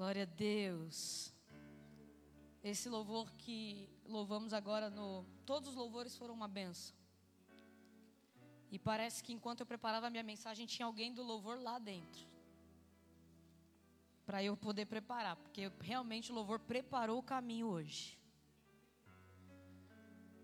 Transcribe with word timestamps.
Glória 0.00 0.22
a 0.22 0.24
Deus. 0.24 1.30
Esse 2.64 2.88
louvor 2.88 3.30
que 3.32 3.86
louvamos 4.06 4.54
agora 4.54 4.88
no 4.88 5.26
todos 5.44 5.68
os 5.68 5.74
louvores 5.74 6.16
foram 6.16 6.32
uma 6.32 6.48
benção. 6.48 6.96
E 8.70 8.78
parece 8.78 9.22
que 9.22 9.34
enquanto 9.34 9.60
eu 9.60 9.66
preparava 9.66 10.06
a 10.06 10.10
minha 10.14 10.22
mensagem 10.22 10.64
tinha 10.64 10.86
alguém 10.86 11.12
do 11.12 11.22
louvor 11.22 11.60
lá 11.60 11.78
dentro. 11.78 12.26
Para 14.24 14.42
eu 14.42 14.56
poder 14.56 14.86
preparar, 14.86 15.36
porque 15.36 15.70
realmente 15.80 16.32
o 16.32 16.34
louvor 16.34 16.60
preparou 16.60 17.18
o 17.18 17.22
caminho 17.34 17.66
hoje. 17.66 18.18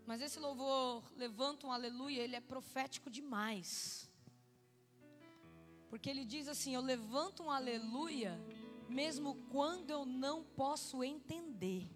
Mas 0.04 0.20
esse 0.20 0.38
louvor 0.38 1.02
levanta 1.16 1.66
um 1.66 1.72
aleluia, 1.72 2.20
ele 2.20 2.36
é 2.36 2.42
profético 2.42 3.08
demais. 3.08 4.06
Porque 5.88 6.10
ele 6.10 6.26
diz 6.26 6.46
assim: 6.46 6.74
Eu 6.74 6.82
levanto 6.82 7.42
um 7.42 7.50
aleluia, 7.50 8.38
mesmo 8.88 9.34
quando 9.50 9.90
eu 9.90 10.04
não 10.04 10.42
posso 10.42 11.02
entender. 11.02 11.88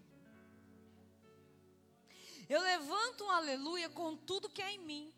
Eu 2.49 2.61
levanto 2.61 3.23
um 3.23 3.31
aleluia 3.31 3.89
com 3.89 4.15
tudo 4.15 4.49
que 4.49 4.61
é 4.61 4.71
em 4.73 4.79
mim. 4.79 5.13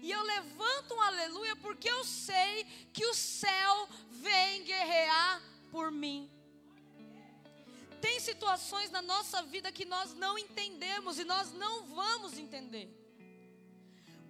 E 0.00 0.10
eu 0.10 0.22
levanto 0.22 0.94
um 0.94 1.00
aleluia 1.00 1.56
porque 1.56 1.88
eu 1.88 2.04
sei 2.04 2.64
que 2.92 3.04
o 3.06 3.14
céu 3.14 3.88
vem 4.10 4.64
guerrear 4.64 5.42
por 5.70 5.90
mim. 5.90 6.30
Tem 8.00 8.20
situações 8.20 8.90
na 8.90 9.00
nossa 9.00 9.42
vida 9.42 9.72
que 9.72 9.84
nós 9.84 10.14
não 10.14 10.38
entendemos 10.38 11.18
e 11.18 11.24
nós 11.24 11.52
não 11.52 11.86
vamos 11.86 12.38
entender. 12.38 12.88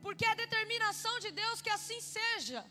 Porque 0.03 0.25
é 0.25 0.29
a 0.29 0.35
determinação 0.35 1.19
de 1.19 1.31
Deus 1.33 1.61
que 1.61 1.71
assim 1.71 2.01
seja. 2.01 2.65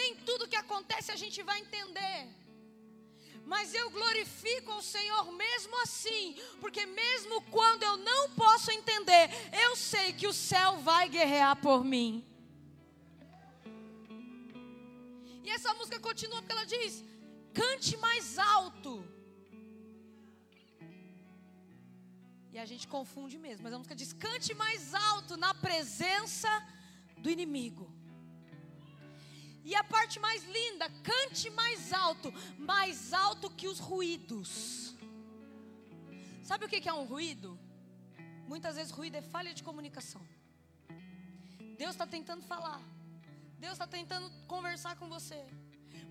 Nem 0.00 0.10
tudo 0.28 0.50
que 0.52 0.60
acontece 0.64 1.10
a 1.12 1.20
gente 1.22 1.42
vai 1.48 1.58
entender. 1.64 2.18
Mas 3.52 3.72
eu 3.80 3.86
glorifico 3.96 4.72
ao 4.72 4.82
Senhor 4.82 5.24
mesmo 5.32 5.74
assim, 5.82 6.24
porque 6.62 6.84
mesmo 6.84 7.40
quando 7.56 7.84
eu 7.84 7.96
não 7.96 8.22
posso 8.42 8.70
entender, 8.78 9.24
eu 9.64 9.72
sei 9.76 10.12
que 10.12 10.26
o 10.26 10.32
céu 10.32 10.70
vai 10.90 11.04
guerrear 11.08 11.54
por 11.66 11.84
mim. 11.92 12.12
E 15.44 15.50
essa 15.56 15.72
música 15.74 16.00
continua 16.08 16.40
porque 16.40 16.56
ela 16.56 16.66
diz: 16.76 17.04
cante 17.60 17.96
mais 18.06 18.36
alto. 18.36 18.92
E 22.52 22.58
a 22.58 22.66
gente 22.70 22.88
confunde 22.88 23.38
mesmo, 23.38 23.62
mas 23.64 23.72
a 23.72 23.78
música 23.78 23.94
diz: 23.94 24.12
cante 24.12 24.52
mais 24.54 24.92
alto 25.10 25.36
na 25.36 25.54
presença 25.54 26.50
do 27.18 27.30
inimigo. 27.30 27.95
E 29.70 29.74
a 29.74 29.82
parte 29.82 30.16
mais 30.20 30.44
linda, 30.56 30.86
cante 31.02 31.50
mais 31.50 31.92
alto, 31.92 32.32
mais 32.56 33.12
alto 33.12 33.50
que 33.50 33.66
os 33.66 33.80
ruídos. 33.80 34.50
Sabe 36.44 36.64
o 36.64 36.68
que 36.68 36.88
é 36.88 36.92
um 36.92 37.04
ruído? 37.04 37.58
Muitas 38.46 38.76
vezes 38.76 38.92
ruído 38.92 39.16
é 39.16 39.22
falha 39.22 39.52
de 39.52 39.64
comunicação. 39.68 40.22
Deus 41.76 41.90
está 41.90 42.06
tentando 42.06 42.44
falar, 42.52 42.80
Deus 43.58 43.72
está 43.72 43.88
tentando 43.88 44.30
conversar 44.46 44.94
com 45.00 45.08
você, 45.08 45.44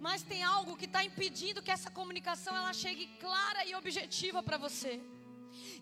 mas 0.02 0.22
tem 0.22 0.44
algo 0.44 0.76
que 0.76 0.84
está 0.84 1.02
impedindo 1.10 1.64
que 1.64 1.72
essa 1.72 1.90
comunicação 1.90 2.54
ela 2.54 2.74
chegue 2.74 3.08
clara 3.22 3.66
e 3.66 3.74
objetiva 3.74 4.44
para 4.44 4.58
você. 4.58 5.02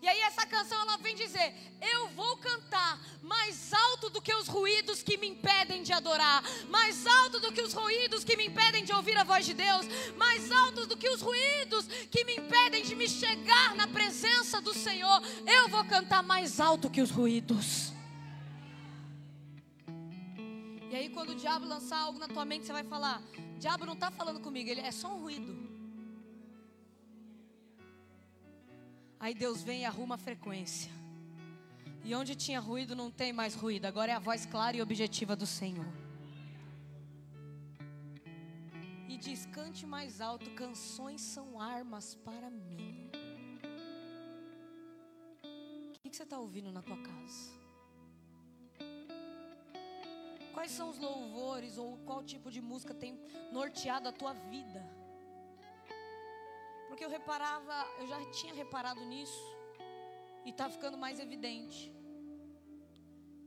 E 0.00 0.08
aí 0.08 0.20
essa 0.20 0.46
canção 0.46 0.80
ela 0.82 0.96
vem 0.98 1.14
dizer: 1.14 1.54
eu 1.80 2.08
vou 2.08 2.36
cantar 2.36 3.00
mais 3.22 3.72
alto 3.72 4.10
do 4.10 4.20
que 4.20 4.34
os 4.34 4.48
ruídos 4.48 5.02
que 5.02 5.16
me 5.16 5.28
impedem 5.28 5.82
de 5.82 5.92
adorar, 5.92 6.42
mais 6.68 7.06
alto 7.06 7.40
do 7.40 7.52
que 7.52 7.62
os 7.62 7.72
ruídos 7.72 8.22
que 8.22 8.36
me 8.36 8.46
impedem 8.46 8.84
de 8.84 8.92
ouvir 8.92 9.16
a 9.16 9.24
voz 9.24 9.46
de 9.46 9.54
Deus, 9.54 9.86
mais 10.16 10.50
alto 10.52 10.86
do 10.86 10.96
que 10.96 11.08
os 11.08 11.22
ruídos 11.22 11.86
que 12.10 12.24
me 12.24 12.36
impedem 12.36 12.82
de 12.82 12.94
me 12.94 13.08
chegar 13.08 13.74
na 13.74 13.86
presença 13.86 14.60
do 14.60 14.74
Senhor. 14.74 15.22
Eu 15.46 15.68
vou 15.68 15.84
cantar 15.84 16.22
mais 16.22 16.60
alto 16.60 16.90
que 16.90 17.00
os 17.00 17.10
ruídos. 17.10 17.92
E 20.90 20.96
aí 20.96 21.08
quando 21.08 21.30
o 21.30 21.34
diabo 21.34 21.66
lançar 21.66 21.98
algo 21.98 22.18
na 22.18 22.28
tua 22.28 22.44
mente, 22.44 22.66
você 22.66 22.72
vai 22.72 22.84
falar: 22.84 23.22
"Diabo 23.58 23.84
não 23.86 23.94
está 23.94 24.10
falando 24.10 24.38
comigo, 24.40 24.70
ele 24.70 24.80
é 24.80 24.92
só 24.92 25.08
um 25.08 25.20
ruído". 25.22 25.73
Aí 29.24 29.32
Deus 29.32 29.62
vem 29.62 29.80
e 29.80 29.84
arruma 29.86 30.16
a 30.16 30.18
frequência. 30.18 30.92
E 32.04 32.14
onde 32.14 32.34
tinha 32.34 32.60
ruído 32.60 32.94
não 32.94 33.10
tem 33.10 33.32
mais 33.32 33.54
ruído, 33.54 33.86
agora 33.86 34.12
é 34.12 34.14
a 34.14 34.18
voz 34.18 34.44
clara 34.44 34.76
e 34.76 34.82
objetiva 34.82 35.34
do 35.34 35.46
Senhor. 35.46 35.90
E 39.08 39.16
diz: 39.16 39.46
cante 39.46 39.86
mais 39.86 40.20
alto, 40.20 40.50
canções 40.50 41.22
são 41.22 41.58
armas 41.58 42.14
para 42.16 42.50
mim. 42.50 43.10
O 45.42 45.98
que, 46.02 46.10
que 46.10 46.16
você 46.16 46.24
está 46.24 46.38
ouvindo 46.38 46.70
na 46.70 46.82
tua 46.82 46.98
casa? 46.98 47.50
Quais 50.52 50.70
são 50.70 50.90
os 50.90 50.98
louvores 50.98 51.78
ou 51.78 51.96
qual 52.04 52.22
tipo 52.22 52.50
de 52.50 52.60
música 52.60 52.92
tem 52.92 53.18
norteado 53.50 54.06
a 54.06 54.12
tua 54.12 54.34
vida? 54.34 54.84
Porque 56.94 57.06
eu 57.06 57.10
reparava, 57.10 57.76
eu 57.98 58.06
já 58.06 58.24
tinha 58.26 58.54
reparado 58.54 59.04
nisso 59.04 59.44
e 60.44 60.50
está 60.50 60.66
ficando 60.74 60.96
mais 60.96 61.18
evidente. 61.18 61.92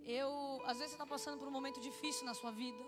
Eu, 0.04 0.62
às 0.66 0.80
vezes 0.80 0.90
você 0.90 0.96
está 0.96 1.06
passando 1.06 1.40
por 1.40 1.48
um 1.48 1.52
momento 1.58 1.80
difícil 1.80 2.26
na 2.26 2.34
sua 2.34 2.52
vida. 2.52 2.84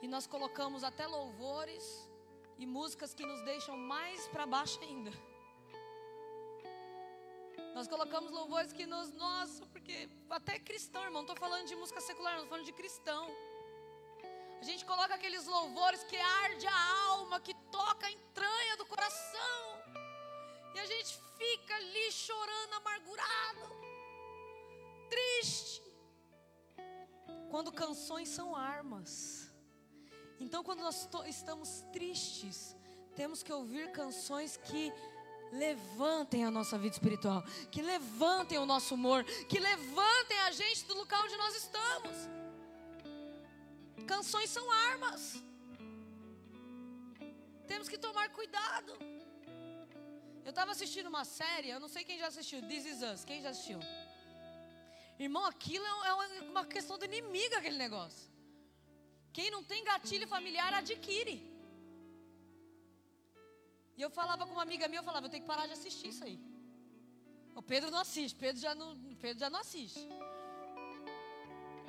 E 0.00 0.08
nós 0.08 0.26
colocamos 0.26 0.82
até 0.82 1.06
louvores 1.06 1.84
e 2.56 2.64
músicas 2.64 3.12
que 3.12 3.26
nos 3.26 3.42
deixam 3.42 3.76
mais 3.76 4.26
para 4.28 4.46
baixo 4.46 4.80
ainda. 4.80 5.12
Nós 7.74 7.86
colocamos 7.86 8.30
louvores 8.30 8.72
que 8.72 8.86
nos, 8.86 9.12
nossa, 9.12 9.66
porque 9.66 10.08
até 10.30 10.58
cristão, 10.58 11.02
irmão, 11.02 11.20
não 11.20 11.32
estou 11.32 11.36
falando 11.36 11.66
de 11.66 11.76
música 11.76 12.00
secular, 12.00 12.32
não 12.32 12.44
estou 12.44 12.52
falando 12.56 12.64
de 12.64 12.72
cristão. 12.72 13.28
A 14.60 14.64
gente 14.64 14.84
coloca 14.84 15.14
aqueles 15.14 15.46
louvores 15.46 16.02
que 16.04 16.16
arde 16.16 16.66
a 16.66 16.80
alma, 17.10 17.40
que 17.40 17.54
toca 17.70 18.06
a 18.06 18.10
entranha 18.10 18.76
do 18.76 18.86
coração. 18.86 19.82
E 20.74 20.78
a 20.80 20.86
gente 20.86 21.18
fica 21.36 21.74
ali 21.76 22.10
chorando, 22.12 22.74
amargurado, 22.74 23.60
triste. 25.08 25.82
Quando 27.50 27.72
canções 27.72 28.28
são 28.28 28.54
armas. 28.54 29.50
Então, 30.40 30.62
quando 30.62 30.80
nós 30.80 31.08
estamos 31.26 31.84
tristes, 31.92 32.76
temos 33.16 33.42
que 33.42 33.52
ouvir 33.52 33.90
canções 33.92 34.56
que 34.56 34.92
levantem 35.52 36.44
a 36.44 36.50
nossa 36.50 36.76
vida 36.78 36.94
espiritual, 36.94 37.42
que 37.70 37.80
levantem 37.80 38.58
o 38.58 38.66
nosso 38.66 38.94
humor, 38.94 39.24
que 39.24 39.58
levantem 39.58 40.38
a 40.40 40.52
gente 40.52 40.84
do 40.84 40.94
lugar 40.94 41.24
onde 41.24 41.36
nós 41.36 41.54
estamos. 41.56 42.16
Canções 44.12 44.50
são 44.56 44.66
armas. 44.90 45.22
Temos 47.70 47.88
que 47.92 47.98
tomar 48.06 48.26
cuidado. 48.38 48.92
Eu 50.46 50.52
estava 50.54 50.72
assistindo 50.74 51.08
uma 51.14 51.24
série, 51.38 51.68
eu 51.68 51.80
não 51.84 51.90
sei 51.94 52.02
quem 52.08 52.18
já 52.22 52.28
assistiu, 52.32 52.60
This 52.70 52.86
Is 52.92 53.00
Us. 53.10 53.24
Quem 53.30 53.42
já 53.44 53.50
assistiu? 53.50 53.80
Irmão, 55.26 55.44
aquilo 55.44 55.84
é, 55.84 56.08
é 56.08 56.42
uma 56.52 56.64
questão 56.74 56.96
do 57.00 57.04
inimigo, 57.10 57.54
aquele 57.56 57.76
negócio. 57.76 58.26
Quem 59.36 59.50
não 59.54 59.62
tem 59.70 59.84
gatilho 59.90 60.26
familiar 60.26 60.72
adquire. 60.72 61.36
E 63.98 64.02
eu 64.06 64.10
falava 64.18 64.46
com 64.46 64.52
uma 64.52 64.62
amiga 64.62 64.88
minha, 64.88 65.00
eu 65.00 65.08
falava, 65.10 65.26
eu 65.26 65.30
tenho 65.30 65.42
que 65.42 65.52
parar 65.52 65.66
de 65.66 65.74
assistir 65.78 66.08
isso 66.12 66.24
aí. 66.24 66.38
O 67.60 67.62
Pedro 67.70 67.90
não 67.90 67.98
assiste, 67.98 68.36
Pedro 68.44 68.60
já 68.66 68.74
não, 68.74 68.88
Pedro 69.24 69.40
já 69.44 69.50
não 69.50 69.60
assiste. 69.60 70.08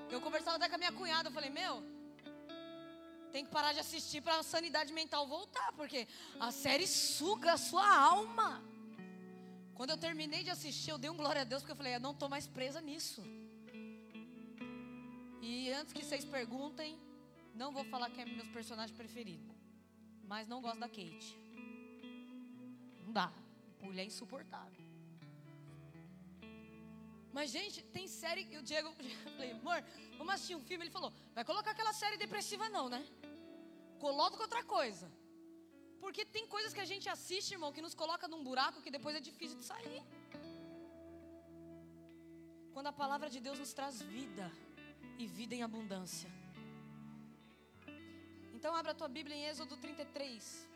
Eu 0.09 0.19
conversava 0.19 0.57
até 0.57 0.67
com 0.67 0.75
a 0.75 0.83
minha 0.83 0.91
cunhada, 0.91 1.29
eu 1.29 1.33
falei, 1.33 1.51
meu, 1.51 1.75
tem 3.29 3.45
que 3.45 3.51
parar 3.51 3.73
de 3.73 3.79
assistir 3.79 4.21
para 4.21 4.39
a 4.39 4.43
sanidade 4.43 4.91
mental 4.93 5.27
voltar, 5.27 5.71
porque 5.73 6.07
a 6.39 6.51
série 6.51 6.87
suga 6.87 7.53
a 7.53 7.57
sua 7.57 7.87
alma. 8.13 8.61
Quando 9.75 9.91
eu 9.91 9.97
terminei 9.97 10.43
de 10.43 10.49
assistir, 10.49 10.91
eu 10.91 10.97
dei 10.97 11.09
um 11.09 11.15
glória 11.15 11.41
a 11.41 11.45
Deus, 11.45 11.61
porque 11.61 11.71
eu 11.71 11.75
falei, 11.75 11.95
eu 11.95 11.99
não 11.99 12.11
estou 12.11 12.27
mais 12.27 12.45
presa 12.47 12.81
nisso. 12.81 13.23
E 15.41 15.71
antes 15.71 15.93
que 15.93 16.03
vocês 16.03 16.25
perguntem, 16.25 16.99
não 17.55 17.71
vou 17.71 17.85
falar 17.85 18.09
que 18.09 18.21
é 18.21 18.25
meus 18.25 18.49
personagens 18.49 18.95
preferidos. 18.95 19.55
Mas 20.27 20.47
não 20.47 20.61
gosto 20.61 20.79
da 20.79 20.87
Kate. 20.87 21.37
Não 23.03 23.11
dá. 23.11 23.31
Mulher 23.81 24.05
insuportável. 24.05 24.78
Mas, 27.31 27.51
gente, 27.51 27.81
tem 27.95 28.07
série 28.07 28.43
que 28.43 28.57
o 28.57 28.63
Diego. 28.63 28.89
Eu 29.25 29.31
falei, 29.33 29.51
amor, 29.51 29.83
vamos 30.17 30.33
assistir 30.33 30.55
um 30.55 30.65
filme. 30.69 30.83
Ele 30.83 30.91
falou, 30.91 31.11
vai 31.33 31.45
colocar 31.45 31.71
aquela 31.71 31.93
série 31.93 32.17
depressiva, 32.17 32.67
não, 32.69 32.89
né? 32.89 33.01
Coloca 33.99 34.41
outra 34.41 34.63
coisa. 34.63 35.07
Porque 35.99 36.23
tem 36.25 36.47
coisas 36.47 36.73
que 36.73 36.79
a 36.79 36.89
gente 36.91 37.07
assiste, 37.09 37.51
irmão, 37.51 37.73
que 37.73 37.81
nos 37.81 37.93
coloca 37.93 38.27
num 38.27 38.43
buraco 38.43 38.81
que 38.81 38.91
depois 38.97 39.15
é 39.15 39.19
difícil 39.19 39.57
de 39.57 39.65
sair. 39.65 40.01
Quando 42.73 42.87
a 42.87 42.93
palavra 42.93 43.29
de 43.29 43.39
Deus 43.39 43.59
nos 43.59 43.73
traz 43.73 44.01
vida 44.01 44.51
e 45.17 45.27
vida 45.27 45.53
em 45.53 45.63
abundância. 45.63 46.31
Então 48.53 48.73
abra 48.75 48.91
a 48.91 48.95
tua 48.95 49.07
Bíblia 49.07 49.35
em 49.35 49.45
Êxodo 49.45 49.75
33. 49.77 50.67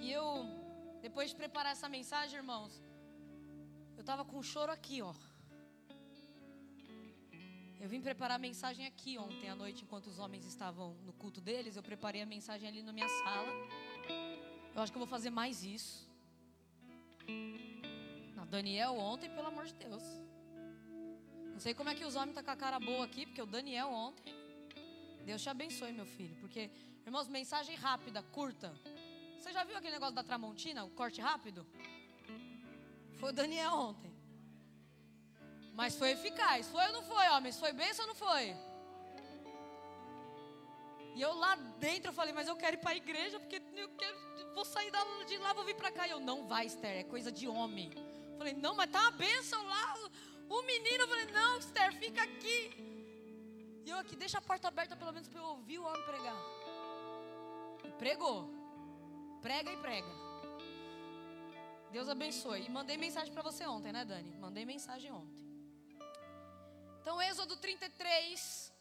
E 0.00 0.12
eu, 0.12 0.55
depois 1.16 1.30
de 1.30 1.36
preparar 1.36 1.72
essa 1.72 1.88
mensagem, 1.88 2.36
irmãos, 2.36 2.72
eu 3.96 4.02
estava 4.02 4.22
com 4.22 4.36
um 4.36 4.42
choro 4.42 4.70
aqui, 4.70 5.00
ó. 5.00 5.14
Eu 7.80 7.88
vim 7.88 8.02
preparar 8.02 8.36
a 8.36 8.38
mensagem 8.38 8.84
aqui 8.86 9.16
ontem 9.16 9.48
à 9.48 9.54
noite, 9.54 9.82
enquanto 9.82 10.08
os 10.08 10.18
homens 10.18 10.44
estavam 10.44 10.92
no 11.06 11.14
culto 11.14 11.40
deles. 11.40 11.74
Eu 11.74 11.82
preparei 11.82 12.20
a 12.20 12.26
mensagem 12.26 12.68
ali 12.68 12.82
na 12.82 12.92
minha 12.92 13.08
sala. 13.08 13.50
Eu 14.74 14.82
acho 14.82 14.92
que 14.92 14.98
eu 14.98 15.04
vou 15.06 15.08
fazer 15.08 15.30
mais 15.30 15.64
isso. 15.64 16.06
Na 18.34 18.44
Daniel 18.44 18.98
ontem, 18.98 19.30
pelo 19.30 19.46
amor 19.46 19.64
de 19.64 19.72
Deus. 19.72 20.02
Não 21.54 21.58
sei 21.58 21.72
como 21.72 21.88
é 21.88 21.94
que 21.94 22.04
os 22.04 22.14
homens 22.14 22.36
estão 22.36 22.44
tá 22.44 22.54
com 22.54 22.58
a 22.58 22.62
cara 22.62 22.78
boa 22.78 23.06
aqui, 23.06 23.24
porque 23.24 23.40
o 23.40 23.46
Daniel 23.46 23.88
ontem. 23.88 24.34
Deus 25.24 25.40
te 25.42 25.48
abençoe, 25.48 25.92
meu 25.94 26.04
filho. 26.04 26.36
Porque, 26.42 26.70
irmãos, 27.06 27.26
mensagem 27.26 27.74
rápida, 27.74 28.22
curta. 28.22 28.70
Você 29.38 29.52
já 29.52 29.64
viu 29.64 29.76
aquele 29.76 29.94
negócio 29.94 30.14
da 30.14 30.22
Tramontina, 30.22 30.84
o 30.84 30.90
corte 30.90 31.20
rápido? 31.20 31.66
Foi 33.18 33.30
o 33.30 33.32
Daniel 33.32 33.72
ontem. 33.72 34.14
Mas 35.74 35.94
foi 35.94 36.10
eficaz. 36.12 36.68
Foi 36.68 36.84
ou 36.86 36.92
não 36.92 37.02
foi, 37.02 37.28
homens? 37.28 37.58
Foi 37.58 37.72
bem 37.72 37.90
ou 37.98 38.06
não 38.06 38.14
foi? 38.14 38.56
E 41.14 41.20
eu 41.20 41.32
lá 41.34 41.54
dentro 41.78 42.10
eu 42.10 42.14
falei, 42.14 42.32
mas 42.32 42.48
eu 42.48 42.56
quero 42.56 42.76
ir 42.76 42.80
para 42.80 42.90
a 42.90 42.96
igreja, 42.96 43.40
porque 43.40 43.62
eu 43.74 43.88
quero, 43.90 44.54
vou 44.54 44.64
sair 44.64 44.90
de 45.26 45.38
lá, 45.38 45.52
vou 45.52 45.64
vir 45.64 45.74
para 45.74 45.90
cá. 45.90 46.06
E 46.06 46.10
eu, 46.10 46.20
não 46.20 46.46
vai, 46.46 46.66
Esther, 46.66 46.98
é 46.98 47.04
coisa 47.04 47.30
de 47.32 47.46
homem. 47.48 47.90
Eu 48.32 48.38
falei, 48.38 48.54
não, 48.54 48.74
mas 48.74 48.90
tá 48.90 49.00
uma 49.00 49.10
bênção 49.12 49.62
lá. 49.66 49.94
O 50.48 50.62
menino, 50.62 51.04
eu 51.04 51.08
falei, 51.08 51.26
não, 51.26 51.58
Esther, 51.58 51.94
fica 51.94 52.22
aqui. 52.22 52.60
E 53.84 53.90
eu 53.90 53.98
aqui, 53.98 54.16
deixa 54.16 54.38
a 54.38 54.42
porta 54.42 54.68
aberta 54.68 54.96
pelo 54.96 55.12
menos 55.12 55.28
para 55.28 55.40
eu 55.40 55.46
ouvir 55.46 55.78
o 55.78 55.84
homem 55.84 56.02
pregar. 56.02 56.36
E 57.84 57.90
pregou. 57.92 58.55
Prega 59.46 59.72
e 59.72 59.76
prega. 59.76 60.12
Deus 61.92 62.08
abençoe. 62.14 62.62
E 62.62 62.70
mandei 62.76 62.96
mensagem 62.96 63.32
para 63.32 63.44
você 63.48 63.64
ontem, 63.74 63.92
né, 63.96 64.04
Dani? 64.04 64.32
Mandei 64.44 64.64
mensagem 64.64 65.12
ontem. 65.12 65.44
Então, 67.00 67.22
Êxodo 67.22 67.54
33. 67.56 68.72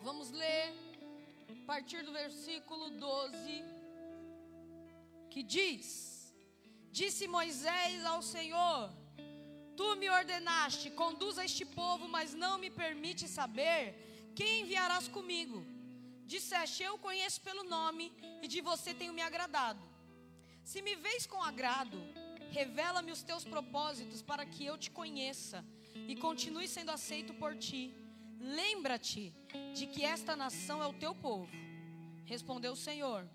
Vamos 0.00 0.30
ler 0.30 0.66
a 1.54 1.66
partir 1.66 2.04
do 2.04 2.12
versículo 2.12 2.90
12. 2.90 3.64
Que 5.28 5.42
diz: 5.42 6.32
Disse 6.92 7.26
Moisés 7.26 8.04
ao 8.04 8.22
Senhor: 8.22 8.92
Tu 9.76 9.96
me 9.96 10.08
ordenaste, 10.08 10.88
conduza 10.92 11.44
este 11.44 11.64
povo, 11.64 12.06
mas 12.06 12.32
não 12.32 12.58
me 12.58 12.70
permite 12.70 13.26
saber 13.26 13.80
quem 14.36 14.60
enviarás 14.60 15.08
comigo. 15.08 15.73
Disseste: 16.24 16.82
Eu 16.82 16.98
conheço 16.98 17.40
pelo 17.40 17.64
nome 17.64 18.12
e 18.42 18.48
de 18.48 18.60
você 18.60 18.94
tenho 18.94 19.12
me 19.12 19.22
agradado. 19.22 19.84
Se 20.62 20.80
me 20.80 20.96
vês 20.96 21.26
com 21.26 21.42
agrado, 21.42 21.98
revela-me 22.50 23.12
os 23.12 23.22
teus 23.22 23.44
propósitos 23.44 24.22
para 24.22 24.46
que 24.46 24.64
eu 24.64 24.78
te 24.78 24.90
conheça 24.90 25.64
e 26.08 26.16
continue 26.16 26.66
sendo 26.66 26.90
aceito 26.90 27.34
por 27.34 27.54
ti. 27.56 27.94
Lembra-te 28.40 29.34
de 29.74 29.86
que 29.86 30.04
esta 30.04 30.34
nação 30.34 30.82
é 30.82 30.86
o 30.86 30.92
teu 30.94 31.14
povo. 31.14 31.50
Respondeu 32.24 32.72
o 32.72 32.82
Senhor: 32.88 33.28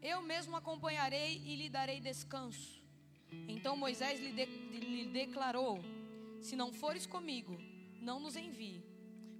Eu 0.00 0.22
mesmo 0.22 0.56
acompanharei 0.56 1.42
e 1.44 1.56
lhe 1.56 1.68
darei 1.68 2.00
descanso. 2.00 2.82
Então 3.46 3.76
Moisés 3.76 4.18
lhe, 4.18 4.32
de, 4.32 4.44
lhe 4.46 5.06
declarou: 5.06 5.80
Se 6.40 6.56
não 6.56 6.72
fores 6.72 7.06
comigo, 7.06 7.58
não 8.00 8.18
nos 8.18 8.34
envie. 8.34 8.82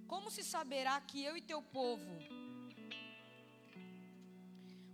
Como 0.07 0.29
se 0.29 0.43
saberá 0.43 0.99
que 1.01 1.23
eu 1.23 1.35
e 1.37 1.41
teu 1.41 1.61
povo 1.61 2.11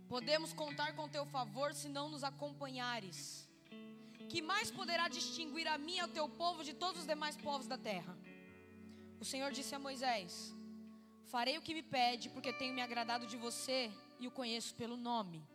Podemos 0.08 0.54
contar 0.54 0.94
com 0.96 1.06
teu 1.06 1.24
favor 1.26 1.74
se 1.74 1.86
não 1.96 2.08
nos 2.08 2.24
acompanhares. 2.24 3.46
Que 4.30 4.40
mais 4.40 4.70
poderá 4.70 5.06
distinguir 5.06 5.66
a 5.68 5.76
mim 5.76 5.96
e 5.96 6.00
ao 6.00 6.08
teu 6.08 6.26
povo 6.42 6.64
de 6.64 6.72
todos 6.72 7.02
os 7.02 7.06
demais 7.06 7.36
povos 7.36 7.66
da 7.66 7.76
terra? 7.76 8.16
O 9.20 9.24
Senhor 9.24 9.50
disse 9.52 9.74
a 9.74 9.78
Moisés: 9.78 10.54
Farei 11.32 11.58
o 11.58 11.62
que 11.62 11.74
me 11.74 11.82
pede, 11.82 12.30
porque 12.30 12.54
tenho 12.54 12.74
me 12.74 12.80
agradado 12.80 13.26
de 13.26 13.36
você 13.36 13.90
e 14.18 14.26
o 14.26 14.30
conheço 14.30 14.74
pelo 14.74 14.96
nome. 14.96 15.46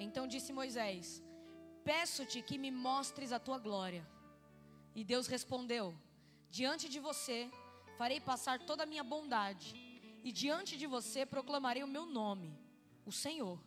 Então 0.00 0.26
disse 0.26 0.52
Moisés: 0.52 1.22
Peço-te 1.84 2.42
que 2.42 2.58
me 2.58 2.72
mostres 2.72 3.30
a 3.30 3.38
tua 3.38 3.58
glória. 3.58 4.04
E 4.96 5.04
Deus 5.04 5.28
respondeu: 5.28 5.94
Diante 6.50 6.88
de 6.88 6.98
você 6.98 7.48
farei 7.96 8.20
passar 8.20 8.58
toda 8.58 8.82
a 8.82 8.90
minha 8.92 9.04
bondade, 9.04 9.68
e 10.24 10.32
diante 10.32 10.76
de 10.76 10.88
você 10.88 11.24
proclamarei 11.24 11.84
o 11.84 11.92
meu 11.96 12.04
nome 12.04 12.50
o 13.04 13.12
Senhor. 13.12 13.58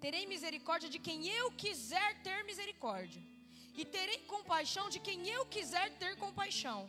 Terei 0.00 0.26
misericórdia 0.26 0.88
de 0.88 0.98
quem 0.98 1.26
eu 1.28 1.50
quiser 1.52 2.22
ter 2.22 2.44
misericórdia, 2.44 3.22
e 3.76 3.84
terei 3.84 4.18
compaixão 4.34 4.88
de 4.88 4.98
quem 4.98 5.28
eu 5.28 5.46
quiser 5.46 5.96
ter 5.98 6.16
compaixão. 6.16 6.88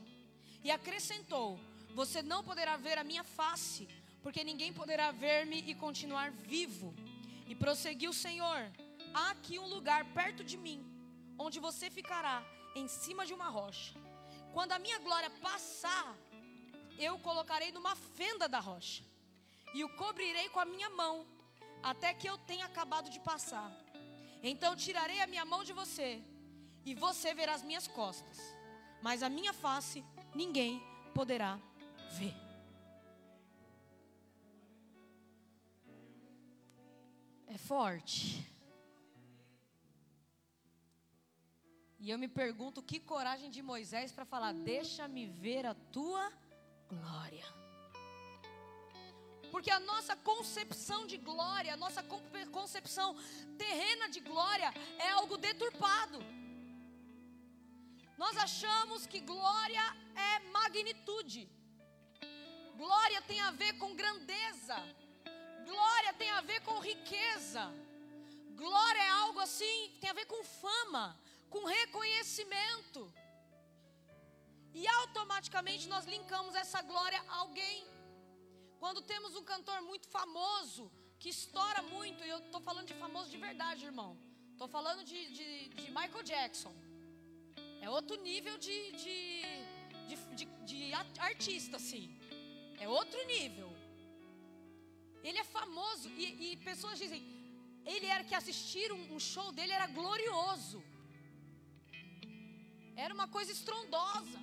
E 0.63 0.71
acrescentou: 0.71 1.59
Você 1.93 2.21
não 2.21 2.43
poderá 2.43 2.75
ver 2.77 2.97
a 2.97 3.03
minha 3.03 3.23
face, 3.23 3.87
porque 4.21 4.43
ninguém 4.43 4.73
poderá 4.73 5.11
ver-me 5.11 5.59
e 5.65 5.75
continuar 5.75 6.31
vivo. 6.31 6.93
E 7.47 7.55
prosseguiu 7.55 8.11
o 8.11 8.21
Senhor: 8.25 8.59
Há 9.13 9.31
aqui 9.31 9.57
um 9.57 9.67
lugar 9.67 10.03
perto 10.13 10.43
de 10.43 10.57
mim, 10.57 10.79
onde 11.39 11.59
você 11.59 11.89
ficará 11.89 12.43
em 12.75 12.87
cima 12.87 13.25
de 13.25 13.33
uma 13.33 13.47
rocha. 13.47 13.93
Quando 14.53 14.73
a 14.73 14.79
minha 14.79 14.99
glória 14.99 15.29
passar, 15.41 16.17
eu 16.97 17.15
o 17.15 17.19
colocarei 17.19 17.71
numa 17.71 17.95
fenda 17.95 18.47
da 18.47 18.59
rocha, 18.59 19.03
e 19.73 19.83
o 19.83 19.89
cobrirei 19.95 20.49
com 20.49 20.59
a 20.59 20.65
minha 20.65 20.89
mão 20.89 21.25
até 21.91 22.15
que 22.19 22.27
eu 22.27 22.35
tenha 22.49 22.65
acabado 22.65 23.11
de 23.15 23.19
passar. 23.19 23.69
Então 24.41 24.75
tirarei 24.75 25.19
a 25.21 25.27
minha 25.27 25.45
mão 25.45 25.63
de 25.63 25.71
você, 25.71 26.09
e 26.83 26.95
você 26.95 27.33
verá 27.39 27.53
as 27.53 27.61
minhas 27.69 27.87
costas, 27.87 28.39
mas 29.03 29.21
a 29.21 29.29
minha 29.29 29.53
face 29.53 30.03
ninguém 30.33 30.81
poderá 31.13 31.59
ver. 32.17 32.35
É 37.47 37.57
forte. 37.57 38.19
E 41.99 42.09
eu 42.09 42.17
me 42.17 42.27
pergunto 42.27 42.81
que 42.81 42.99
coragem 42.99 43.49
de 43.49 43.61
Moisés 43.61 44.11
para 44.11 44.25
falar: 44.25 44.53
Deixa-me 44.53 45.27
ver 45.27 45.65
a 45.65 45.75
tua 45.97 46.31
glória. 46.89 47.64
Porque 49.55 49.71
a 49.71 49.79
nossa 49.79 50.13
concepção 50.17 51.01
de 51.11 51.17
glória, 51.27 51.73
a 51.73 51.77
nossa 51.83 52.01
concepção 52.57 53.15
terrena 53.57 54.09
de 54.09 54.19
glória 54.19 54.69
é 54.99 55.11
algo 55.11 55.37
deturpado. 55.37 56.19
Nós 58.17 58.35
achamos 58.45 59.07
que 59.07 59.21
glória 59.21 59.85
é 60.13 60.39
magnitude. 60.57 61.49
Glória 62.75 63.21
tem 63.21 63.39
a 63.39 63.51
ver 63.51 63.71
com 63.77 63.95
grandeza. 63.95 64.75
Glória 65.71 66.11
tem 66.21 66.29
a 66.31 66.41
ver 66.41 66.59
com 66.67 66.77
riqueza. 66.91 67.63
Glória 68.63 69.03
é 69.07 69.09
algo 69.23 69.39
assim, 69.39 69.97
tem 70.01 70.09
a 70.09 70.19
ver 70.19 70.25
com 70.25 70.43
fama, 70.43 71.17
com 71.49 71.63
reconhecimento. 71.63 73.09
E 74.73 74.85
automaticamente 74.99 75.87
nós 75.87 76.03
linkamos 76.05 76.55
essa 76.55 76.81
glória 76.81 77.23
a 77.29 77.35
alguém. 77.37 77.94
Quando 78.79 79.01
temos 79.01 79.35
um 79.35 79.43
cantor 79.43 79.81
muito 79.81 80.07
famoso, 80.07 80.91
que 81.19 81.29
estoura 81.29 81.81
muito, 81.95 82.23
e 82.23 82.29
eu 82.29 82.39
estou 82.39 82.61
falando 82.61 82.87
de 82.87 82.97
famoso 83.03 83.29
de 83.35 83.37
verdade, 83.37 83.85
irmão. 83.91 84.11
Estou 84.51 84.67
falando 84.67 85.03
de, 85.03 85.19
de, 85.37 85.47
de, 85.69 85.87
Michael 85.97 86.23
Jackson. 86.23 86.73
É 87.81 87.89
outro 87.89 88.15
nível 88.29 88.57
de, 88.65 88.77
de, 89.03 89.19
de, 90.37 90.45
de 90.69 90.93
artista, 91.29 91.75
assim. 91.81 92.03
É 92.83 92.87
outro 92.87 93.19
nível. 93.25 93.69
Ele 95.27 95.39
é 95.43 95.43
famoso 95.43 96.07
e, 96.09 96.25
e 96.45 96.57
pessoas 96.69 96.99
dizem, 97.03 97.21
ele 97.93 98.07
era 98.15 98.23
que 98.23 98.35
assistir 98.41 98.91
um, 98.91 99.01
um 99.15 99.19
show 99.19 99.51
dele 99.51 99.73
era 99.79 99.87
glorioso. 99.87 100.81
Era 102.95 103.13
uma 103.13 103.27
coisa 103.27 103.51
estrondosa. 103.51 104.39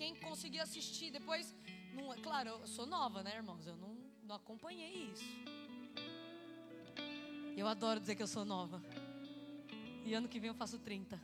Quem 0.00 0.14
conseguia 0.26 0.62
assistir 0.62 1.10
depois 1.10 1.46
não, 1.96 2.12
é, 2.12 2.16
claro, 2.18 2.50
eu 2.50 2.66
sou 2.66 2.86
nova, 2.86 3.22
né, 3.22 3.34
irmãos? 3.34 3.66
Eu 3.66 3.76
não, 3.76 3.96
não 4.22 4.36
acompanhei 4.36 5.10
isso. 5.10 5.24
Eu 7.56 7.66
adoro 7.66 7.98
dizer 7.98 8.14
que 8.14 8.22
eu 8.22 8.26
sou 8.26 8.44
nova. 8.44 8.82
E 10.04 10.12
ano 10.12 10.28
que 10.28 10.38
vem 10.38 10.48
eu 10.48 10.54
faço 10.54 10.78
30. 10.78 11.18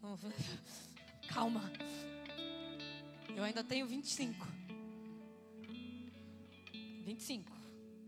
Calma. 1.28 1.60
Eu 3.34 3.42
ainda 3.42 3.64
tenho 3.64 3.86
25. 3.86 4.46
25. 7.04 7.52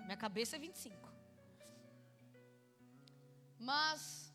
Minha 0.05 0.17
cabeça 0.17 0.55
é 0.55 0.59
25. 0.61 0.97
Mas 3.59 4.33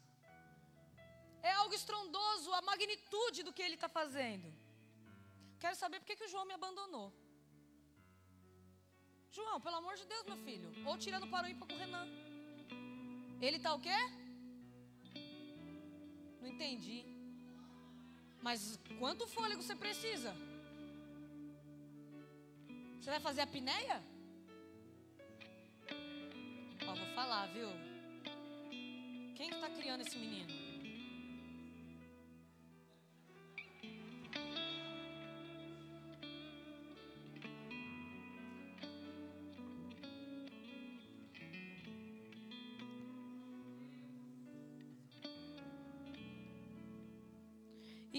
é 1.42 1.54
algo 1.54 1.74
estrondoso 1.74 2.54
a 2.54 2.62
magnitude 2.62 3.44
do 3.44 3.54
que 3.54 3.62
ele 3.62 3.76
está 3.76 3.88
fazendo. 3.88 4.63
Quero 5.64 5.78
saber 5.82 6.00
por 6.00 6.08
que, 6.08 6.18
que 6.20 6.26
o 6.28 6.32
João 6.32 6.46
me 6.50 6.56
abandonou. 6.60 7.08
João, 9.36 9.62
pelo 9.66 9.78
amor 9.82 9.96
de 10.02 10.06
Deus, 10.12 10.26
meu 10.30 10.40
filho. 10.48 10.70
Ou 10.90 10.96
tirando 11.04 11.28
para 11.34 11.48
o 11.48 11.52
ímpar 11.52 11.68
com 11.68 11.76
o 11.76 11.82
Renan. 11.84 12.08
Ele 13.46 13.60
tá 13.66 13.74
o 13.74 13.80
quê? 13.86 14.00
Não 16.42 16.50
entendi. 16.54 17.00
Mas 18.42 18.78
quanto 19.00 19.32
fôlego 19.36 19.62
você 19.64 19.76
precisa? 19.86 20.34
Você 22.98 23.10
vai 23.10 23.22
fazer 23.28 23.42
a 23.44 23.54
pinéia? 23.56 23.98
Ó, 26.90 26.94
vou 27.02 27.10
falar, 27.16 27.46
viu? 27.56 27.70
Quem 29.38 29.50
está 29.50 29.70
criando 29.70 30.02
esse 30.02 30.18
menino? 30.18 30.63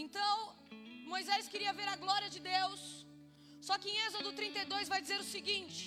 Então, 0.05 0.35
Moisés 1.13 1.49
queria 1.53 1.73
ver 1.81 1.89
a 1.95 1.97
glória 2.05 2.29
de 2.35 2.41
Deus. 2.55 2.81
Só 3.67 3.75
que 3.81 3.89
em 3.93 3.99
Êxodo 4.07 4.31
32 4.41 4.89
vai 4.95 5.01
dizer 5.05 5.19
o 5.25 5.31
seguinte: 5.35 5.79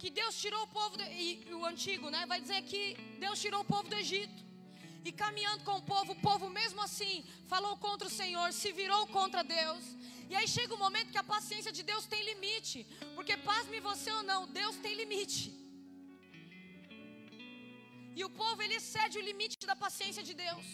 que 0.00 0.10
Deus 0.18 0.34
tirou 0.42 0.62
o 0.64 0.72
povo, 0.78 0.96
do, 0.98 1.04
e, 1.26 1.30
o 1.60 1.64
antigo, 1.72 2.06
né? 2.14 2.20
Vai 2.32 2.40
dizer 2.44 2.60
que 2.70 2.82
Deus 3.24 3.36
tirou 3.44 3.60
o 3.62 3.70
povo 3.74 3.86
do 3.92 3.98
Egito. 4.04 4.40
E 5.08 5.12
caminhando 5.22 5.62
com 5.68 5.76
o 5.80 5.86
povo, 5.92 6.10
o 6.14 6.20
povo 6.28 6.46
mesmo 6.58 6.80
assim 6.86 7.14
falou 7.52 7.74
contra 7.86 8.08
o 8.08 8.16
Senhor, 8.20 8.48
se 8.60 8.70
virou 8.80 9.02
contra 9.18 9.42
Deus. 9.58 9.84
E 10.30 10.34
aí 10.38 10.48
chega 10.56 10.76
um 10.76 10.84
momento 10.86 11.12
que 11.14 11.22
a 11.24 11.30
paciência 11.34 11.72
de 11.78 11.82
Deus 11.90 12.06
tem 12.12 12.22
limite. 12.32 12.78
Porque 13.16 13.36
pasme 13.50 13.86
você 13.90 14.10
ou 14.18 14.24
não, 14.30 14.40
Deus 14.60 14.76
tem 14.84 14.94
limite. 15.02 15.46
E 18.18 18.22
o 18.28 18.30
povo 18.42 18.60
ele 18.64 18.78
excede 18.82 19.16
o 19.18 19.26
limite 19.30 19.66
da 19.72 19.76
paciência 19.86 20.24
de 20.28 20.34
Deus. 20.44 20.68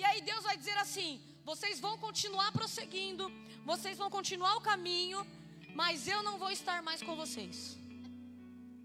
E 0.00 0.04
aí 0.08 0.20
Deus 0.30 0.42
vai 0.48 0.56
dizer 0.62 0.78
assim: 0.84 1.10
vocês 1.44 1.80
vão 1.80 1.96
continuar 1.98 2.52
prosseguindo, 2.52 3.30
vocês 3.64 3.96
vão 3.98 4.10
continuar 4.10 4.56
o 4.56 4.60
caminho, 4.60 5.26
mas 5.74 6.06
eu 6.06 6.22
não 6.22 6.38
vou 6.38 6.50
estar 6.50 6.82
mais 6.82 7.02
com 7.02 7.16
vocês. 7.16 7.78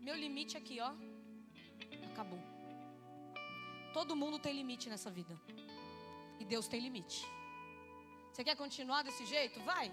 Meu 0.02 0.16
limite 0.16 0.56
aqui, 0.58 0.80
ó, 0.80 0.92
acabou. 2.12 2.40
Todo 3.94 4.16
mundo 4.16 4.38
tem 4.38 4.54
limite 4.54 4.90
nessa 4.90 5.10
vida. 5.10 5.36
E 6.40 6.46
Deus 6.46 6.68
tem 6.68 6.80
limite. 6.80 7.26
Você 8.32 8.44
quer 8.44 8.56
continuar 8.56 9.04
desse 9.04 9.26
jeito? 9.26 9.60
Vai. 9.62 9.92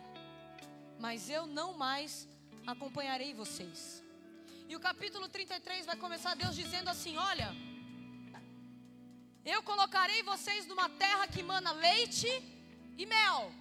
Mas 0.99 1.31
eu 1.31 1.47
não 1.47 1.73
mais 1.75 2.29
acompanharei 2.67 3.33
vocês. 3.33 4.03
E 4.69 4.77
o 4.77 4.81
capítulo 4.81 5.29
33 5.29 5.87
vai 5.87 5.97
começar 5.97 6.35
Deus 6.35 6.55
dizendo 6.55 6.89
assim: 6.89 7.17
Olha, 7.17 7.55
eu 9.45 9.63
colocarei 9.63 10.23
vocês 10.23 10.67
numa 10.67 10.89
terra 10.89 11.27
que 11.27 11.43
mana 11.43 11.73
leite 11.73 12.29
e 12.97 13.07
mel. 13.07 13.53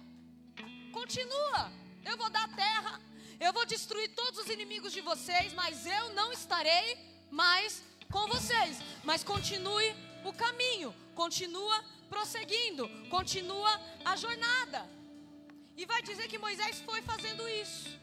Continua. 0.92 1.72
Eu 2.04 2.16
vou 2.16 2.30
dar 2.30 2.48
terra. 2.54 3.00
Eu 3.40 3.52
vou 3.52 3.64
destruir 3.66 4.08
todos 4.14 4.38
os 4.40 4.48
inimigos 4.48 4.92
de 4.92 5.00
vocês, 5.00 5.52
mas 5.52 5.86
eu 5.86 6.12
não 6.14 6.32
estarei 6.32 6.98
mais 7.30 7.82
com 8.10 8.26
vocês. 8.28 8.78
Mas 9.02 9.24
continue 9.24 9.88
o 10.24 10.32
caminho, 10.32 10.94
continua 11.14 11.82
prosseguindo, 12.08 12.88
continua 13.08 13.72
a 14.04 14.14
jornada. 14.16 14.88
E 15.76 15.86
vai 15.86 16.02
dizer 16.02 16.28
que 16.28 16.38
Moisés 16.38 16.80
foi 16.80 17.00
fazendo 17.02 17.48
isso. 17.48 17.98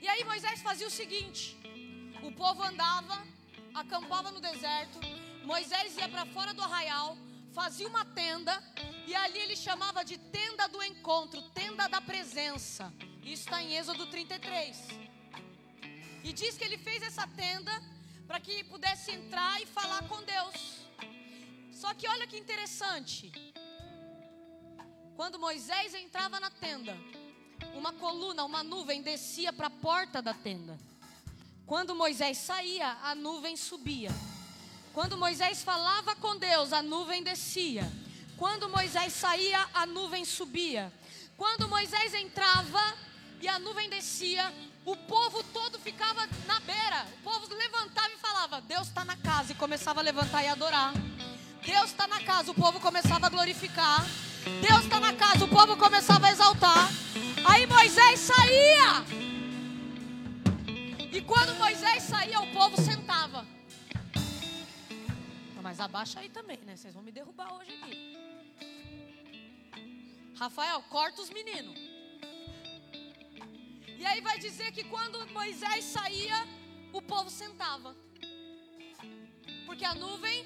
E 0.00 0.06
aí 0.08 0.22
Moisés 0.24 0.62
fazia 0.62 0.86
o 0.86 0.90
seguinte: 0.90 1.58
o 2.22 2.30
povo 2.32 2.62
andava, 2.62 3.16
acampava 3.74 4.30
no 4.30 4.40
deserto, 4.40 4.98
Moisés 5.44 5.96
ia 5.96 6.08
para 6.08 6.24
fora 6.26 6.54
do 6.54 6.62
arraial, 6.62 7.16
fazia 7.58 7.88
uma 7.88 8.04
tenda, 8.04 8.54
e 9.04 9.16
ali 9.16 9.40
ele 9.40 9.56
chamava 9.56 10.04
de 10.04 10.16
tenda 10.16 10.68
do 10.68 10.80
encontro, 10.80 11.42
tenda 11.50 11.88
da 11.88 12.00
presença. 12.00 12.94
Isso 13.20 13.42
está 13.46 13.60
em 13.60 13.74
Êxodo 13.74 14.06
33. 14.06 14.86
E 16.22 16.32
diz 16.32 16.56
que 16.56 16.62
ele 16.62 16.78
fez 16.78 17.02
essa 17.02 17.26
tenda 17.26 17.72
para 18.28 18.38
que 18.38 18.62
pudesse 18.62 19.10
entrar 19.10 19.60
e 19.60 19.66
falar 19.66 20.06
com 20.06 20.22
Deus. 20.22 20.86
Só 21.72 21.92
que 21.94 22.06
olha 22.06 22.28
que 22.28 22.38
interessante. 22.38 23.32
Quando 25.16 25.36
Moisés 25.36 25.94
entrava 25.94 26.38
na 26.38 26.50
tenda, 26.50 26.96
uma 27.74 27.92
coluna, 27.92 28.44
uma 28.44 28.62
nuvem 28.62 29.02
descia 29.02 29.52
para 29.52 29.66
a 29.66 29.78
porta 29.88 30.22
da 30.22 30.32
tenda. 30.32 30.78
Quando 31.66 31.92
Moisés 31.92 32.38
saía, 32.38 32.98
a 33.02 33.16
nuvem 33.16 33.56
subia. 33.56 34.12
Quando 34.92 35.16
Moisés 35.16 35.62
falava 35.62 36.14
com 36.16 36.36
Deus, 36.36 36.72
a 36.72 36.82
nuvem 36.82 37.22
descia. 37.22 37.90
Quando 38.36 38.68
Moisés 38.68 39.12
saía, 39.12 39.66
a 39.74 39.84
nuvem 39.86 40.24
subia. 40.24 40.92
Quando 41.36 41.68
Moisés 41.68 42.14
entrava 42.14 42.94
e 43.40 43.48
a 43.48 43.58
nuvem 43.58 43.88
descia, 43.88 44.52
o 44.84 44.96
povo 44.96 45.42
todo 45.44 45.78
ficava 45.78 46.26
na 46.46 46.60
beira. 46.60 47.06
O 47.20 47.22
povo 47.22 47.54
levantava 47.54 48.10
e 48.10 48.16
falava: 48.18 48.60
Deus 48.62 48.88
está 48.88 49.04
na 49.04 49.16
casa. 49.16 49.52
E 49.52 49.54
começava 49.54 50.00
a 50.00 50.02
levantar 50.02 50.42
e 50.44 50.48
adorar. 50.48 50.92
Deus 51.64 51.90
está 51.90 52.06
na 52.06 52.20
casa. 52.20 52.50
O 52.50 52.54
povo 52.54 52.80
começava 52.80 53.26
a 53.26 53.28
glorificar. 53.28 54.04
Deus 54.66 54.84
está 54.84 54.98
na 54.98 55.12
casa. 55.12 55.44
O 55.44 55.48
povo 55.48 55.76
começava 55.76 56.26
a 56.26 56.30
exaltar. 56.30 56.88
Aí 57.44 57.66
Moisés 57.66 58.20
saía. 58.20 59.04
E 61.12 61.20
quando 61.22 61.54
Moisés 61.56 62.02
saía, 62.04 62.40
o 62.40 62.52
povo 62.52 62.80
sentava. 62.80 63.57
Mas 65.78 65.84
abaixa 65.84 66.18
aí 66.18 66.28
também, 66.28 66.58
né? 66.66 66.74
Vocês 66.74 66.92
vão 66.92 67.04
me 67.04 67.12
derrubar 67.12 67.54
hoje 67.54 67.72
aqui. 67.80 67.94
Rafael, 70.36 70.82
corta 70.94 71.22
os 71.22 71.30
meninos. 71.30 71.78
E 73.96 74.04
aí 74.04 74.20
vai 74.20 74.40
dizer 74.40 74.72
que 74.72 74.82
quando 74.82 75.24
Moisés 75.28 75.84
saía, 75.84 76.34
o 76.92 77.00
povo 77.00 77.30
sentava. 77.30 77.96
Porque 79.66 79.84
a 79.84 79.94
nuvem 79.94 80.44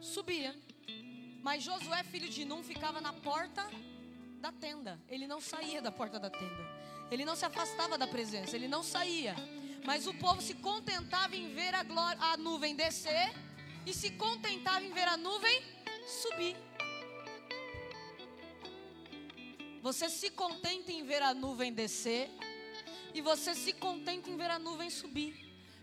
subia. 0.00 0.58
Mas 1.42 1.62
Josué, 1.62 2.02
filho 2.04 2.30
de 2.30 2.46
Num, 2.46 2.62
ficava 2.62 3.02
na 3.02 3.12
porta 3.12 3.62
da 4.40 4.50
tenda. 4.50 4.98
Ele 5.10 5.26
não 5.26 5.42
saía 5.42 5.82
da 5.82 5.92
porta 5.92 6.18
da 6.18 6.30
tenda. 6.30 6.64
Ele 7.10 7.26
não 7.26 7.36
se 7.36 7.44
afastava 7.44 7.98
da 7.98 8.06
presença, 8.06 8.56
ele 8.56 8.66
não 8.66 8.82
saía. 8.82 9.36
Mas 9.84 10.06
o 10.06 10.14
povo 10.14 10.40
se 10.40 10.54
contentava 10.54 11.36
em 11.36 11.52
ver 11.52 11.74
a, 11.74 11.82
glória, 11.82 12.18
a 12.22 12.38
nuvem 12.38 12.74
descer 12.74 13.30
e 13.90 13.92
se 13.92 14.10
contentava 14.10 14.84
em 14.84 14.92
ver 14.92 15.08
a 15.08 15.16
nuvem 15.16 15.60
subir. 16.06 16.56
Você 19.82 20.08
se 20.08 20.30
contenta 20.30 20.92
em 20.92 21.04
ver 21.04 21.20
a 21.22 21.34
nuvem 21.34 21.72
descer 21.72 22.30
e 23.12 23.20
você 23.20 23.52
se 23.52 23.72
contenta 23.72 24.30
em 24.30 24.36
ver 24.36 24.48
a 24.48 24.60
nuvem 24.60 24.88
subir. 24.90 25.34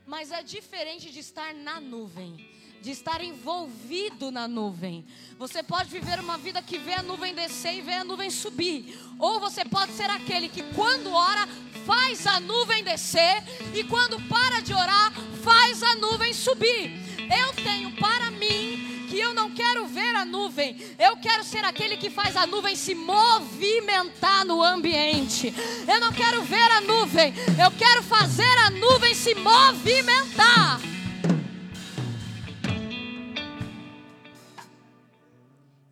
Mas 0.06 0.32
é 0.32 0.42
diferente 0.42 1.12
de 1.12 1.20
estar 1.20 1.54
na 1.54 1.82
nuvem, 1.82 2.50
de 2.82 2.92
estar 2.92 3.22
envolvido 3.22 4.32
na 4.32 4.48
nuvem. 4.48 5.06
Você 5.38 5.62
pode 5.62 5.90
viver 5.90 6.18
uma 6.22 6.38
vida 6.38 6.62
que 6.62 6.78
vê 6.78 6.94
a 6.94 7.04
nuvem 7.04 7.36
descer 7.36 7.74
e 7.74 7.82
vê 7.82 7.96
a 7.96 8.06
nuvem 8.06 8.30
subir, 8.30 8.98
ou 9.20 9.38
você 9.38 9.66
pode 9.66 9.92
ser 9.92 10.10
aquele 10.10 10.48
que 10.48 10.64
quando 10.74 11.12
ora 11.12 11.46
faz 11.86 12.26
a 12.26 12.40
nuvem 12.40 12.86
descer 12.86 13.44
e 13.76 13.84
quando 13.84 14.18
para 14.30 14.62
de 14.62 14.74
orar 14.74 15.12
faz 15.44 15.84
a 15.84 15.96
nuvem 15.96 16.34
subir. 16.34 17.07
Eu 17.30 17.54
tenho 17.64 17.92
para 17.96 18.32
mim 18.32 19.06
que 19.10 19.20
eu 19.20 19.34
não 19.34 19.52
quero 19.52 19.88
ver 19.88 20.16
a 20.16 20.26
nuvem, 20.26 20.78
eu 21.00 21.16
quero 21.18 21.44
ser 21.44 21.64
aquele 21.64 21.98
que 21.98 22.10
faz 22.10 22.36
a 22.36 22.46
nuvem 22.46 22.76
se 22.76 22.94
movimentar 22.94 24.46
no 24.46 24.62
ambiente. 24.62 25.54
Eu 25.88 26.00
não 26.00 26.12
quero 26.12 26.44
ver 26.44 26.72
a 26.72 26.82
nuvem, 26.82 27.34
eu 27.64 27.72
quero 27.78 28.04
fazer 28.04 28.58
a 28.66 28.70
nuvem 28.70 29.14
se 29.16 29.34
movimentar. 29.36 30.80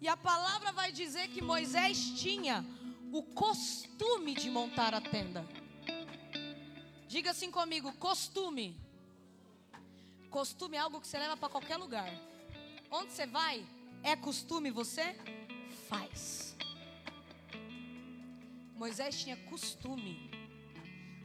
E 0.01 0.07
a 0.07 0.15
palavra 0.15 0.71
vai 0.71 0.91
dizer 0.91 1.29
que 1.29 1.41
Moisés 1.41 1.97
tinha 2.17 2.63
o 3.11 3.23
costume 3.23 4.35
de 4.35 4.51
montar 4.51 4.93
a 4.93 5.01
tenda. 5.01 5.47
Diga 7.07 7.31
assim 7.31 7.49
comigo: 7.49 7.91
costume. 7.93 8.84
Costume 10.35 10.75
é 10.75 10.81
algo 10.81 10.99
que 10.99 11.07
você 11.07 11.17
leva 11.17 11.37
para 11.37 11.47
qualquer 11.47 11.77
lugar. 11.77 12.11
Onde 12.91 13.13
você 13.13 13.25
vai, 13.25 13.65
é 14.03 14.17
costume, 14.17 14.69
você 14.69 15.15
faz. 15.87 16.57
Moisés 18.75 19.17
tinha 19.17 19.37
costume. 19.37 20.29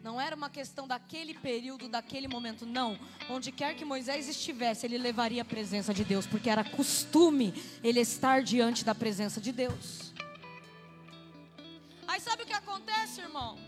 Não 0.00 0.20
era 0.20 0.36
uma 0.36 0.48
questão 0.48 0.86
daquele 0.86 1.34
período, 1.34 1.88
daquele 1.88 2.28
momento, 2.28 2.64
não. 2.64 2.96
Onde 3.28 3.50
quer 3.50 3.74
que 3.74 3.84
Moisés 3.84 4.28
estivesse, 4.28 4.86
ele 4.86 4.96
levaria 4.96 5.42
a 5.42 5.44
presença 5.44 5.92
de 5.92 6.04
Deus, 6.04 6.24
porque 6.24 6.48
era 6.48 6.62
costume 6.62 7.52
ele 7.82 7.98
estar 7.98 8.44
diante 8.44 8.84
da 8.84 8.94
presença 8.94 9.40
de 9.40 9.50
Deus. 9.50 10.14
Aí 12.06 12.20
sabe 12.20 12.44
o 12.44 12.46
que 12.46 12.52
acontece? 12.52 13.22
irmão? 13.22 13.58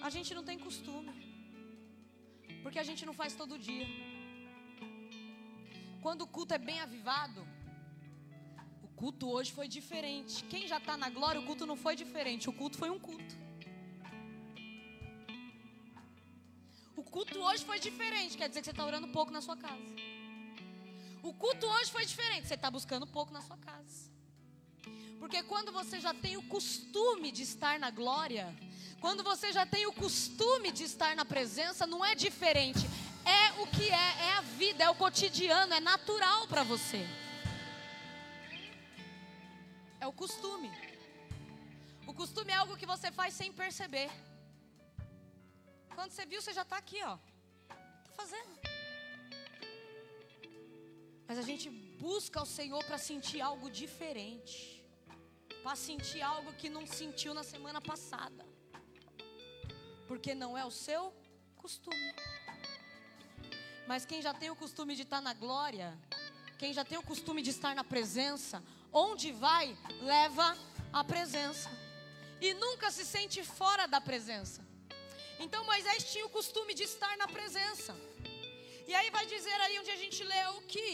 A 0.00 0.08
gente 0.10 0.32
não 0.32 0.44
tem 0.44 0.56
costume. 0.56 1.23
Porque 2.64 2.78
a 2.82 2.86
gente 2.88 3.04
não 3.08 3.14
faz 3.20 3.34
todo 3.40 3.58
dia. 3.68 3.86
Quando 6.04 6.22
o 6.22 6.26
culto 6.36 6.54
é 6.54 6.60
bem 6.70 6.80
avivado, 6.80 7.40
o 8.86 8.88
culto 9.00 9.28
hoje 9.34 9.52
foi 9.58 9.66
diferente. 9.76 10.42
Quem 10.52 10.66
já 10.72 10.78
está 10.78 10.96
na 10.96 11.10
glória, 11.10 11.40
o 11.42 11.46
culto 11.50 11.66
não 11.70 11.76
foi 11.76 11.94
diferente. 11.94 12.48
O 12.48 12.54
culto 12.60 12.78
foi 12.82 12.88
um 12.96 12.98
culto. 12.98 13.34
O 16.96 17.04
culto 17.14 17.38
hoje 17.38 17.62
foi 17.70 17.78
diferente. 17.78 18.38
Quer 18.38 18.48
dizer 18.48 18.60
que 18.60 18.66
você 18.66 18.70
está 18.70 18.86
orando 18.86 19.08
pouco 19.08 19.30
na 19.30 19.42
sua 19.42 19.58
casa. 19.58 19.92
O 21.22 21.34
culto 21.34 21.66
hoje 21.66 21.90
foi 21.92 22.06
diferente. 22.06 22.46
Você 22.48 22.54
está 22.54 22.70
buscando 22.70 23.06
pouco 23.06 23.30
na 23.30 23.42
sua 23.42 23.58
casa. 23.58 24.13
Porque 25.24 25.42
quando 25.42 25.72
você 25.72 25.98
já 25.98 26.12
tem 26.12 26.36
o 26.36 26.42
costume 26.42 27.32
de 27.32 27.44
estar 27.44 27.78
na 27.78 27.90
glória, 27.90 28.54
quando 29.00 29.22
você 29.24 29.50
já 29.50 29.64
tem 29.64 29.86
o 29.86 29.92
costume 29.92 30.70
de 30.70 30.84
estar 30.84 31.16
na 31.16 31.24
presença, 31.24 31.86
não 31.86 32.04
é 32.04 32.14
diferente. 32.14 32.80
É 33.24 33.62
o 33.62 33.66
que 33.66 33.88
é, 33.88 34.08
é 34.28 34.32
a 34.34 34.42
vida, 34.42 34.84
é 34.84 34.90
o 34.90 34.94
cotidiano, 34.94 35.72
é 35.72 35.80
natural 35.80 36.46
para 36.46 36.62
você. 36.62 37.08
É 39.98 40.06
o 40.06 40.12
costume. 40.12 40.70
O 42.06 42.12
costume 42.12 42.52
é 42.52 42.56
algo 42.56 42.76
que 42.76 42.84
você 42.84 43.10
faz 43.10 43.32
sem 43.32 43.50
perceber. 43.50 44.10
Quando 45.94 46.10
você 46.10 46.26
viu, 46.26 46.42
você 46.42 46.52
já 46.52 46.66
está 46.68 46.76
aqui, 46.76 47.02
ó. 47.02 47.16
Está 47.70 48.12
fazendo. 48.14 48.60
Mas 51.26 51.38
a 51.38 51.42
gente 51.50 51.70
busca 51.70 52.42
o 52.42 52.46
Senhor 52.58 52.84
para 52.84 52.98
sentir 52.98 53.40
algo 53.40 53.70
diferente. 53.70 54.73
Para 55.64 55.76
sentir 55.88 56.22
algo 56.22 56.52
que 56.52 56.68
não 56.76 56.86
sentiu 56.86 57.34
na 57.34 57.42
semana 57.42 57.80
passada 57.80 58.44
porque 60.06 60.34
não 60.34 60.56
é 60.56 60.64
o 60.64 60.70
seu 60.70 61.12
costume. 61.56 62.14
Mas 63.86 64.04
quem 64.06 64.20
já 64.22 64.32
tem 64.32 64.50
o 64.50 64.56
costume 64.56 64.94
de 64.94 65.02
estar 65.02 65.20
na 65.20 65.34
glória, 65.34 65.88
quem 66.58 66.72
já 66.72 66.84
tem 66.84 66.98
o 66.98 67.02
costume 67.02 67.42
de 67.42 67.50
estar 67.50 67.74
na 67.74 67.84
presença, 67.84 68.62
onde 68.92 69.32
vai, 69.32 69.76
leva 70.00 70.56
a 70.92 71.02
presença. 71.02 71.70
E 72.40 72.54
nunca 72.54 72.90
se 72.90 73.04
sente 73.04 73.42
fora 73.42 73.86
da 73.86 74.00
presença. 74.00 74.60
Então 75.38 75.64
Moisés 75.64 76.10
tinha 76.12 76.26
o 76.26 76.30
costume 76.30 76.74
de 76.74 76.84
estar 76.84 77.16
na 77.16 77.26
presença. 77.26 77.94
E 78.86 78.94
aí 78.94 79.10
vai 79.10 79.26
dizer 79.26 79.58
aí 79.62 79.78
onde 79.78 79.90
a 79.90 79.96
gente 79.96 80.22
leu 80.22 80.62
que 80.62 80.88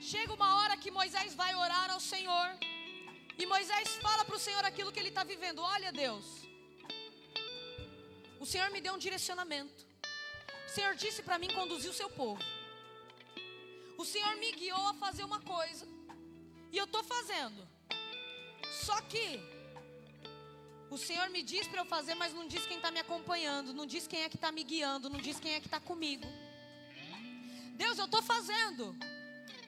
chega 0.00 0.32
uma 0.32 0.56
hora 0.58 0.76
que 0.76 0.90
Moisés 0.90 1.34
vai 1.34 1.54
orar 1.54 1.90
ao 1.90 2.00
Senhor. 2.00 2.48
E 3.38 3.44
Moisés 3.44 3.96
fala 3.96 4.24
para 4.24 4.36
o 4.36 4.38
Senhor 4.38 4.64
aquilo 4.64 4.92
que 4.92 4.98
ele 4.98 5.10
está 5.10 5.24
vivendo. 5.24 5.60
Olha, 5.60 5.92
Deus, 5.92 6.24
o 8.40 8.46
Senhor 8.46 8.70
me 8.70 8.80
deu 8.80 8.94
um 8.94 8.98
direcionamento. 8.98 9.86
O 10.66 10.70
Senhor 10.70 10.94
disse 10.94 11.22
para 11.22 11.38
mim 11.38 11.48
conduzir 11.48 11.90
o 11.90 11.94
seu 11.94 12.08
povo. 12.08 12.42
O 13.98 14.04
Senhor 14.04 14.34
me 14.36 14.52
guiou 14.52 14.86
a 14.88 14.94
fazer 14.94 15.24
uma 15.24 15.40
coisa. 15.40 15.86
E 16.72 16.76
eu 16.76 16.84
estou 16.84 17.02
fazendo. 17.04 17.66
Só 18.84 19.00
que 19.02 19.40
o 20.90 20.98
Senhor 20.98 21.28
me 21.30 21.42
diz 21.42 21.66
para 21.68 21.80
eu 21.80 21.86
fazer, 21.86 22.14
mas 22.14 22.32
não 22.32 22.46
diz 22.46 22.64
quem 22.66 22.76
está 22.76 22.90
me 22.90 23.00
acompanhando, 23.00 23.74
não 23.74 23.86
diz 23.86 24.06
quem 24.06 24.22
é 24.22 24.28
que 24.28 24.36
está 24.36 24.52
me 24.52 24.62
guiando, 24.62 25.10
não 25.10 25.20
diz 25.20 25.38
quem 25.40 25.54
é 25.54 25.60
que 25.60 25.66
está 25.66 25.80
comigo. 25.80 26.26
Deus, 27.74 27.98
eu 27.98 28.06
estou 28.06 28.22
fazendo, 28.22 28.96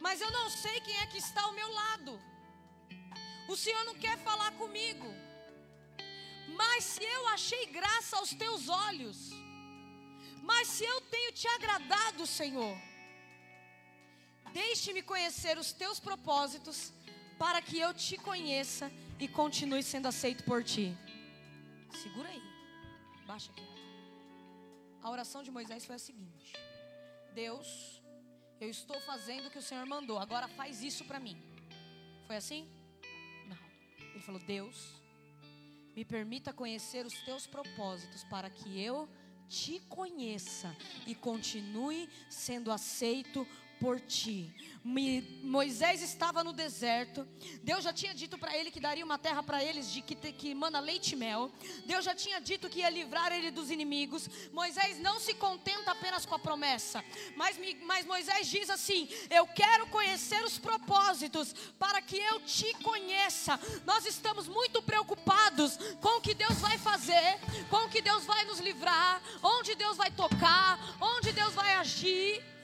mas 0.01 0.21
eu 0.21 0.31
não 0.31 0.49
sei 0.49 0.81
quem 0.81 0.97
é 0.97 1.07
que 1.07 1.19
está 1.19 1.43
ao 1.43 1.53
meu 1.53 1.71
lado. 1.71 2.21
O 3.49 3.57
Senhor 3.57 3.83
não 3.85 3.95
quer 3.95 4.17
falar 4.19 4.53
comigo. 4.53 5.09
Mas 6.61 6.85
se 6.85 7.03
eu 7.03 7.27
achei 7.29 7.67
graça 7.67 8.17
aos 8.17 8.31
teus 8.35 8.69
olhos, 8.69 9.19
mas 10.43 10.69
se 10.69 10.85
eu 10.85 11.01
tenho 11.03 11.33
te 11.33 11.49
agradado, 11.49 12.27
Senhor, 12.27 12.77
deixe-me 14.53 15.03
conhecer 15.03 15.57
os 15.59 15.73
teus 15.73 15.99
propósitos, 15.99 16.93
para 17.39 17.63
que 17.63 17.79
eu 17.79 17.95
te 17.95 18.17
conheça 18.19 18.91
e 19.19 19.29
continue 19.29 19.83
sendo 19.83 20.09
aceito 20.09 20.45
por 20.45 20.63
ti. 20.63 20.97
Segura 22.03 22.29
aí, 22.29 22.43
baixa 23.27 23.51
aqui. 23.53 23.67
A 25.03 25.11
oração 25.11 25.43
de 25.43 25.51
Moisés 25.51 25.85
foi 25.87 25.97
a 25.97 25.99
seguinte: 25.99 26.53
Deus, 27.35 28.03
eu 28.61 28.69
estou 28.69 29.01
fazendo 29.03 29.47
o 29.47 29.51
que 29.51 29.59
o 29.59 29.69
Senhor 29.71 29.87
mandou, 29.87 30.19
agora 30.19 30.49
faz 30.49 30.83
isso 30.83 31.05
para 31.05 31.21
mim. 31.21 31.37
Foi 32.27 32.37
assim? 32.37 32.69
Ele 34.19 34.25
falou: 34.25 34.41
Deus, 34.41 35.01
me 35.95 36.05
permita 36.05 36.53
conhecer 36.53 37.07
os 37.07 37.15
teus 37.23 37.47
propósitos 37.47 38.25
para 38.25 38.51
que 38.51 38.81
eu 38.81 39.09
te 39.49 39.79
conheça 39.89 40.77
e 41.07 41.15
continue 41.15 42.09
sendo 42.29 42.73
aceito 42.73 43.47
por 43.81 44.01
ti. 44.01 44.53
Moisés 45.43 46.03
estava 46.03 46.43
no 46.43 46.53
deserto. 46.53 47.27
Deus 47.63 47.85
já 47.85 47.93
tinha 47.93 48.15
dito 48.15 48.39
para 48.39 48.57
ele 48.57 48.71
que 48.71 48.81
daria 48.81 49.05
uma 49.05 49.19
terra 49.19 49.43
para 49.43 49.63
eles 49.63 49.91
de 49.91 50.01
que, 50.01 50.15
que 50.15 50.55
manda 50.55 50.81
leite 50.81 51.13
e 51.13 51.17
mel. 51.17 51.51
Deus 51.85 52.05
já 52.05 52.15
tinha 52.15 52.41
dito 52.41 52.69
que 52.69 52.81
ia 52.81 52.89
livrar 52.89 53.31
ele 53.33 53.51
dos 53.51 53.71
inimigos. 53.71 54.29
Moisés 54.53 54.99
não 54.99 55.21
se 55.21 55.35
contenta 55.35 55.91
apenas 55.91 56.25
com 56.25 56.35
a 56.35 56.39
promessa, 56.39 57.05
mas, 57.37 57.59
mas 57.85 58.07
Moisés 58.07 58.47
diz 58.47 58.71
assim: 58.71 59.09
Eu 59.29 59.47
quero 59.47 59.87
conhecer 59.89 60.43
os 60.45 60.59
propósitos 60.59 61.55
para 61.79 62.01
que 62.01 62.17
eu 62.17 62.41
te 62.41 62.73
conheça. 62.83 63.61
Nós 63.85 64.07
estamos 64.07 64.49
muito 64.49 64.83
preocupados 64.83 65.77
com 66.01 66.19
o 66.19 66.21
que 66.21 66.35
Deus 66.35 66.59
vai 66.61 66.79
fazer, 66.79 67.39
com 67.69 67.85
o 67.85 67.89
que 67.91 68.01
Deus 68.01 68.25
vai 68.25 68.45
nos 68.45 68.59
livrar, 68.59 69.21
onde 69.43 69.75
Deus 69.75 69.97
vai 69.97 70.11
tocar, 70.11 70.79
onde 71.01 71.33
Deus 71.33 71.53
vai 71.53 71.75
agir 71.75 72.58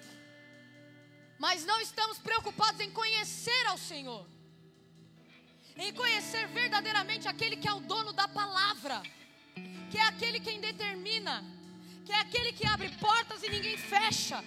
mas 1.39 1.65
não 1.65 1.81
estamos 1.81 2.19
preocupados 2.19 2.81
em 2.81 2.91
conhecer 2.91 3.67
ao 3.67 3.79
Senhor, 3.79 4.27
em 5.77 5.93
conhecer 5.93 6.47
verdadeiramente 6.49 7.29
aquele 7.29 7.57
que 7.57 7.69
é 7.69 7.73
o 7.73 7.81
dono 7.81 8.13
da 8.13 8.29
palavra, 8.29 9.03
que 9.91 9.99
é 9.99 10.03
aquele 10.03 10.41
quem 10.41 10.61
determina, 10.61 11.45
que 12.05 12.13
é 12.13 12.21
aquele 12.21 12.53
que 12.53 12.67
abre 12.67 12.89
portas 12.99 13.43
e 13.43 13.49
ninguém 13.49 13.77
fecha. 13.77 14.43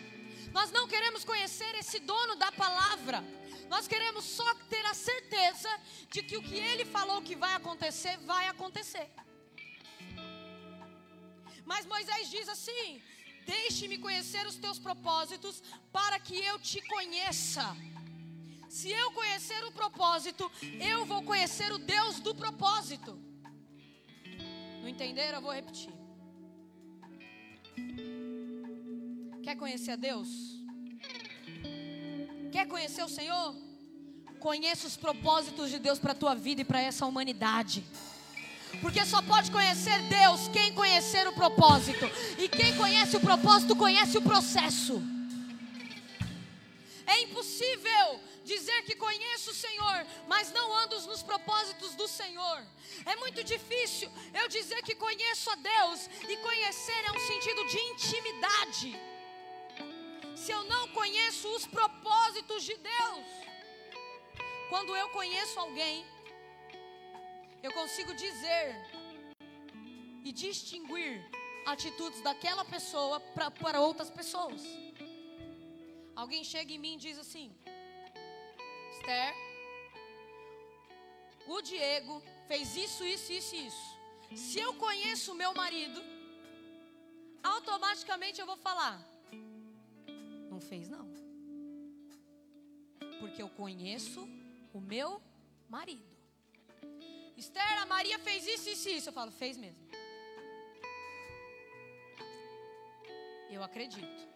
Nós 0.51 0.71
não 0.71 0.87
queremos 0.87 1.23
conhecer 1.23 1.75
esse 1.75 1.99
dono 1.99 2.35
da 2.35 2.51
palavra, 2.51 3.23
nós 3.69 3.87
queremos 3.87 4.23
só 4.23 4.53
ter 4.69 4.85
a 4.85 4.93
certeza 4.93 5.69
de 6.09 6.23
que 6.23 6.37
o 6.37 6.41
que 6.41 6.55
ele 6.55 6.85
falou 6.85 7.21
que 7.21 7.35
vai 7.35 7.53
acontecer, 7.53 8.17
vai 8.19 8.47
acontecer. 8.47 9.09
Mas 11.65 11.85
Moisés 11.85 12.29
diz 12.29 12.47
assim: 12.47 13.01
Deixe-me 13.53 13.97
conhecer 13.97 14.45
os 14.45 14.57
teus 14.63 14.77
propósitos 14.77 15.63
para 15.91 16.19
que 16.19 16.37
eu 16.49 16.59
te 16.59 16.81
conheça. 16.93 17.65
Se 18.67 18.91
eu 18.91 19.11
conhecer 19.11 19.63
o 19.65 19.71
propósito, 19.71 20.51
eu 20.91 21.05
vou 21.05 21.21
conhecer 21.23 21.71
o 21.71 21.77
Deus 21.77 22.19
do 22.19 22.35
propósito. 22.35 23.17
Não 24.81 24.89
entenderam? 24.89 25.37
Eu 25.37 25.41
vou 25.41 25.53
repetir. 25.53 25.93
Quer 29.45 29.55
conhecer 29.55 29.91
a 29.91 29.95
Deus? 29.95 30.27
Quer 32.51 32.67
conhecer 32.67 33.03
o 33.03 33.09
Senhor? 33.09 33.55
Conheça 34.39 34.87
os 34.87 34.97
propósitos 34.97 35.69
de 35.69 35.79
Deus 35.79 35.99
para 35.99 36.11
a 36.11 36.15
tua 36.23 36.35
vida 36.35 36.61
e 36.61 36.65
para 36.65 36.81
essa 36.81 37.05
humanidade. 37.05 37.83
Porque 38.81 39.05
só 39.05 39.21
pode 39.21 39.51
conhecer 39.51 39.99
Deus 40.03 40.47
quem 40.49 40.73
conhecer 40.73 41.27
o 41.27 41.33
propósito. 41.33 42.05
E 42.37 42.47
quem 42.47 42.75
conhece 42.75 43.17
o 43.17 43.19
propósito 43.19 43.75
conhece 43.75 44.17
o 44.17 44.21
processo. 44.21 45.01
É 47.05 47.21
impossível 47.21 48.19
dizer 48.43 48.83
que 48.83 48.95
conheço 48.95 49.51
o 49.51 49.53
Senhor, 49.53 50.05
mas 50.27 50.51
não 50.51 50.75
ando 50.83 50.99
nos 51.01 51.21
propósitos 51.21 51.95
do 51.95 52.07
Senhor. 52.07 52.63
É 53.05 53.15
muito 53.17 53.43
difícil 53.43 54.09
eu 54.33 54.47
dizer 54.47 54.81
que 54.83 54.95
conheço 54.95 55.49
a 55.49 55.55
Deus 55.55 56.09
e 56.27 56.37
conhecer 56.37 57.01
é 57.05 57.11
um 57.11 57.19
sentido 57.19 57.67
de 57.67 57.79
intimidade. 57.91 59.01
Se 60.35 60.51
eu 60.51 60.63
não 60.65 60.87
conheço 60.89 61.47
os 61.55 61.65
propósitos 61.65 62.63
de 62.63 62.75
Deus, 62.75 63.25
quando 64.69 64.95
eu 64.95 65.09
conheço 65.09 65.59
alguém, 65.59 66.05
eu 67.63 67.71
consigo 67.73 68.13
dizer 68.13 68.75
e 70.23 70.31
distinguir 70.31 71.23
atitudes 71.65 72.21
daquela 72.21 72.63
pessoa 72.65 73.19
para 73.63 73.79
outras 73.79 74.09
pessoas. 74.09 74.61
Alguém 76.15 76.43
chega 76.43 76.73
em 76.73 76.79
mim 76.79 76.95
e 76.95 76.97
diz 76.97 77.17
assim: 77.19 77.55
Esther, 78.91 79.33
o 81.47 81.61
Diego 81.61 82.21
fez 82.47 82.75
isso, 82.75 83.03
isso, 83.05 83.31
isso 83.31 83.55
e 83.55 83.67
isso. 83.67 83.97
Se 84.35 84.59
eu 84.59 84.73
conheço 84.73 85.31
o 85.31 85.35
meu 85.35 85.53
marido, 85.53 86.01
automaticamente 87.43 88.41
eu 88.41 88.45
vou 88.45 88.57
falar: 88.57 88.99
Não 90.49 90.59
fez, 90.59 90.89
não. 90.89 91.07
Porque 93.19 93.41
eu 93.41 93.49
conheço 93.49 94.27
o 94.73 94.79
meu 94.79 95.21
marido. 95.69 96.16
Esther, 97.37 97.81
a 97.81 97.85
Maria 97.85 98.17
fez 98.17 98.47
isso, 98.47 98.69
isso, 98.69 98.89
isso. 98.89 99.09
Eu 99.09 99.13
falo, 99.13 99.31
fez 99.31 99.55
mesmo. 99.57 99.81
Eu 103.49 103.63
acredito. 103.63 104.27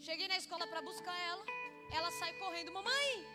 Cheguei 0.00 0.28
na 0.28 0.36
escola 0.36 0.66
para 0.66 0.80
buscar 0.80 1.16
ela. 1.30 1.44
Ela 1.90 2.10
sai 2.12 2.32
correndo, 2.38 2.72
mamãe. 2.72 3.26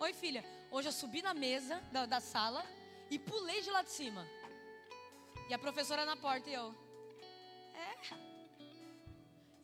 Oi, 0.00 0.12
filha. 0.12 0.44
Hoje 0.70 0.88
eu 0.88 0.92
subi 0.92 1.20
na 1.20 1.34
mesa 1.34 1.80
da, 1.92 2.06
da 2.06 2.20
sala 2.20 2.64
e 3.10 3.18
pulei 3.18 3.60
de 3.60 3.70
lá 3.70 3.82
de 3.82 3.90
cima. 3.90 4.26
E 5.48 5.54
a 5.54 5.58
professora 5.58 6.04
na 6.04 6.16
porta 6.16 6.48
e 6.48 6.54
eu. 6.54 6.74
É. 7.74 8.24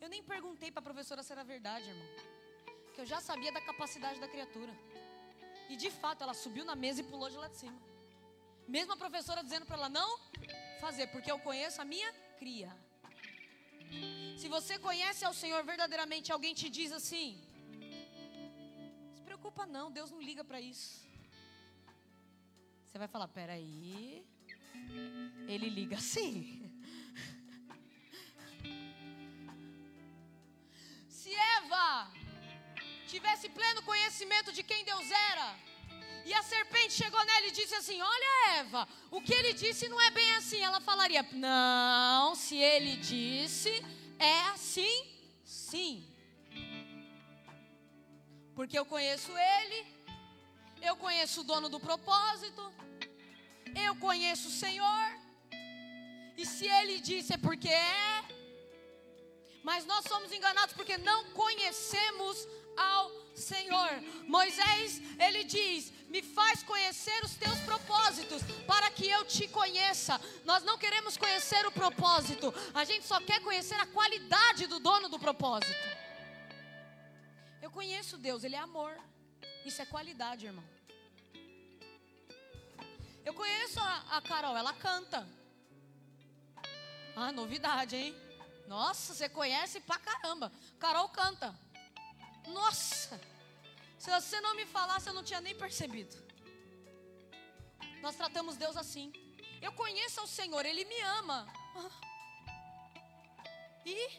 Eu 0.01 0.09
nem 0.09 0.21
perguntei 0.21 0.69
para 0.69 0.81
a 0.81 0.83
professora 0.83 1.23
se 1.23 1.31
era 1.31 1.43
verdade, 1.43 1.89
irmão. 1.89 2.07
Que 2.93 3.01
eu 3.01 3.05
já 3.05 3.21
sabia 3.21 3.51
da 3.51 3.61
capacidade 3.61 4.19
da 4.19 4.27
criatura. 4.27 4.73
E 5.71 5.75
de 5.83 5.89
fato, 6.01 6.21
ela 6.25 6.33
subiu 6.33 6.65
na 6.69 6.75
mesa 6.75 6.99
e 7.01 7.09
pulou 7.11 7.29
de 7.33 7.37
lá 7.41 7.47
de 7.47 7.57
cima. 7.61 7.79
Mesmo 8.75 8.91
a 8.93 8.97
professora 9.03 9.45
dizendo 9.47 9.65
para 9.65 9.77
ela 9.77 9.89
não 9.99 10.09
fazer, 10.81 11.05
porque 11.13 11.31
eu 11.31 11.39
conheço 11.47 11.81
a 11.81 11.85
minha 11.85 12.09
cria. 12.39 12.71
Se 14.41 14.47
você 14.55 14.73
conhece 14.87 15.23
ao 15.23 15.33
Senhor 15.41 15.61
verdadeiramente, 15.63 16.29
alguém 16.29 16.53
te 16.61 16.69
diz 16.69 16.91
assim: 16.91 17.27
se 19.15 19.21
preocupa 19.21 19.65
não, 19.65 19.85
Deus 19.97 20.11
não 20.11 20.21
liga 20.29 20.43
para 20.43 20.59
isso. 20.59 21.07
Você 22.85 22.97
vai 23.03 23.07
falar: 23.07 23.29
peraí, 23.29 24.25
Ele 25.47 25.69
liga 25.69 25.97
sim. 26.13 26.35
Se 31.07 31.33
Eva 31.33 32.20
tivesse 33.13 33.47
pleno 33.57 33.81
conhecimento 33.91 34.49
de 34.57 34.63
quem 34.69 34.85
Deus 34.89 35.07
era, 35.31 35.47
e 36.29 36.33
a 36.39 36.41
serpente 36.51 36.93
chegou 36.93 37.23
nela 37.29 37.47
e 37.47 37.57
disse 37.59 37.75
assim: 37.79 37.97
Olha, 38.01 38.31
Eva, 38.59 38.87
o 39.09 39.19
que 39.25 39.33
ele 39.39 39.53
disse 39.53 39.89
não 39.89 39.99
é 40.07 40.09
bem 40.11 40.29
assim. 40.39 40.59
Ela 40.67 40.79
falaria: 40.89 41.23
Não, 41.33 42.35
se 42.35 42.55
ele 42.55 42.93
disse, 42.97 43.73
é 44.19 44.37
assim, 44.53 44.95
sim. 45.43 45.93
Porque 48.55 48.77
eu 48.79 48.85
conheço 48.85 49.31
ele, 49.55 49.79
eu 50.89 50.95
conheço 50.95 51.41
o 51.41 51.47
dono 51.51 51.67
do 51.69 51.79
propósito, 51.79 52.63
eu 53.87 53.93
conheço 54.07 54.47
o 54.47 54.57
Senhor, 54.63 55.07
e 56.37 56.45
se 56.45 56.65
ele 56.79 56.99
disse 56.99 57.33
é 57.33 57.37
porque 57.37 57.69
é. 57.69 58.23
Mas 59.63 59.85
nós 59.85 60.05
somos 60.11 60.31
enganados 60.31 60.73
porque 60.73 60.97
não 60.97 61.19
conhecemos 61.41 62.47
ao 62.75 63.11
Senhor. 63.35 63.91
Moisés, 64.27 65.01
ele 65.19 65.43
diz: 65.43 65.91
Me 66.07 66.21
faz 66.21 66.63
conhecer 66.63 67.23
os 67.23 67.35
teus 67.35 67.59
propósitos, 67.59 68.41
para 68.65 68.89
que 68.91 69.09
eu 69.09 69.25
te 69.25 69.47
conheça. 69.47 70.19
Nós 70.45 70.63
não 70.63 70.77
queremos 70.77 71.17
conhecer 71.17 71.65
o 71.65 71.71
propósito, 71.71 72.53
a 72.73 72.83
gente 72.83 73.05
só 73.05 73.19
quer 73.19 73.41
conhecer 73.41 73.75
a 73.75 73.85
qualidade 73.85 74.67
do 74.67 74.79
dono 74.79 75.09
do 75.09 75.19
propósito. 75.19 76.01
Eu 77.61 77.69
conheço 77.69 78.17
Deus, 78.17 78.43
Ele 78.43 78.55
é 78.55 78.59
amor. 78.59 78.97
Isso 79.65 79.81
é 79.81 79.85
qualidade, 79.85 80.45
irmão. 80.45 80.63
Eu 83.23 83.33
conheço 83.33 83.79
a, 83.79 84.17
a 84.17 84.21
Carol, 84.21 84.57
ela 84.57 84.73
canta. 84.73 85.27
Ah, 87.15 87.31
novidade, 87.31 87.95
hein? 87.95 88.15
Nossa, 88.67 89.13
você 89.13 89.29
conhece 89.29 89.79
pra 89.81 89.99
caramba. 89.99 90.51
Carol 90.79 91.09
canta. 91.09 91.53
Nossa! 92.47 93.19
Se 93.97 94.09
você 94.09 94.41
não 94.41 94.55
me 94.55 94.65
falasse, 94.65 95.07
eu 95.07 95.13
não 95.13 95.23
tinha 95.23 95.41
nem 95.41 95.55
percebido. 95.55 96.15
Nós 98.01 98.15
tratamos 98.15 98.57
Deus 98.57 98.75
assim. 98.75 99.13
Eu 99.61 99.71
conheço 99.73 100.21
o 100.23 100.27
Senhor, 100.27 100.65
Ele 100.65 100.85
me 100.85 100.99
ama. 101.01 101.45
E 103.85 104.09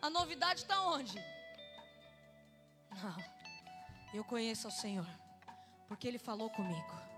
a 0.00 0.08
novidade 0.08 0.60
está 0.62 0.82
onde? 0.82 1.18
Não, 2.90 3.16
eu 4.14 4.24
conheço 4.24 4.68
o 4.68 4.70
Senhor, 4.70 5.06
porque 5.88 6.08
Ele 6.08 6.18
falou 6.18 6.50
comigo. 6.50 7.09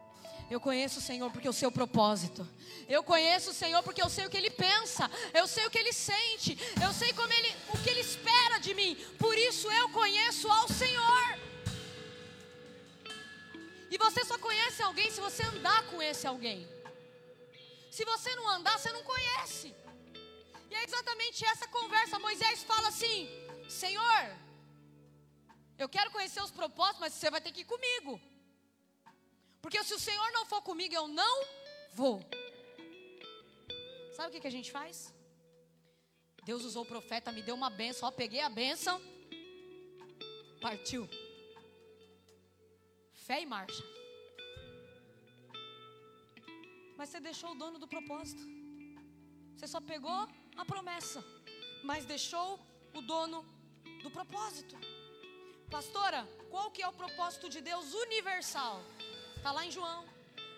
Eu 0.52 0.60
conheço 0.60 0.98
o 0.98 1.02
Senhor 1.02 1.30
porque 1.30 1.50
sei 1.50 1.66
o 1.66 1.72
propósito. 1.72 2.46
Eu 2.86 3.02
conheço 3.02 3.52
o 3.52 3.54
Senhor 3.54 3.82
porque 3.82 4.02
eu 4.02 4.10
sei 4.10 4.26
o 4.26 4.30
que 4.30 4.36
Ele 4.36 4.50
pensa. 4.50 5.10
Eu 5.32 5.46
sei 5.46 5.64
o 5.66 5.70
que 5.70 5.78
Ele 5.78 5.94
sente. 5.94 6.58
Eu 6.84 6.92
sei 6.92 7.10
como 7.14 7.32
Ele, 7.32 7.50
o 7.72 7.78
que 7.82 7.88
Ele 7.88 8.00
espera 8.00 8.58
de 8.58 8.74
mim. 8.74 8.94
Por 9.18 9.34
isso 9.38 9.72
eu 9.72 9.88
conheço 9.88 10.46
ao 10.50 10.68
Senhor. 10.68 11.38
E 13.90 13.96
você 13.96 14.26
só 14.26 14.36
conhece 14.36 14.82
alguém 14.82 15.10
se 15.10 15.22
você 15.22 15.42
andar 15.42 15.86
com 15.86 16.02
esse 16.02 16.26
alguém. 16.26 16.68
Se 17.90 18.04
você 18.04 18.34
não 18.36 18.46
andar, 18.56 18.78
você 18.78 18.92
não 18.92 19.02
conhece. 19.02 19.74
E 20.70 20.74
é 20.74 20.84
exatamente 20.84 21.46
essa 21.46 21.66
conversa. 21.68 22.18
Moisés 22.18 22.62
fala 22.62 22.88
assim: 22.88 23.26
Senhor, 23.70 24.36
eu 25.78 25.88
quero 25.88 26.10
conhecer 26.10 26.42
os 26.42 26.50
propósitos, 26.50 27.00
mas 27.00 27.14
você 27.14 27.30
vai 27.30 27.40
ter 27.40 27.52
que 27.52 27.62
ir 27.62 27.64
comigo. 27.64 28.20
Porque 29.62 29.82
se 29.84 29.94
o 29.94 29.98
Senhor 29.98 30.30
não 30.32 30.44
for 30.44 30.60
comigo, 30.60 30.94
eu 30.94 31.06
não 31.06 31.34
vou. 31.92 32.20
Sabe 34.16 34.28
o 34.28 34.32
que, 34.32 34.40
que 34.40 34.52
a 34.52 34.56
gente 34.58 34.70
faz? 34.70 35.14
Deus 36.44 36.64
usou 36.64 36.82
o 36.82 36.90
profeta, 36.94 37.30
me 37.30 37.42
deu 37.42 37.54
uma 37.54 37.70
benção, 37.70 38.08
ó, 38.08 38.10
peguei 38.10 38.40
a 38.40 38.48
benção, 38.48 39.00
partiu. 40.60 41.08
Fé 43.26 43.40
e 43.42 43.46
marcha. 43.46 43.84
Mas 46.96 47.08
você 47.10 47.20
deixou 47.20 47.52
o 47.52 47.54
dono 47.54 47.78
do 47.78 47.86
propósito. 47.86 48.42
Você 49.56 49.68
só 49.68 49.80
pegou 49.80 50.28
a 50.56 50.64
promessa, 50.64 51.24
mas 51.84 52.04
deixou 52.04 52.58
o 52.92 53.00
dono 53.00 53.44
do 54.02 54.10
propósito. 54.10 54.76
Pastora, 55.70 56.28
qual 56.50 56.70
que 56.72 56.82
é 56.82 56.88
o 56.88 56.92
propósito 56.92 57.48
de 57.48 57.60
Deus 57.60 57.94
universal? 57.94 58.82
Está 59.42 59.50
lá 59.50 59.66
em 59.66 59.72
João. 59.72 60.04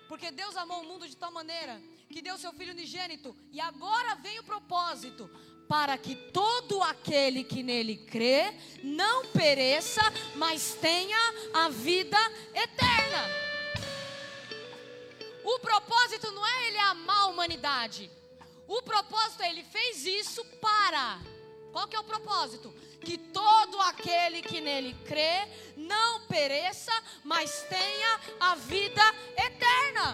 Porque 0.06 0.30
Deus 0.30 0.54
amou 0.58 0.82
o 0.82 0.84
mundo 0.84 1.08
de 1.08 1.16
tal 1.16 1.32
maneira 1.32 1.80
que 2.10 2.20
deu 2.20 2.36
seu 2.36 2.52
Filho 2.52 2.74
unigênito. 2.74 3.34
E 3.50 3.58
agora 3.58 4.14
vem 4.16 4.38
o 4.38 4.44
propósito: 4.44 5.26
para 5.66 5.96
que 5.96 6.14
todo 6.14 6.82
aquele 6.82 7.42
que 7.44 7.62
nele 7.62 7.96
crê 7.96 8.54
não 8.82 9.24
pereça, 9.28 10.02
mas 10.36 10.74
tenha 10.74 11.16
a 11.54 11.70
vida 11.70 12.18
eterna. 12.52 13.24
O 15.42 15.58
propósito 15.60 16.30
não 16.32 16.46
é 16.46 16.68
ele 16.68 16.78
amar 16.80 17.22
a 17.22 17.26
humanidade. 17.28 18.10
O 18.68 18.82
propósito 18.82 19.44
é 19.44 19.48
ele 19.48 19.64
fez 19.64 20.04
isso 20.04 20.44
para. 20.60 21.22
Qual 21.72 21.88
que 21.88 21.96
é 21.96 22.00
o 22.00 22.04
propósito? 22.04 22.70
Que 23.04 23.16
todo 23.18 23.80
aquele 23.82 24.40
que 24.42 24.60
nele 24.60 24.94
crê 25.10 25.36
não 25.76 26.26
pereça, 26.26 26.92
mas 27.22 27.62
tenha 27.76 28.20
a 28.40 28.54
vida 28.54 29.02
eterna. 29.48 30.06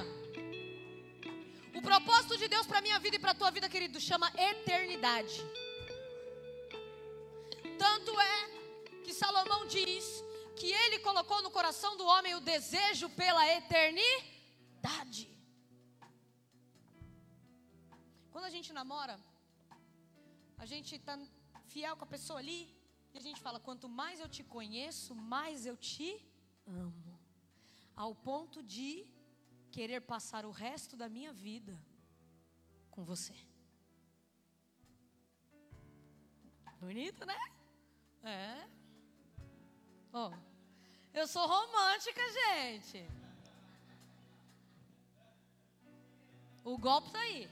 O 1.78 1.82
propósito 1.90 2.36
de 2.36 2.46
Deus 2.54 2.66
para 2.66 2.82
minha 2.86 2.98
vida 2.98 3.16
e 3.16 3.18
para 3.18 3.38
tua 3.40 3.50
vida, 3.50 3.68
querido, 3.74 3.98
chama 4.00 4.30
eternidade. 4.36 5.36
Tanto 7.78 8.12
é 8.20 8.36
que 9.04 9.14
Salomão 9.14 9.66
diz 9.66 10.04
que 10.58 10.70
ele 10.82 10.98
colocou 10.98 11.40
no 11.42 11.50
coração 11.50 11.96
do 11.96 12.04
homem 12.04 12.34
o 12.34 12.40
desejo 12.40 13.08
pela 13.20 13.42
eternidade. 13.58 15.22
Quando 18.30 18.44
a 18.44 18.50
gente 18.50 18.72
namora, 18.72 19.18
a 20.58 20.66
gente 20.66 20.94
está 20.96 21.18
fiel 21.72 21.96
com 21.96 22.04
a 22.04 22.14
pessoa 22.16 22.38
ali, 22.40 22.60
e 23.12 23.18
a 23.18 23.20
gente 23.20 23.40
fala: 23.40 23.60
quanto 23.60 23.88
mais 23.88 24.20
eu 24.20 24.28
te 24.28 24.42
conheço, 24.42 25.14
mais 25.14 25.66
eu 25.66 25.76
te 25.76 26.24
amo. 26.66 27.18
Ao 27.94 28.14
ponto 28.14 28.62
de 28.62 29.06
querer 29.70 30.00
passar 30.00 30.44
o 30.44 30.50
resto 30.50 30.96
da 30.96 31.08
minha 31.08 31.32
vida 31.32 31.80
com 32.90 33.04
você. 33.04 33.34
Bonito, 36.80 37.26
né? 37.26 37.38
É. 38.22 38.68
Oh, 40.12 40.30
eu 41.12 41.26
sou 41.26 41.46
romântica, 41.46 42.20
gente. 42.32 43.06
O 46.64 46.76
golpe 46.78 47.10
tá 47.10 47.20
aí. 47.20 47.48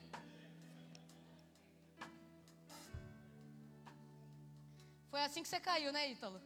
Foi 5.11 5.21
assim 5.23 5.43
que 5.43 5.49
você 5.49 5.61
caiu, 5.61 5.93
né, 5.93 6.11
Ítalo? 6.11 6.41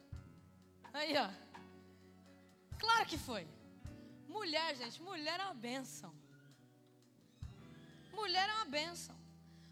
Aí, 0.93 1.13
ó. 1.17 1.29
Claro 2.79 3.05
que 3.05 3.17
foi. 3.17 3.47
Mulher, 4.27 4.75
gente, 4.75 5.01
mulher 5.01 5.39
é 5.39 5.45
uma 5.45 5.53
benção. 5.53 6.13
Mulher 8.13 8.47
é 8.49 8.53
uma 8.53 8.65
benção. 8.65 9.15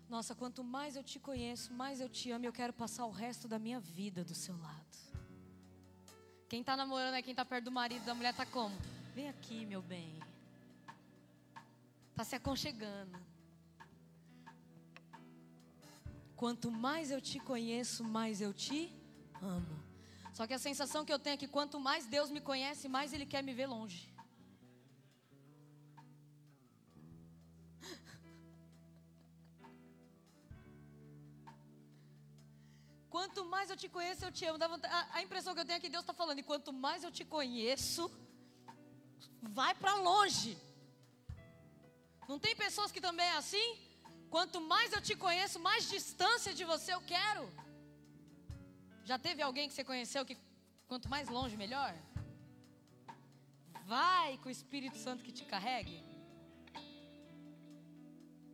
Nossa, 0.10 0.36
quanto 0.36 0.64
mais 0.64 0.96
eu 0.96 1.04
te 1.04 1.20
conheço, 1.20 1.74
mais 1.74 2.02
eu 2.02 2.10
te 2.10 2.32
amo 2.32 2.46
e 2.46 2.48
eu 2.48 2.54
quero 2.54 2.74
passar 2.74 3.06
o 3.06 3.12
resto 3.12 3.48
da 3.48 3.58
minha 3.58 3.80
vida 3.80 4.24
do 4.24 4.36
seu 4.36 4.58
lado. 4.58 4.98
Quem 6.50 6.60
está 6.60 6.76
namorando 6.76 7.14
é 7.14 7.22
quem 7.22 7.32
está 7.32 7.46
perto 7.46 7.66
do 7.66 7.72
marido, 7.72 8.04
da 8.04 8.14
mulher 8.14 8.32
está 8.32 8.46
como? 8.46 8.76
Vem 9.16 9.30
aqui, 9.30 9.66
meu 9.66 9.82
bem. 9.82 10.20
Está 12.12 12.26
se 12.26 12.36
aconchegando. 12.36 13.18
Quanto 16.42 16.68
mais 16.86 17.12
eu 17.16 17.22
te 17.30 17.40
conheço, 17.40 18.04
mais 18.04 18.42
eu 18.46 18.52
te 18.52 18.80
amo. 19.56 19.76
Só 20.38 20.48
que 20.48 20.56
a 20.56 20.62
sensação 20.68 21.06
que 21.06 21.14
eu 21.16 21.20
tenho 21.26 21.36
é 21.36 21.42
que 21.42 21.48
quanto 21.56 21.80
mais 21.88 22.08
Deus 22.16 22.32
me 22.36 22.42
conhece, 22.42 22.90
mais 22.96 23.14
Ele 23.14 23.28
quer 23.34 23.44
me 23.44 23.54
ver 23.60 23.68
longe. 23.68 24.02
Quanto 33.16 33.46
mais 33.46 33.70
eu 33.70 33.78
te 33.78 33.88
conheço, 33.98 34.26
eu 34.26 34.32
te 34.32 34.44
amo. 34.46 34.58
A 35.18 35.22
impressão 35.22 35.54
que 35.54 35.62
eu 35.62 35.68
tenho 35.70 35.78
é 35.78 35.86
que 35.86 35.94
Deus 35.96 36.04
está 36.06 36.16
falando, 36.22 36.40
e 36.40 36.50
quanto 36.52 36.74
mais 36.74 37.04
eu 37.04 37.12
te 37.12 37.24
conheço, 37.24 38.10
vai 39.60 39.76
para 39.76 39.94
longe. 40.10 40.58
Não 42.28 42.40
tem 42.40 42.56
pessoas 42.56 42.92
que 42.92 43.00
também 43.10 43.28
é 43.28 43.38
assim? 43.38 43.91
Quanto 44.34 44.62
mais 44.62 44.94
eu 44.94 45.02
te 45.02 45.16
conheço, 45.24 45.60
mais 45.60 45.90
distância 45.90 46.54
de 46.54 46.64
você 46.64 46.94
eu 46.94 47.02
quero. 47.02 47.44
Já 49.04 49.20
teve 49.20 49.42
alguém 49.42 49.68
que 49.68 49.74
você 49.74 49.84
conheceu 49.84 50.26
que 50.26 50.38
quanto 50.88 51.10
mais 51.10 51.28
longe, 51.28 51.58
melhor? 51.58 51.94
Vai 53.86 54.38
com 54.38 54.48
o 54.48 54.56
Espírito 54.58 54.98
Santo 54.98 55.22
que 55.22 55.34
te 55.34 55.44
carregue. 55.44 56.02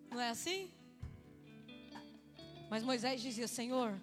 Não 0.09 0.19
é 0.19 0.29
assim? 0.29 0.71
Mas 2.71 2.83
Moisés 2.83 3.21
dizia: 3.21 3.47
Senhor, 3.47 3.93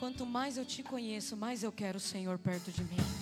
quanto 0.00 0.26
mais 0.26 0.56
eu 0.56 0.66
te 0.66 0.82
conheço, 0.82 1.36
mais 1.36 1.62
eu 1.62 1.70
quero 1.70 1.98
o 1.98 2.08
Senhor 2.12 2.36
perto 2.36 2.72
de 2.72 2.82
mim. 2.82 3.21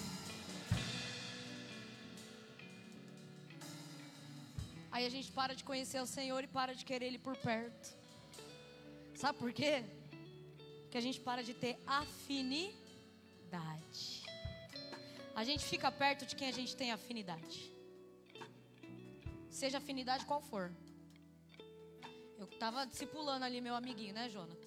Aí 5.01 5.07
a 5.07 5.17
gente 5.17 5.33
para 5.33 5.55
de 5.59 5.65
conhecer 5.65 5.99
o 5.99 6.07
Senhor 6.07 6.45
e 6.45 6.47
para 6.47 6.75
de 6.75 6.85
querer 6.85 7.07
Ele 7.07 7.19
por 7.19 7.35
perto. 7.35 7.97
Sabe 9.15 9.39
por 9.39 9.51
quê? 9.51 9.83
Que 10.91 10.99
a 10.99 11.01
gente 11.01 11.19
para 11.19 11.43
de 11.43 11.55
ter 11.55 11.79
afinidade. 11.87 12.83
A 15.35 15.43
gente 15.43 15.65
fica 15.65 15.91
perto 15.91 16.27
de 16.27 16.37
quem 16.37 16.49
a 16.49 16.53
gente 16.53 16.77
tem 16.77 16.93
afinidade. 16.93 17.73
Seja 19.49 19.79
afinidade 19.79 20.27
qual 20.27 20.43
for. 20.43 20.71
Eu 22.37 22.45
estava 22.45 22.85
discipulando 22.85 23.47
ali 23.47 23.59
meu 23.63 23.75
amiguinho, 23.75 24.13
né, 24.13 24.29
Jonas? 24.29 24.59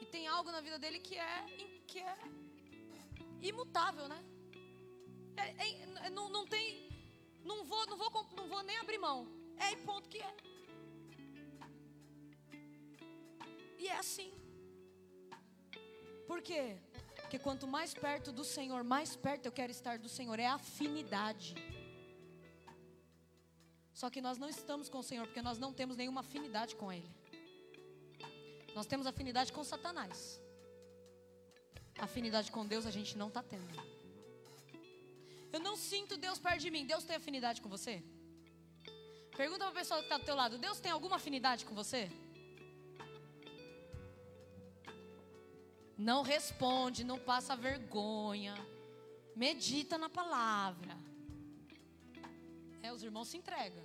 E 0.00 0.06
tem 0.06 0.28
algo 0.28 0.52
na 0.52 0.60
vida 0.60 0.78
dele 0.78 1.00
que 1.00 1.18
é, 1.18 1.46
que 1.88 1.98
é 1.98 2.16
imutável, 3.40 4.06
né? 4.06 4.24
É, 5.36 6.06
é, 6.06 6.10
não, 6.10 6.28
não 6.28 6.46
tem 6.46 6.91
não 7.44 7.64
vou, 7.64 7.86
não 7.86 7.96
vou, 7.96 8.26
não 8.36 8.48
vou 8.48 8.62
nem 8.62 8.76
abrir 8.78 8.98
mão. 8.98 9.26
É 9.58 9.72
e 9.72 9.76
ponto 9.76 10.08
que 10.08 10.18
é. 10.18 10.34
E 13.78 13.88
é 13.88 13.96
assim. 13.96 14.32
Por 16.26 16.40
quê? 16.40 16.76
Porque 17.16 17.38
quanto 17.38 17.66
mais 17.66 17.94
perto 17.94 18.30
do 18.30 18.44
Senhor, 18.44 18.84
mais 18.84 19.16
perto 19.16 19.46
eu 19.46 19.52
quero 19.52 19.72
estar 19.72 19.98
do 19.98 20.08
Senhor. 20.08 20.38
É 20.38 20.46
afinidade. 20.46 21.54
Só 23.92 24.10
que 24.10 24.20
nós 24.20 24.38
não 24.38 24.48
estamos 24.48 24.88
com 24.88 24.98
o 24.98 25.02
Senhor 25.02 25.26
porque 25.26 25.42
nós 25.42 25.58
não 25.58 25.72
temos 25.72 25.96
nenhuma 25.96 26.20
afinidade 26.20 26.74
com 26.76 26.92
Ele. 26.92 27.10
Nós 28.74 28.86
temos 28.86 29.06
afinidade 29.06 29.52
com 29.52 29.62
Satanás. 29.62 30.40
Afinidade 31.98 32.50
com 32.50 32.66
Deus 32.66 32.86
a 32.86 32.90
gente 32.90 33.16
não 33.16 33.28
está 33.28 33.42
tendo. 33.42 34.01
Eu 35.54 35.60
não 35.60 35.76
sinto 35.76 36.16
Deus 36.16 36.38
perto 36.46 36.60
de 36.64 36.70
mim. 36.74 36.84
Deus 36.92 37.04
tem 37.08 37.16
afinidade 37.16 37.60
com 37.60 37.68
você? 37.76 37.94
Pergunta 39.40 39.64
para 39.64 39.74
a 39.74 39.80
pessoa 39.80 40.00
que 40.00 40.06
está 40.06 40.18
do 40.18 40.24
teu 40.24 40.36
lado: 40.42 40.58
Deus 40.66 40.80
tem 40.84 40.92
alguma 40.92 41.16
afinidade 41.16 41.64
com 41.68 41.74
você? 41.82 42.02
Não 46.10 46.20
responde, 46.34 47.08
não 47.12 47.18
passa 47.30 47.54
vergonha. 47.68 48.54
Medita 49.44 49.96
na 50.04 50.08
palavra. 50.20 50.94
É, 52.82 52.92
os 52.92 53.02
irmãos 53.08 53.28
se 53.28 53.36
entregam. 53.40 53.84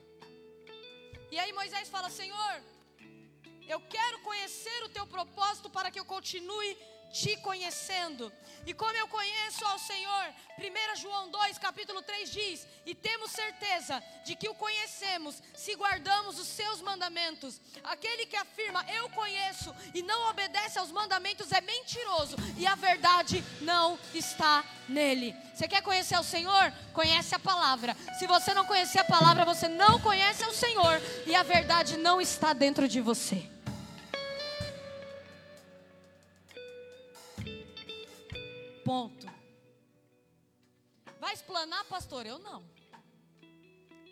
E 1.34 1.38
aí 1.42 1.52
Moisés 1.60 1.90
fala: 1.96 2.10
Senhor, 2.10 2.54
eu 3.74 3.80
quero 3.96 4.20
conhecer 4.30 4.80
o 4.86 4.90
teu 4.98 5.06
propósito 5.16 5.70
para 5.70 5.92
que 5.92 6.00
eu 6.00 6.06
continue 6.16 6.72
te 7.12 7.38
conhecendo. 7.38 8.32
E 8.66 8.74
como 8.74 8.96
eu 8.98 9.08
conheço 9.08 9.64
ao 9.66 9.80
Senhor, 9.80 10.26
1 10.58 10.96
João 10.98 11.30
2, 11.30 11.58
capítulo 11.58 12.02
3 12.02 12.30
diz: 12.30 12.68
E 12.86 12.94
temos 12.94 13.32
certeza 13.32 14.04
de 14.26 14.36
que 14.36 14.50
o 14.50 14.56
conhecemos 14.56 15.42
se 15.56 15.74
guardamos 15.76 16.40
os 16.40 16.48
seus 16.48 16.82
mandamentos. 16.82 17.62
Aquele 17.84 18.26
que 18.26 18.36
afirma 18.36 18.86
eu 18.94 19.10
conheço 19.12 19.74
e 19.94 20.02
não 20.02 20.30
obedece 20.30 20.80
aos 20.80 20.92
mandamentos 20.92 21.52
é 21.52 21.62
mentiroso 21.62 22.36
e 22.58 22.68
a 22.68 22.76
verdade 22.76 23.44
não 23.62 23.98
está 24.14 24.64
nele. 24.90 25.34
Você 25.54 25.68
quer 25.68 25.82
conhecer 25.82 26.18
o 26.20 26.24
Senhor? 26.24 26.74
Conhece 26.94 27.34
a 27.34 27.40
palavra. 27.40 27.96
Se 28.20 28.28
você 28.28 28.54
não 28.54 28.66
conhecer 28.66 29.00
a 29.00 29.06
palavra, 29.06 29.46
você 29.46 29.68
não 29.68 30.00
conhece 30.00 30.44
o 30.46 30.54
Senhor 30.54 31.02
e 31.26 31.36
a 31.36 31.44
verdade 31.44 31.98
não 31.98 32.20
está 32.20 32.54
dentro 32.54 32.88
de 32.88 33.00
você. 33.00 33.57
Ponto. 38.88 39.28
Vai 41.20 41.34
explanar, 41.34 41.84
pastor? 41.86 42.26
Eu 42.26 42.40
não. 42.40 42.64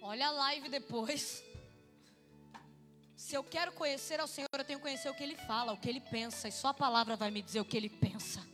Olha 0.01 0.27
a 0.27 0.31
live 0.31 0.67
depois. 0.67 1.41
Se 3.15 3.33
eu 3.35 3.41
quero 3.41 3.71
conhecer 3.71 4.19
ao 4.19 4.27
Senhor, 4.27 4.49
eu 4.51 4.65
tenho 4.65 4.79
que 4.79 4.83
conhecer 4.83 5.09
o 5.09 5.15
que 5.15 5.23
Ele 5.23 5.37
fala, 5.37 5.71
o 5.71 5.79
que 5.79 5.87
Ele 5.87 6.01
pensa, 6.01 6.49
e 6.49 6.51
só 6.51 6.67
a 6.67 6.73
palavra 6.73 7.15
vai 7.15 7.31
me 7.31 7.41
dizer 7.41 7.61
o 7.61 7.69
que 7.71 7.77
Ele 7.77 7.89
pensa. 7.89 8.45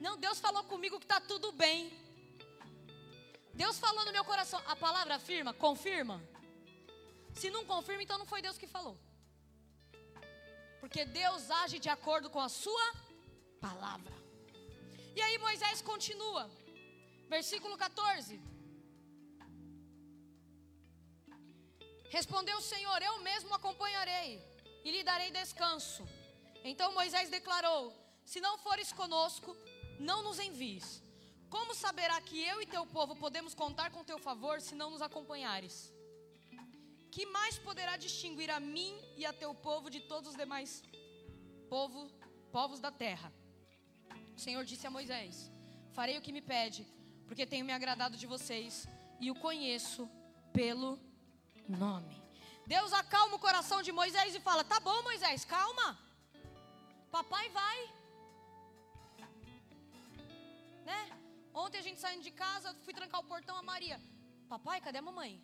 Não, 0.00 0.16
Deus 0.16 0.38
falou 0.38 0.62
comigo 0.62 1.00
que 1.00 1.04
está 1.04 1.20
tudo 1.20 1.50
bem. 1.50 1.92
Deus 3.52 3.76
falou 3.76 4.04
no 4.04 4.12
meu 4.12 4.24
coração, 4.24 4.62
a 4.68 4.76
palavra 4.76 5.16
afirma, 5.16 5.52
confirma. 5.52 6.22
Se 7.34 7.50
não 7.50 7.64
confirma, 7.64 8.04
então 8.04 8.18
não 8.18 8.26
foi 8.32 8.40
Deus 8.40 8.56
que 8.56 8.68
falou. 8.68 8.96
Porque 10.78 11.04
Deus 11.04 11.50
age 11.50 11.80
de 11.80 11.88
acordo 11.88 12.30
com 12.30 12.38
a 12.38 12.48
sua 12.48 12.86
palavra. 13.60 14.13
E 15.16 15.22
aí 15.22 15.36
Moisés 15.38 15.80
continua, 15.80 16.50
versículo 17.28 17.76
14. 17.76 18.40
Respondeu 22.16 22.56
o 22.58 22.68
Senhor: 22.72 23.00
Eu 23.02 23.14
mesmo 23.28 23.54
acompanharei 23.54 24.30
e 24.84 24.90
lhe 24.90 25.02
darei 25.02 25.30
descanso. 25.30 26.02
Então 26.64 26.92
Moisés 26.92 27.28
declarou: 27.28 27.92
Se 28.24 28.40
não 28.40 28.58
fores 28.58 28.92
conosco, 28.92 29.56
não 29.98 30.22
nos 30.22 30.38
envies. 30.38 31.02
Como 31.48 31.74
saberá 31.74 32.20
que 32.20 32.38
eu 32.42 32.60
e 32.60 32.66
teu 32.66 32.84
povo 32.84 33.14
podemos 33.14 33.54
contar 33.54 33.90
com 33.92 34.02
teu 34.02 34.18
favor 34.18 34.60
se 34.60 34.74
não 34.74 34.90
nos 34.90 35.02
acompanhares? 35.02 35.92
Que 37.14 37.24
mais 37.26 37.56
poderá 37.58 37.96
distinguir 37.96 38.50
a 38.50 38.58
mim 38.58 38.92
e 39.16 39.24
a 39.24 39.32
teu 39.32 39.54
povo 39.54 39.88
de 39.88 40.00
todos 40.00 40.30
os 40.30 40.36
demais 40.36 40.82
povo, 41.68 42.10
povos 42.50 42.80
da 42.80 42.90
terra? 42.90 43.32
O 44.36 44.40
Senhor 44.40 44.64
disse 44.64 44.86
a 44.86 44.90
Moisés: 44.90 45.50
Farei 45.92 46.18
o 46.18 46.22
que 46.22 46.32
me 46.32 46.40
pede, 46.40 46.86
porque 47.26 47.46
tenho 47.46 47.64
me 47.64 47.72
agradado 47.72 48.16
de 48.16 48.26
vocês 48.26 48.88
e 49.20 49.30
o 49.30 49.34
conheço 49.34 50.08
pelo 50.52 50.98
nome. 51.68 52.22
Deus 52.66 52.92
acalma 52.92 53.36
o 53.36 53.38
coração 53.38 53.82
de 53.82 53.92
Moisés 53.92 54.34
e 54.34 54.40
fala: 54.40 54.64
Tá 54.64 54.80
bom, 54.80 55.02
Moisés, 55.02 55.44
calma. 55.44 55.98
Papai 57.10 57.48
vai. 57.50 57.78
Né? 60.84 61.00
Ontem 61.54 61.78
a 61.78 61.82
gente 61.82 62.00
saindo 62.00 62.22
de 62.22 62.30
casa, 62.30 62.74
fui 62.84 62.92
trancar 62.92 63.20
o 63.20 63.24
portão 63.24 63.56
a 63.56 63.62
Maria. 63.62 64.00
Papai, 64.48 64.80
cadê 64.80 64.98
a 64.98 65.02
mamãe? 65.02 65.40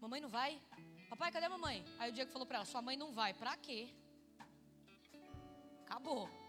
Mamãe 0.00 0.20
não 0.20 0.28
vai? 0.28 0.60
Papai, 1.08 1.30
cadê 1.30 1.46
a 1.46 1.50
mamãe? 1.50 1.84
Aí 1.98 2.10
o 2.10 2.12
Diego 2.12 2.32
falou 2.32 2.46
para 2.46 2.56
ela: 2.58 2.64
Sua 2.64 2.82
mãe 2.82 2.96
não 2.96 3.12
vai. 3.12 3.32
Pra 3.34 3.56
quê? 3.56 3.94
Acabou. 5.84 6.41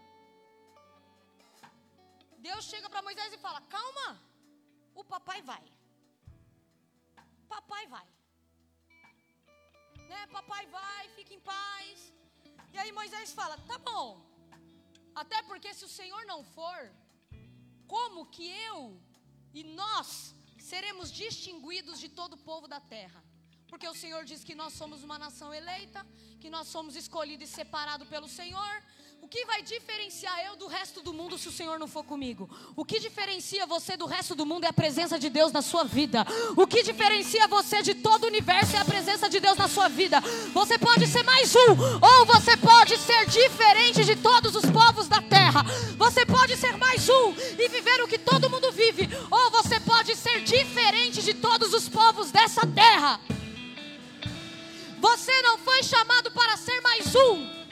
Deus 2.48 2.64
chega 2.72 2.88
para 2.92 3.06
Moisés 3.08 3.32
e 3.36 3.44
fala: 3.44 3.60
Calma, 3.74 4.08
o 5.00 5.04
papai 5.12 5.40
vai. 5.50 5.64
Papai 7.54 7.84
vai. 7.94 8.06
Né? 10.10 10.20
Papai 10.36 10.64
vai, 10.78 11.02
fica 11.16 11.32
em 11.38 11.42
paz. 11.54 12.12
E 12.74 12.78
aí 12.82 12.92
Moisés 13.00 13.32
fala: 13.40 13.56
Tá 13.70 13.78
bom. 13.90 14.08
Até 15.22 15.40
porque 15.50 15.72
se 15.78 15.84
o 15.88 15.94
Senhor 15.98 16.22
não 16.32 16.40
for, 16.56 16.80
como 17.94 18.30
que 18.34 18.46
eu 18.70 18.78
e 19.58 19.62
nós 19.80 20.08
seremos 20.70 21.10
distinguidos 21.22 21.98
de 22.04 22.08
todo 22.20 22.34
o 22.34 22.44
povo 22.50 22.66
da 22.74 22.80
terra? 22.96 23.22
Porque 23.70 23.88
o 23.92 23.98
Senhor 24.02 24.22
diz 24.30 24.40
que 24.48 24.56
nós 24.62 24.72
somos 24.80 25.02
uma 25.06 25.18
nação 25.24 25.50
eleita, 25.60 26.00
que 26.42 26.50
nós 26.56 26.66
somos 26.74 26.94
escolhidos 27.02 27.48
e 27.48 27.54
separados 27.60 28.08
pelo 28.14 28.28
Senhor. 28.40 28.74
O 29.24 29.26
que 29.26 29.46
vai 29.46 29.62
diferenciar 29.62 30.38
eu 30.44 30.54
do 30.54 30.66
resto 30.66 31.00
do 31.00 31.10
mundo 31.10 31.38
se 31.38 31.48
o 31.48 31.50
Senhor 31.50 31.78
não 31.78 31.88
for 31.88 32.04
comigo? 32.04 32.46
O 32.76 32.84
que 32.84 33.00
diferencia 33.00 33.64
você 33.64 33.96
do 33.96 34.04
resto 34.04 34.34
do 34.34 34.44
mundo 34.44 34.64
é 34.64 34.68
a 34.68 34.72
presença 34.72 35.18
de 35.18 35.30
Deus 35.30 35.50
na 35.50 35.62
sua 35.62 35.82
vida. 35.82 36.26
O 36.54 36.66
que 36.66 36.82
diferencia 36.82 37.48
você 37.48 37.80
de 37.80 37.94
todo 37.94 38.24
o 38.24 38.26
universo 38.26 38.76
é 38.76 38.80
a 38.80 38.84
presença 38.84 39.26
de 39.26 39.40
Deus 39.40 39.56
na 39.56 39.66
sua 39.66 39.88
vida. 39.88 40.20
Você 40.52 40.76
pode 40.76 41.06
ser 41.06 41.22
mais 41.22 41.54
um, 41.56 41.70
ou 42.02 42.26
você 42.26 42.54
pode 42.58 42.98
ser 42.98 43.24
diferente 43.24 44.04
de 44.04 44.14
todos 44.14 44.54
os 44.54 44.70
povos 44.70 45.08
da 45.08 45.22
terra. 45.22 45.62
Você 45.96 46.26
pode 46.26 46.54
ser 46.58 46.76
mais 46.76 47.08
um 47.08 47.34
e 47.58 47.66
viver 47.66 48.02
o 48.02 48.08
que 48.08 48.18
todo 48.18 48.50
mundo 48.50 48.70
vive, 48.72 49.08
ou 49.30 49.50
você 49.50 49.80
pode 49.80 50.14
ser 50.16 50.42
diferente 50.42 51.22
de 51.22 51.32
todos 51.32 51.72
os 51.72 51.88
povos 51.88 52.30
dessa 52.30 52.66
terra. 52.66 53.18
Você 55.00 55.40
não 55.40 55.56
foi 55.56 55.82
chamado 55.82 56.30
para 56.30 56.58
ser 56.58 56.78
mais 56.82 57.14
um. 57.14 57.63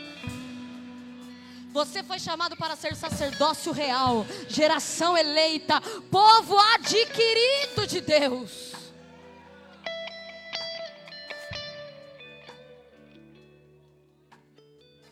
Você 1.72 2.02
foi 2.02 2.18
chamado 2.18 2.54
para 2.54 2.76
ser 2.76 2.94
sacerdócio 2.94 3.72
real, 3.72 4.26
geração 4.46 5.16
eleita, 5.16 5.80
povo 6.10 6.58
adquirido 6.74 7.86
de 7.86 8.02
Deus. 8.02 8.72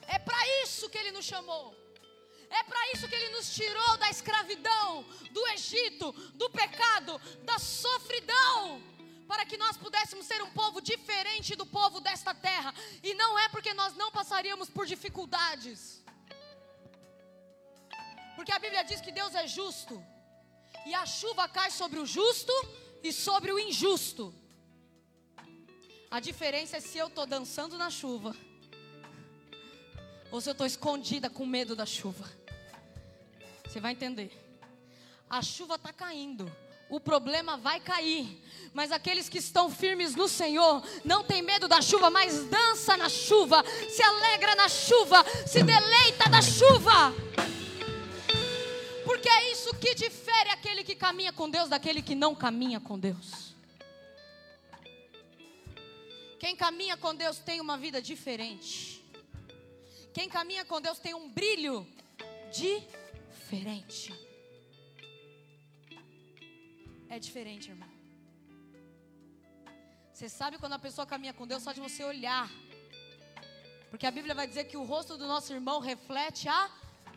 É 0.07 0.19
para 0.19 0.37
isso 0.63 0.91
que 0.91 0.99
Ele 0.99 1.13
nos 1.13 1.25
chamou. 1.25 1.75
É 2.51 2.63
para 2.65 2.93
isso 2.93 3.09
que 3.09 3.15
Ele 3.15 3.31
nos 3.31 3.55
tirou 3.55 3.97
da 3.97 4.11
escravidão, 4.11 5.07
do 5.31 5.49
Egito, 5.49 6.13
do 6.35 6.51
pecado, 6.51 7.19
da 7.43 7.59
sofridão 7.59 8.83
para 9.27 9.47
que 9.47 9.57
nós 9.57 9.77
pudéssemos 9.77 10.27
ser 10.27 10.43
um 10.43 10.51
povo 10.51 10.81
diferente 10.81 11.55
do 11.55 11.65
povo 11.65 12.01
desta 12.01 12.35
terra. 12.35 12.75
E 13.01 13.15
não 13.15 13.39
é 13.39 13.49
porque 13.49 13.73
nós 13.73 13.95
não 13.95 14.11
passaríamos 14.11 14.69
por 14.69 14.85
dificuldades. 14.85 16.00
Porque 18.41 18.53
a 18.53 18.59
Bíblia 18.59 18.83
diz 18.83 19.03
que 19.03 19.13
Deus 19.13 19.35
é 19.35 19.47
justo. 19.47 20.03
E 20.87 20.95
a 20.95 21.05
chuva 21.05 21.47
cai 21.47 21.71
sobre 21.71 21.99
o 21.99 22.07
justo 22.07 22.51
e 23.03 23.13
sobre 23.13 23.53
o 23.53 23.59
injusto. 23.59 24.35
A 26.11 26.21
diferença 26.21 26.79
é 26.79 26.81
se 26.81 26.97
eu 26.97 27.09
estou 27.09 27.27
dançando 27.27 27.77
na 27.77 27.91
chuva. 27.91 28.35
Ou 30.33 30.41
se 30.41 30.49
eu 30.49 30.53
estou 30.53 30.67
escondida 30.67 31.29
com 31.29 31.45
medo 31.45 31.77
da 31.77 31.85
chuva. 31.85 32.25
Você 33.67 33.79
vai 33.79 33.93
entender. 33.93 34.33
A 35.29 35.43
chuva 35.43 35.75
está 35.75 35.93
caindo. 35.93 36.51
O 36.89 36.99
problema 36.99 37.59
vai 37.59 37.79
cair. 37.79 38.43
Mas 38.73 38.91
aqueles 38.91 39.29
que 39.29 39.37
estão 39.37 39.71
firmes 39.71 40.15
no 40.15 40.27
Senhor 40.27 40.83
não 41.05 41.23
tem 41.23 41.43
medo 41.43 41.69
da 41.69 41.83
chuva, 41.83 42.09
mas 42.09 42.43
dança 42.45 42.97
na 42.97 43.11
chuva, 43.11 43.63
se 43.91 44.03
alegra 44.03 44.55
na 44.55 44.69
chuva, 44.71 45.23
se 45.47 45.63
deleita 45.63 46.27
na 46.31 46.41
chuva. 46.41 47.13
Isso 49.71 49.79
que 49.79 49.95
difere 49.95 50.51
aquele 50.51 50.83
que 50.83 50.97
caminha 50.97 51.33
com 51.33 51.49
Deus 51.49 51.69
daquele 51.69 52.03
que 52.03 52.15
não 52.15 52.35
caminha 52.35 52.81
com 52.81 52.99
Deus. 52.99 53.55
Quem 56.41 56.57
caminha 56.57 56.97
com 56.97 57.15
Deus 57.15 57.39
tem 57.39 57.61
uma 57.61 57.79
vida 57.79 58.03
diferente. 58.03 59.05
Quem 60.13 60.29
caminha 60.29 60.65
com 60.65 60.81
Deus 60.81 60.99
tem 60.99 61.15
um 61.15 61.29
brilho 61.29 61.87
diferente. 62.51 64.13
É 67.09 67.19
diferente, 67.19 67.71
irmão. 67.71 67.89
Você 70.13 70.29
sabe 70.29 70.59
quando 70.59 70.73
a 70.73 70.79
pessoa 70.81 71.07
caminha 71.07 71.33
com 71.33 71.47
Deus 71.47 71.63
só 71.63 71.73
de 71.73 71.81
você 71.81 72.03
olhar. 72.03 72.51
Porque 73.89 74.07
a 74.07 74.11
Bíblia 74.11 74.35
vai 74.35 74.49
dizer 74.49 74.65
que 74.65 74.77
o 74.77 74.83
rosto 74.83 75.17
do 75.17 75.29
nosso 75.29 75.53
irmão 75.53 75.79
reflete 75.79 76.49
a 76.49 76.71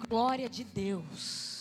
glória 0.08 0.48
de 0.48 0.64
Deus. 0.64 1.53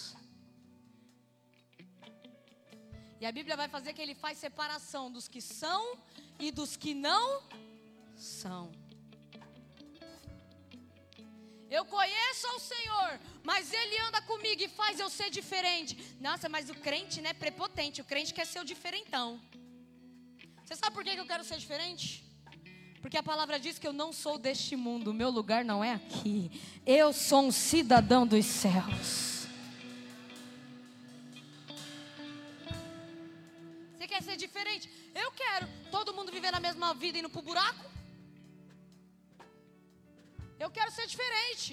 E 3.23 3.25
a 3.25 3.31
Bíblia 3.31 3.57
vai 3.57 3.69
fazer 3.69 3.93
que 3.93 4.03
ele 4.03 4.17
faz 4.17 4.37
separação 4.37 5.09
dos 5.09 5.29
que 5.29 5.41
são 5.41 5.97
e 6.41 6.51
dos 6.51 6.77
que 6.77 6.93
não 6.93 7.41
são. 8.17 8.73
Eu 11.71 11.85
conheço 11.85 12.49
ao 12.49 12.59
Senhor, 12.59 13.21
mas 13.45 13.73
Ele 13.73 13.97
anda 14.01 14.21
comigo 14.23 14.61
e 14.65 14.67
faz 14.67 14.99
eu 14.99 15.09
ser 15.09 15.31
diferente. 15.31 15.97
Nossa, 16.21 16.49
mas 16.49 16.69
o 16.69 16.75
crente, 16.75 17.21
né, 17.21 17.33
prepotente. 17.33 18.01
O 18.01 18.05
crente 18.05 18.35
quer 18.35 18.45
ser 18.45 18.59
o 18.59 18.65
diferentão. 18.65 19.41
Você 20.65 20.75
sabe 20.75 20.93
por 20.93 21.05
que 21.05 21.11
eu 21.11 21.25
quero 21.25 21.45
ser 21.45 21.59
diferente? 21.59 22.25
Porque 23.01 23.17
a 23.17 23.23
palavra 23.23 23.57
diz 23.57 23.79
que 23.79 23.87
eu 23.87 23.93
não 23.93 24.13
sou 24.13 24.37
deste 24.37 24.75
mundo, 24.75 25.13
o 25.13 25.15
meu 25.15 25.31
lugar 25.31 25.65
não 25.65 25.83
é 25.83 25.95
aqui. 25.95 26.51
Eu 26.85 27.13
sou 27.13 27.43
um 27.43 27.53
cidadão 27.53 28.27
dos 28.27 28.45
céus. 28.45 29.32
Quer 34.13 34.23
ser 34.29 34.37
diferente. 34.45 34.87
Eu 35.23 35.31
quero 35.43 35.67
todo 35.95 36.15
mundo 36.17 36.35
viver 36.37 36.53
na 36.57 36.63
mesma 36.67 36.89
vida 37.03 37.19
indo 37.21 37.31
para 37.35 37.43
o 37.43 37.49
buraco. 37.51 37.87
Eu 40.65 40.71
quero 40.77 40.91
ser 40.99 41.07
diferente. 41.13 41.73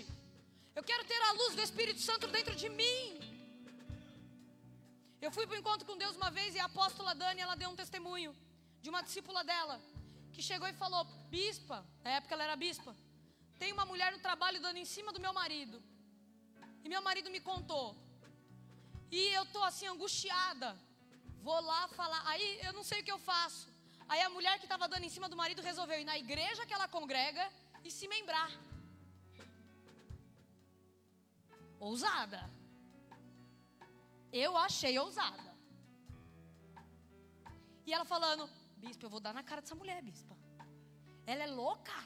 Eu 0.77 0.83
quero 0.89 1.03
ter 1.11 1.21
a 1.29 1.31
luz 1.39 1.51
do 1.57 1.63
Espírito 1.67 2.01
Santo 2.09 2.27
dentro 2.37 2.55
de 2.61 2.69
mim. 2.79 3.03
Eu 5.25 5.31
fui 5.35 5.45
para 5.45 5.57
o 5.57 5.61
encontro 5.61 5.85
com 5.89 6.01
Deus 6.03 6.15
uma 6.21 6.31
vez 6.37 6.49
e 6.55 6.59
a 6.61 6.67
apóstola 6.71 7.13
Dani, 7.21 7.41
ela 7.45 7.55
deu 7.61 7.69
um 7.71 7.79
testemunho 7.81 8.31
de 8.83 8.89
uma 8.91 9.01
discípula 9.07 9.41
dela, 9.49 9.75
que 10.33 10.41
chegou 10.49 10.67
e 10.69 10.79
falou: 10.83 11.03
Bispa, 11.33 11.77
na 12.05 12.11
época 12.17 12.33
ela 12.35 12.45
era 12.47 12.55
bispa, 12.65 12.91
tem 13.61 13.73
uma 13.77 13.85
mulher 13.91 14.09
no 14.15 14.21
trabalho 14.27 14.61
dando 14.65 14.79
em 14.83 14.87
cima 14.95 15.11
do 15.15 15.23
meu 15.25 15.33
marido. 15.41 15.77
E 16.83 16.87
meu 16.93 17.01
marido 17.07 17.33
me 17.35 17.41
contou. 17.51 17.87
E 19.11 19.21
eu 19.39 19.45
tô 19.55 19.61
assim 19.69 19.87
angustiada. 19.93 20.69
Vou 21.47 21.59
lá 21.61 21.87
falar. 21.89 22.21
Aí 22.31 22.59
eu 22.67 22.73
não 22.73 22.83
sei 22.83 23.01
o 23.01 23.03
que 23.03 23.11
eu 23.11 23.19
faço. 23.19 23.67
Aí 24.07 24.21
a 24.21 24.29
mulher 24.29 24.57
que 24.59 24.65
estava 24.65 24.87
dando 24.87 25.03
em 25.03 25.09
cima 25.15 25.29
do 25.29 25.37
marido 25.37 25.61
resolveu 25.61 25.99
ir 25.99 26.05
na 26.05 26.17
igreja 26.17 26.65
que 26.65 26.73
ela 26.73 26.87
congrega 26.87 27.45
e 27.83 27.91
se 27.91 28.07
membrar. 28.07 28.51
Ousada. 31.79 32.41
Eu 34.31 34.57
achei 34.57 34.97
ousada. 34.99 35.49
E 37.85 37.93
ela 37.93 38.05
falando: 38.05 38.49
Bispo, 38.77 39.05
eu 39.05 39.09
vou 39.09 39.19
dar 39.19 39.33
na 39.33 39.43
cara 39.43 39.61
dessa 39.61 39.75
mulher, 39.75 40.01
bispa. 40.01 40.35
Ela 41.25 41.43
é 41.43 41.47
louca. 41.47 41.97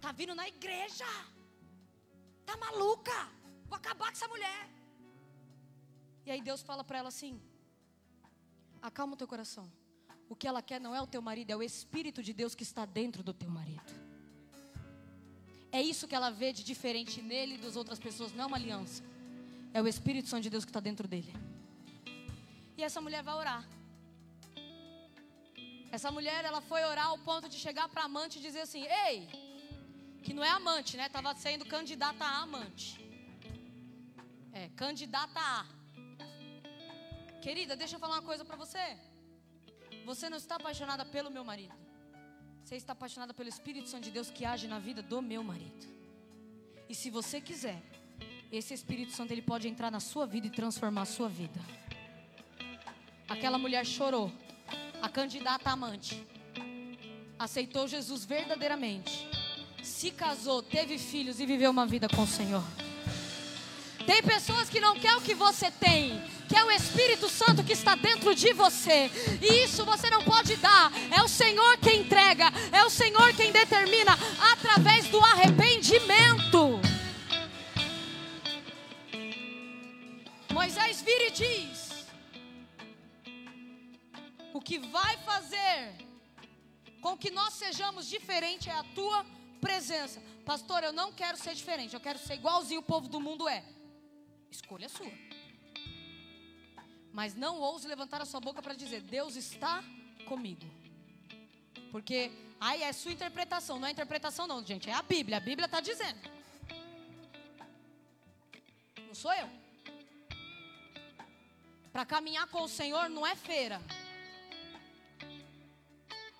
Tá 0.00 0.12
vindo 0.12 0.34
na 0.34 0.46
igreja. 0.48 1.06
Tá 2.46 2.56
maluca. 2.56 3.18
Vou 3.66 3.76
acabar 3.76 4.06
com 4.06 4.12
essa 4.12 4.28
mulher. 4.28 4.68
E 6.24 6.30
aí 6.30 6.40
Deus 6.40 6.62
fala 6.62 6.84
para 6.84 6.98
ela 6.98 7.08
assim: 7.08 7.40
Acalma 8.82 9.14
o 9.14 9.16
teu 9.16 9.26
coração. 9.26 9.70
O 10.28 10.36
que 10.36 10.46
ela 10.46 10.60
quer 10.60 10.80
não 10.80 10.94
é 10.94 11.00
o 11.00 11.06
teu 11.06 11.22
marido, 11.22 11.50
é 11.50 11.56
o 11.56 11.62
Espírito 11.62 12.22
de 12.22 12.32
Deus 12.32 12.54
que 12.54 12.62
está 12.62 12.84
dentro 12.84 13.22
do 13.22 13.32
teu 13.32 13.50
marido. 13.50 13.92
É 15.70 15.82
isso 15.82 16.08
que 16.08 16.14
ela 16.14 16.30
vê 16.30 16.52
de 16.52 16.62
diferente 16.64 17.20
nele 17.20 17.54
e 17.54 17.58
das 17.58 17.76
outras 17.76 17.98
pessoas, 17.98 18.32
não 18.32 18.44
é 18.44 18.46
uma 18.46 18.56
aliança. 18.56 19.02
É 19.72 19.82
o 19.82 19.88
Espírito 19.88 20.28
Santo 20.28 20.42
de 20.42 20.50
Deus 20.50 20.64
que 20.64 20.70
está 20.70 20.80
dentro 20.80 21.06
dele. 21.06 21.34
E 22.76 22.82
essa 22.82 23.00
mulher 23.00 23.22
vai 23.22 23.34
orar. 23.34 23.68
Essa 25.90 26.10
mulher, 26.10 26.44
ela 26.44 26.60
foi 26.60 26.84
orar 26.84 27.06
ao 27.06 27.18
ponto 27.18 27.48
de 27.48 27.56
chegar 27.56 27.88
para 27.88 28.02
a 28.02 28.04
amante 28.04 28.38
e 28.38 28.42
dizer 28.42 28.60
assim: 28.60 28.84
Ei, 29.06 29.28
que 30.22 30.34
não 30.34 30.44
é 30.44 30.50
amante, 30.50 30.96
né? 30.96 31.06
Estava 31.06 31.34
sendo 31.34 31.64
candidata 31.64 32.24
a 32.24 32.42
amante. 32.42 33.00
É, 34.52 34.68
candidata 34.76 35.40
a. 35.40 35.77
Querida, 37.40 37.76
deixa 37.76 37.96
eu 37.96 38.00
falar 38.00 38.16
uma 38.16 38.22
coisa 38.22 38.44
para 38.44 38.56
você. 38.56 38.96
Você 40.04 40.28
não 40.28 40.36
está 40.36 40.56
apaixonada 40.56 41.04
pelo 41.04 41.30
meu 41.30 41.44
marido. 41.44 41.74
Você 42.64 42.76
está 42.76 42.92
apaixonada 42.92 43.32
pelo 43.32 43.48
Espírito 43.48 43.88
Santo 43.88 44.04
de 44.04 44.10
Deus 44.10 44.30
que 44.30 44.44
age 44.44 44.66
na 44.66 44.78
vida 44.78 45.02
do 45.02 45.22
meu 45.22 45.42
marido. 45.42 45.86
E 46.88 46.94
se 46.94 47.10
você 47.10 47.40
quiser, 47.40 47.80
esse 48.50 48.74
Espírito 48.74 49.12
Santo 49.12 49.32
ele 49.32 49.42
pode 49.42 49.68
entrar 49.68 49.90
na 49.90 50.00
sua 50.00 50.26
vida 50.26 50.46
e 50.46 50.50
transformar 50.50 51.02
a 51.02 51.06
sua 51.06 51.28
vida. 51.28 51.60
Aquela 53.28 53.58
mulher 53.58 53.84
chorou. 53.86 54.32
A 55.00 55.08
candidata 55.08 55.70
amante 55.70 56.26
aceitou 57.38 57.86
Jesus 57.86 58.24
verdadeiramente. 58.24 59.28
Se 59.82 60.10
casou, 60.10 60.62
teve 60.62 60.98
filhos 60.98 61.38
e 61.38 61.46
viveu 61.46 61.70
uma 61.70 61.86
vida 61.86 62.08
com 62.08 62.22
o 62.22 62.26
Senhor. 62.26 62.64
Tem 64.04 64.22
pessoas 64.22 64.68
que 64.68 64.80
não 64.80 64.98
querem 64.98 65.18
o 65.18 65.20
que 65.20 65.34
você 65.34 65.70
tem, 65.70 66.20
é 66.58 66.64
o 66.64 66.70
Espírito 66.72 67.28
Santo 67.28 67.62
que 67.62 67.72
está 67.72 67.94
dentro 67.94 68.34
de 68.34 68.52
você. 68.52 69.10
E 69.40 69.64
isso 69.64 69.84
você 69.84 70.10
não 70.10 70.24
pode 70.24 70.56
dar. 70.56 70.90
É 71.16 71.22
o 71.22 71.28
Senhor 71.28 71.78
quem 71.78 72.00
entrega, 72.00 72.46
é 72.72 72.84
o 72.84 72.90
Senhor 72.90 73.32
quem 73.34 73.52
determina 73.52 74.12
através 74.52 75.06
do 75.08 75.20
arrependimento. 75.20 76.80
Moisés 80.52 81.00
vira 81.00 81.24
e 81.28 81.30
diz: 81.30 82.06
O 84.52 84.60
que 84.60 84.78
vai 84.78 85.16
fazer 85.18 85.94
com 87.00 87.16
que 87.16 87.30
nós 87.30 87.54
sejamos 87.54 88.08
diferentes 88.08 88.66
é 88.66 88.72
a 88.72 88.82
tua 88.82 89.24
presença. 89.60 90.20
Pastor, 90.44 90.82
eu 90.82 90.92
não 90.92 91.12
quero 91.12 91.36
ser 91.36 91.54
diferente, 91.54 91.94
eu 91.94 92.00
quero 92.00 92.18
ser 92.18 92.34
igualzinho 92.34 92.80
o 92.80 92.82
povo 92.82 93.08
do 93.08 93.20
mundo 93.20 93.48
é. 93.48 93.62
Escolha 94.50 94.88
sua. 94.88 95.27
Mas 97.12 97.34
não 97.34 97.60
ouse 97.60 97.86
levantar 97.86 98.20
a 98.20 98.24
sua 98.24 98.40
boca 98.40 98.62
para 98.62 98.74
dizer: 98.74 99.00
Deus 99.00 99.36
está 99.36 99.82
comigo. 100.26 100.66
Porque 101.90 102.30
aí 102.60 102.82
é 102.82 102.92
sua 102.92 103.12
interpretação, 103.12 103.78
não 103.78 103.88
é 103.88 103.90
interpretação, 103.90 104.46
não, 104.46 104.64
gente. 104.64 104.90
É 104.90 104.94
a 104.94 105.02
Bíblia. 105.02 105.38
A 105.38 105.40
Bíblia 105.40 105.66
está 105.66 105.80
dizendo. 105.80 106.20
Não 109.06 109.14
sou 109.14 109.32
eu. 109.32 109.48
Para 111.92 112.04
caminhar 112.04 112.46
com 112.48 112.62
o 112.62 112.68
Senhor 112.68 113.08
não 113.08 113.26
é 113.26 113.34
feira. 113.34 113.80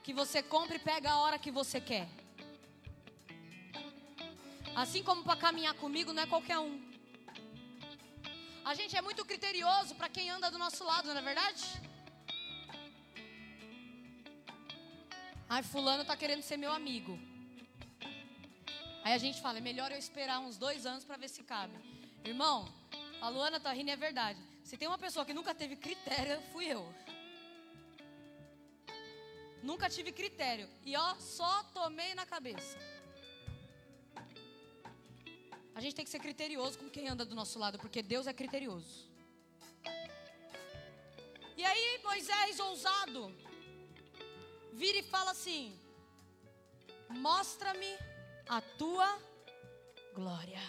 Que 0.03 0.13
você 0.13 0.43
compra 0.43 0.77
e 0.77 0.79
pega 0.79 1.11
a 1.11 1.19
hora 1.19 1.39
que 1.39 1.51
você 1.51 1.81
quer. 1.81 2.09
Assim 4.77 5.03
como 5.03 5.25
para 5.25 5.37
caminhar 5.37 5.75
comigo 5.75 6.13
não 6.13 6.23
é 6.23 6.27
qualquer 6.27 6.59
um. 6.59 6.88
A 8.71 8.75
gente 8.75 8.95
é 8.95 9.01
muito 9.01 9.25
criterioso 9.25 9.95
para 9.95 10.11
quem 10.11 10.29
anda 10.29 10.51
do 10.51 10.59
nosso 10.59 10.85
lado, 10.85 11.09
não 11.09 11.21
é 11.21 11.23
verdade? 11.23 11.63
Ai, 15.49 15.63
fulano 15.63 16.03
está 16.03 16.15
querendo 16.15 16.43
ser 16.43 16.59
meu 16.59 16.71
amigo. 16.71 17.19
Aí 19.03 19.15
a 19.15 19.17
gente 19.25 19.41
fala, 19.41 19.57
é 19.57 19.63
melhor 19.63 19.91
eu 19.91 19.97
esperar 19.97 20.41
uns 20.41 20.59
dois 20.59 20.85
anos 20.85 21.03
para 21.03 21.17
ver 21.17 21.31
se 21.31 21.43
cabe. 21.45 21.79
Irmão, 22.23 22.69
a 23.23 23.31
Luana 23.31 23.59
tá 23.59 23.73
rindo, 23.73 23.91
é 23.91 23.97
verdade. 23.97 24.39
Se 24.63 24.77
tem 24.77 24.87
uma 24.87 24.99
pessoa 24.99 25.25
que 25.25 25.33
nunca 25.33 25.55
teve 25.55 25.75
critério, 25.75 26.39
fui 26.53 26.67
eu. 26.67 26.95
Nunca 29.63 29.89
tive 29.89 30.13
critério. 30.13 30.69
E 30.85 30.95
ó, 30.95 31.15
só 31.15 31.63
tomei 31.73 32.15
na 32.15 32.27
cabeça. 32.27 32.77
A 35.79 35.81
gente 35.81 35.95
tem 35.95 36.05
que 36.05 36.11
ser 36.11 36.19
criterioso 36.19 36.77
com 36.77 36.91
quem 36.91 37.09
anda 37.09 37.25
do 37.25 37.37
nosso 37.37 37.57
lado, 37.57 37.79
porque 37.79 38.03
Deus 38.03 38.27
é 38.27 38.33
criterioso. 38.33 39.09
E 41.57 41.65
aí 41.65 42.01
Moisés, 42.03 42.59
ousado, 42.59 43.33
vira 44.73 44.99
e 44.99 45.05
fala 45.05 45.31
assim: 45.31 45.79
Mostra-me 47.09 47.93
a 48.49 48.61
tua 48.61 49.09
glória. 50.17 50.61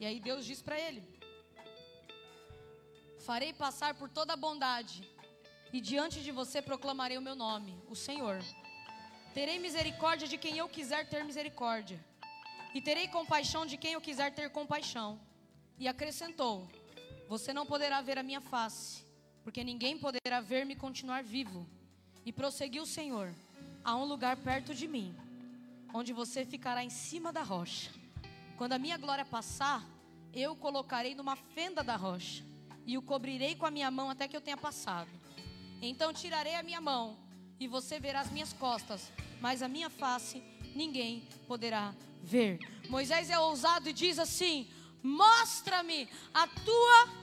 E 0.00 0.04
aí 0.04 0.18
Deus 0.18 0.44
diz 0.44 0.60
para 0.60 0.76
ele: 0.80 1.00
Farei 3.24 3.52
passar 3.52 3.94
por 3.94 4.10
toda 4.10 4.32
a 4.32 4.42
bondade, 4.48 5.08
e 5.72 5.80
diante 5.80 6.20
de 6.24 6.32
você 6.32 6.60
proclamarei 6.60 7.16
o 7.16 7.22
meu 7.22 7.36
nome, 7.36 7.80
o 7.88 7.94
Senhor. 7.94 8.38
Terei 9.32 9.60
misericórdia 9.60 10.26
de 10.26 10.36
quem 10.36 10.58
eu 10.58 10.68
quiser 10.68 11.08
ter 11.08 11.24
misericórdia 11.24 12.09
e 12.74 12.80
terei 12.80 13.08
compaixão 13.08 13.66
de 13.66 13.76
quem 13.76 13.92
eu 13.92 14.00
quiser 14.00 14.32
ter 14.34 14.50
compaixão. 14.50 15.20
E 15.78 15.88
acrescentou: 15.88 16.68
Você 17.28 17.52
não 17.52 17.66
poderá 17.66 18.00
ver 18.00 18.18
a 18.18 18.22
minha 18.22 18.40
face, 18.40 19.04
porque 19.42 19.64
ninguém 19.64 19.98
poderá 19.98 20.40
ver-me 20.40 20.76
continuar 20.76 21.22
vivo. 21.22 21.66
E 22.24 22.32
prosseguiu 22.32 22.82
o 22.82 22.86
Senhor: 22.86 23.34
Há 23.84 23.96
um 23.96 24.04
lugar 24.04 24.36
perto 24.36 24.74
de 24.74 24.86
mim, 24.86 25.14
onde 25.92 26.12
você 26.12 26.44
ficará 26.44 26.84
em 26.84 26.90
cima 26.90 27.32
da 27.32 27.42
rocha. 27.42 27.90
Quando 28.56 28.74
a 28.74 28.78
minha 28.78 28.98
glória 28.98 29.24
passar, 29.24 29.84
eu 30.32 30.52
o 30.52 30.56
colocarei 30.56 31.14
numa 31.14 31.34
fenda 31.34 31.82
da 31.82 31.96
rocha 31.96 32.44
e 32.86 32.96
o 32.96 33.02
cobrirei 33.02 33.54
com 33.54 33.66
a 33.66 33.70
minha 33.70 33.90
mão 33.90 34.10
até 34.10 34.28
que 34.28 34.36
eu 34.36 34.40
tenha 34.40 34.56
passado. 34.56 35.08
Então 35.82 36.12
tirarei 36.12 36.54
a 36.54 36.62
minha 36.62 36.80
mão 36.80 37.16
e 37.58 37.66
você 37.66 37.98
verá 37.98 38.20
as 38.20 38.30
minhas 38.30 38.52
costas, 38.52 39.10
mas 39.40 39.62
a 39.62 39.68
minha 39.68 39.88
face 39.88 40.42
ninguém 40.74 41.26
poderá 41.48 41.94
ver. 42.22 42.58
Moisés 42.88 43.30
é 43.30 43.38
ousado 43.38 43.88
e 43.88 43.92
diz 43.92 44.18
assim: 44.18 44.68
Mostra-me 45.02 46.08
a 46.34 46.46
tua 46.46 47.20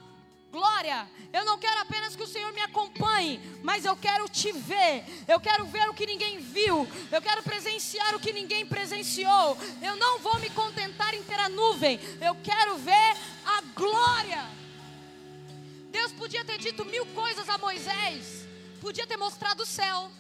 glória. 0.52 1.08
Eu 1.32 1.46
não 1.46 1.58
quero 1.58 1.82
apenas 1.82 2.16
que 2.16 2.24
o 2.24 2.28
Senhor 2.28 2.52
me 2.54 2.62
acompanhe, 2.62 3.40
mas 3.64 3.86
eu 3.86 3.96
quero 3.96 4.28
te 4.30 4.52
ver. 4.52 5.04
Eu 5.28 5.40
quero 5.40 5.66
ver 5.66 5.90
o 5.90 5.94
que 5.94 6.06
ninguém 6.06 6.40
viu. 6.40 6.88
Eu 7.12 7.22
quero 7.22 7.44
presenciar 7.44 8.16
o 8.16 8.20
que 8.20 8.34
ninguém 8.34 8.66
presenciou. 8.66 9.58
Eu 9.82 9.96
não 9.96 10.20
vou 10.20 10.40
me 10.40 10.50
contentar 10.50 11.14
em 11.14 11.24
ter 11.24 11.40
a 11.40 11.50
nuvem. 11.50 12.00
Eu 12.22 12.36
quero 12.36 12.78
ver 12.78 13.18
a 13.46 13.62
glória. 13.76 14.46
Deus 15.92 16.12
podia 16.12 16.44
ter 16.44 16.58
dito 16.58 16.86
mil 16.86 17.06
coisas 17.08 17.48
a 17.50 17.58
Moisés. 17.58 18.48
Podia 18.82 19.08
ter 19.08 19.18
mostrado 19.18 19.64
o 19.64 19.66
céu. 19.66 20.12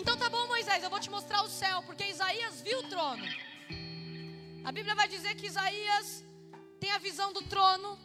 Então 0.00 0.16
tá 0.16 0.30
bom, 0.30 0.46
Moisés, 0.46 0.80
eu 0.84 0.90
vou 0.90 1.00
te 1.00 1.10
mostrar 1.10 1.42
o 1.42 1.48
céu, 1.48 1.82
porque 1.82 2.04
Isaías 2.04 2.60
viu 2.60 2.78
o 2.78 2.88
trono. 2.88 3.24
A 4.64 4.70
Bíblia 4.70 4.94
vai 4.94 5.08
dizer 5.08 5.34
que 5.34 5.46
Isaías 5.46 6.24
tem 6.78 6.92
a 6.92 6.98
visão 6.98 7.32
do 7.32 7.42
trono 7.42 7.98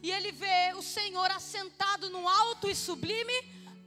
e 0.00 0.12
ele 0.12 0.30
vê 0.30 0.72
o 0.76 0.82
Senhor 0.82 1.28
assentado 1.32 2.08
num 2.08 2.28
alto 2.28 2.70
e 2.70 2.74
sublime 2.74 3.38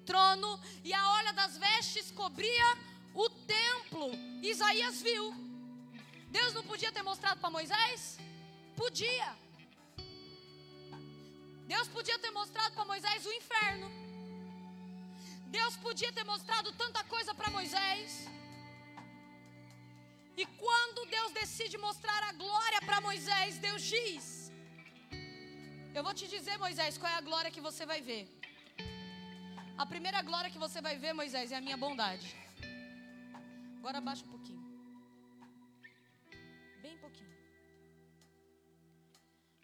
trono 0.06 0.60
e 0.84 0.94
a 0.94 1.10
orla 1.12 1.32
das 1.32 1.58
vestes 1.58 2.12
cobria 2.12 2.78
o 3.16 3.30
templo. 3.30 4.12
Isaías 4.42 5.02
viu. 5.02 5.34
Deus 6.28 6.54
não 6.54 6.64
podia 6.64 6.92
ter 6.92 7.02
mostrado 7.02 7.40
para 7.40 7.50
Moisés? 7.50 8.18
Podia. 8.76 9.38
Deus 11.66 11.88
podia 11.88 12.20
ter 12.20 12.32
mostrado 12.32 12.76
para 12.76 12.84
Moisés 12.84 13.26
o 13.26 13.32
inferno. 13.32 14.03
Deus 15.58 15.74
podia 15.86 16.12
ter 16.18 16.26
mostrado 16.34 16.70
tanta 16.84 17.02
coisa 17.14 17.32
para 17.40 17.50
Moisés. 17.58 18.12
E 20.42 20.44
quando 20.62 21.10
Deus 21.16 21.32
decide 21.42 21.76
mostrar 21.88 22.22
a 22.30 22.32
glória 22.44 22.80
para 22.88 23.00
Moisés, 23.08 23.60
Deus 23.68 23.82
diz: 23.96 24.26
Eu 25.98 26.04
vou 26.08 26.14
te 26.20 26.28
dizer, 26.36 26.56
Moisés, 26.66 26.98
qual 27.02 27.12
é 27.14 27.18
a 27.20 27.28
glória 27.30 27.54
que 27.56 27.66
você 27.68 27.86
vai 27.92 28.00
ver. 28.10 28.24
A 29.84 29.86
primeira 29.94 30.22
glória 30.30 30.54
que 30.56 30.64
você 30.66 30.82
vai 30.88 30.96
ver, 31.04 31.14
Moisés, 31.22 31.52
é 31.52 31.58
a 31.60 31.66
minha 31.68 31.80
bondade. 31.86 32.28
Agora 33.78 34.00
abaixa 34.02 34.26
um 34.28 34.34
pouquinho. 34.36 34.66
Bem 36.86 36.98
pouquinho. 37.06 37.34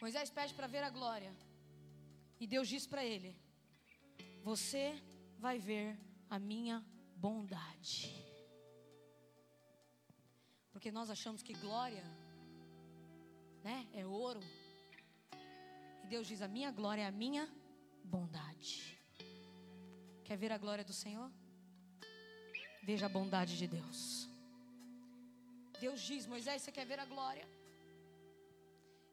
Moisés 0.05 0.29
pede 0.39 0.53
para 0.57 0.73
ver 0.75 0.83
a 0.89 0.95
glória. 0.99 1.33
E 2.41 2.47
Deus 2.55 2.67
diz 2.73 2.85
para 2.93 3.03
ele: 3.13 3.31
Você 4.51 4.83
vai 5.39 5.57
ver 5.57 5.97
a 6.29 6.37
minha 6.37 6.85
bondade. 7.15 8.13
Porque 10.71 10.91
nós 10.91 11.09
achamos 11.09 11.41
que 11.41 11.53
glória, 11.53 12.03
né, 13.63 13.87
é 13.93 14.05
ouro. 14.05 14.41
E 16.03 16.07
Deus 16.07 16.27
diz: 16.27 16.41
a 16.41 16.47
minha 16.47 16.71
glória 16.71 17.03
é 17.03 17.07
a 17.07 17.11
minha 17.11 17.45
bondade. 18.03 18.97
Quer 20.23 20.37
ver 20.37 20.51
a 20.51 20.57
glória 20.57 20.83
do 20.83 20.93
Senhor? 20.93 21.31
Veja 22.83 23.05
a 23.07 23.09
bondade 23.09 23.57
de 23.57 23.67
Deus. 23.67 24.29
Deus 25.79 26.01
diz: 26.01 26.25
Moisés, 26.27 26.61
você 26.61 26.71
quer 26.71 26.85
ver 26.85 26.99
a 26.99 27.05
glória? 27.05 27.47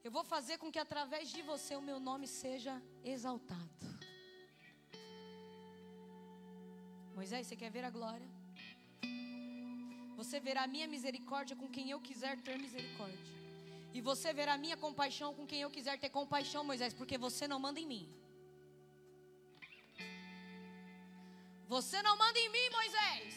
Eu 0.04 0.10
vou 0.10 0.24
fazer 0.24 0.58
com 0.58 0.70
que 0.70 0.78
através 0.78 1.30
de 1.30 1.42
você 1.42 1.74
o 1.74 1.82
meu 1.82 1.98
nome 1.98 2.26
seja 2.28 2.80
exaltado. 3.02 3.95
Moisés, 7.18 7.46
você 7.46 7.56
quer 7.56 7.70
ver 7.70 7.82
a 7.82 7.90
glória? 7.90 8.28
Você 10.18 10.38
verá 10.38 10.62
a 10.64 10.72
minha 10.74 10.86
misericórdia 10.94 11.56
com 11.60 11.68
quem 11.74 11.90
eu 11.90 11.98
quiser 12.08 12.34
ter 12.46 12.58
misericórdia. 12.58 13.18
E 13.94 14.02
você 14.08 14.34
verá 14.38 14.52
a 14.54 14.58
minha 14.58 14.76
compaixão 14.76 15.32
com 15.32 15.46
quem 15.46 15.62
eu 15.62 15.70
quiser 15.70 15.98
ter 15.98 16.10
compaixão, 16.10 16.62
Moisés, 16.62 16.92
porque 16.92 17.16
você 17.16 17.48
não 17.48 17.58
manda 17.58 17.80
em 17.80 17.86
mim. 17.86 18.06
Você 21.66 22.02
não 22.02 22.18
manda 22.18 22.38
em 22.38 22.50
mim, 22.50 22.68
Moisés. 22.78 23.34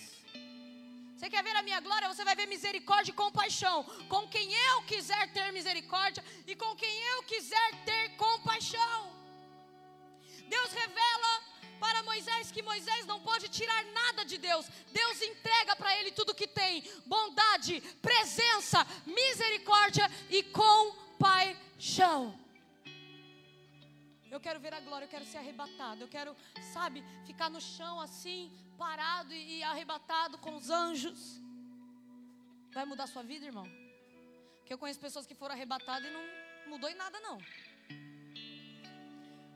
Você 1.15 1.29
quer 1.29 1.41
ver 1.41 1.55
a 1.55 1.61
minha 1.61 1.79
glória? 1.79 2.09
Você 2.09 2.25
vai 2.25 2.35
ver 2.35 2.47
misericórdia 2.47 3.11
e 3.11 3.15
compaixão 3.15 3.77
com 4.09 4.27
quem 4.27 4.53
eu 4.53 4.81
quiser 4.91 5.31
ter 5.31 5.53
misericórdia 5.53 6.23
e 6.45 6.53
com 6.53 6.75
quem 6.75 6.95
eu 7.13 7.23
quiser 7.23 7.69
ter 7.85 8.09
compaixão. 8.17 9.01
Deus 10.49 10.71
revela 10.73 11.31
para 11.79 12.03
Moisés 12.03 12.51
que 12.51 12.61
Moisés 12.61 13.05
não 13.05 13.19
pode 13.21 13.47
tirar 13.49 13.83
nada 13.85 14.23
de 14.23 14.37
Deus. 14.37 14.67
Deus 14.91 15.21
entrega 15.21 15.75
para 15.75 15.95
ele 15.97 16.11
tudo 16.11 16.35
que 16.35 16.47
tem: 16.47 16.83
bondade, 17.05 17.81
presença, 18.01 18.85
misericórdia 19.05 20.09
e 20.29 20.43
compaixão. 20.43 22.37
Eu 24.29 24.39
quero 24.39 24.59
ver 24.59 24.73
a 24.75 24.79
glória, 24.79 25.05
eu 25.05 25.09
quero 25.09 25.25
ser 25.25 25.37
arrebatado, 25.37 26.03
eu 26.03 26.07
quero, 26.07 26.35
sabe, 26.71 27.03
ficar 27.25 27.49
no 27.49 27.59
chão 27.59 27.99
assim, 27.99 28.51
parado 28.77 29.33
e, 29.33 29.63
arrebatado 29.63 30.37
com 30.37 30.55
os 30.55 30.69
anjos. 30.69 31.41
Vai 32.71 32.85
mudar 32.85 33.07
sua 33.07 33.23
vida, 33.23 33.45
irmão? 33.45 33.67
Porque 34.59 34.73
eu 34.73 34.77
conheço 34.77 34.99
pessoas 34.99 35.25
que 35.25 35.33
foram 35.33 35.55
arrebatadas 35.55 36.07
e 36.07 36.13
não 36.13 36.21
mudou 36.67 36.87
em 36.89 36.93
nada, 36.93 37.19
não. 37.21 37.39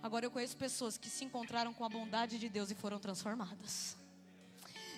Agora 0.03 0.25
eu 0.25 0.31
conheço 0.31 0.57
pessoas 0.57 0.97
que 0.97 1.09
se 1.09 1.23
encontraram 1.23 1.73
com 1.73 1.85
a 1.85 1.89
bondade 1.89 2.37
de 2.37 2.49
Deus 2.49 2.69
e 2.69 2.75
foram 2.75 2.99
transformadas. 2.99 3.95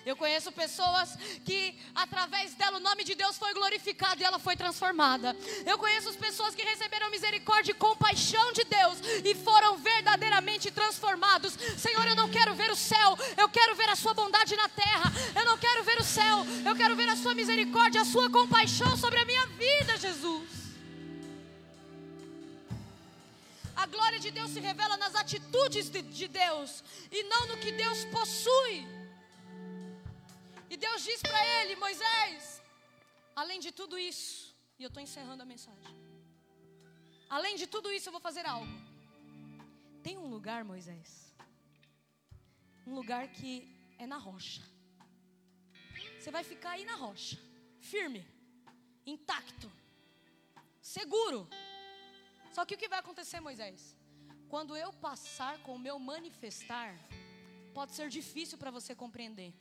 Eu 0.04 0.16
conheço 0.16 0.50
pessoas 0.52 1.16
que 1.44 1.76
através 1.94 2.54
dela 2.54 2.78
o 2.78 2.80
nome 2.80 3.04
de 3.04 3.14
Deus 3.14 3.38
foi 3.38 3.54
glorificado 3.54 4.20
e 4.20 4.24
ela 4.24 4.38
foi 4.38 4.56
transformada. 4.56 5.36
Eu 5.64 5.78
conheço 5.78 6.08
as 6.08 6.16
pessoas 6.16 6.56
que 6.56 6.62
receberam 6.62 7.08
misericórdia 7.10 7.70
e 7.70 7.74
compaixão 7.74 8.52
de 8.52 8.64
Deus 8.64 8.98
e 9.24 9.34
foram 9.36 9.76
verdadeiramente 9.78 10.72
transformados. 10.72 11.54
Senhor, 11.76 12.06
eu 12.06 12.16
não 12.16 12.28
quero 12.28 12.54
ver 12.54 12.70
o 12.72 12.76
céu, 12.76 13.16
eu 13.36 13.48
quero 13.48 13.76
ver 13.76 13.88
a 13.88 13.96
sua 13.96 14.14
bondade 14.14 14.56
na 14.56 14.68
terra. 14.68 15.12
Eu 15.36 15.44
não 15.44 15.56
quero 15.56 15.84
ver 15.84 15.98
o 16.00 16.04
céu, 16.04 16.44
eu 16.64 16.74
quero 16.74 16.96
ver 16.96 17.08
a 17.08 17.16
sua 17.16 17.34
misericórdia, 17.34 18.00
a 18.00 18.04
sua 18.04 18.28
compaixão 18.28 18.96
sobre 18.96 19.20
a 19.20 19.24
minha 19.24 19.46
vida, 19.46 19.96
Jesus. 19.98 20.65
A 23.82 23.86
glória 23.94 24.18
de 24.18 24.30
Deus 24.30 24.50
se 24.50 24.60
revela 24.68 24.96
nas 24.96 25.14
atitudes 25.14 25.90
de, 25.94 26.00
de 26.20 26.26
Deus 26.26 26.82
e 27.12 27.22
não 27.24 27.42
no 27.48 27.58
que 27.58 27.72
Deus 27.72 28.04
possui. 28.06 28.76
E 30.70 30.76
Deus 30.76 31.02
diz 31.08 31.20
para 31.20 31.40
ele, 31.56 31.76
Moisés, 31.76 32.62
além 33.42 33.60
de 33.60 33.70
tudo 33.70 33.98
isso, 33.98 34.54
e 34.78 34.82
eu 34.82 34.88
estou 34.88 35.02
encerrando 35.02 35.42
a 35.42 35.46
mensagem. 35.46 35.94
Além 37.28 37.56
de 37.56 37.66
tudo 37.66 37.92
isso, 37.92 38.08
eu 38.08 38.12
vou 38.12 38.20
fazer 38.20 38.46
algo. 38.46 38.74
Tem 40.02 40.16
um 40.16 40.28
lugar, 40.28 40.64
Moisés, 40.64 41.32
um 42.86 42.94
lugar 42.94 43.28
que 43.28 43.52
é 43.98 44.06
na 44.06 44.16
rocha. 44.16 44.62
Você 46.18 46.30
vai 46.30 46.44
ficar 46.44 46.70
aí 46.70 46.84
na 46.84 46.96
rocha, 46.96 47.38
firme, 47.80 48.26
intacto, 49.04 49.70
seguro. 50.80 51.48
Só 52.56 52.64
que 52.64 52.74
o 52.74 52.78
que 52.80 52.88
vai 52.92 53.00
acontecer, 53.00 53.38
Moisés? 53.38 53.94
Quando 54.52 54.74
eu 54.74 54.90
passar 55.08 55.54
com 55.64 55.72
o 55.74 55.78
meu 55.86 55.96
manifestar, 55.98 56.88
pode 57.74 57.92
ser 57.92 58.08
difícil 58.08 58.56
para 58.56 58.70
você 58.76 58.94
compreender. 58.94 59.52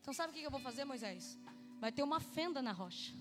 Então, 0.00 0.14
sabe 0.14 0.30
o 0.30 0.34
que 0.34 0.46
eu 0.48 0.56
vou 0.56 0.60
fazer, 0.60 0.84
Moisés? 0.84 1.36
Vai 1.80 1.90
ter 1.90 2.04
uma 2.04 2.20
fenda 2.20 2.62
na 2.62 2.70
rocha. 2.70 3.12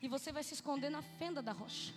E 0.00 0.08
você 0.08 0.32
vai 0.32 0.42
se 0.42 0.54
esconder 0.54 0.88
na 0.88 1.02
fenda 1.18 1.42
da 1.42 1.52
rocha. 1.52 1.92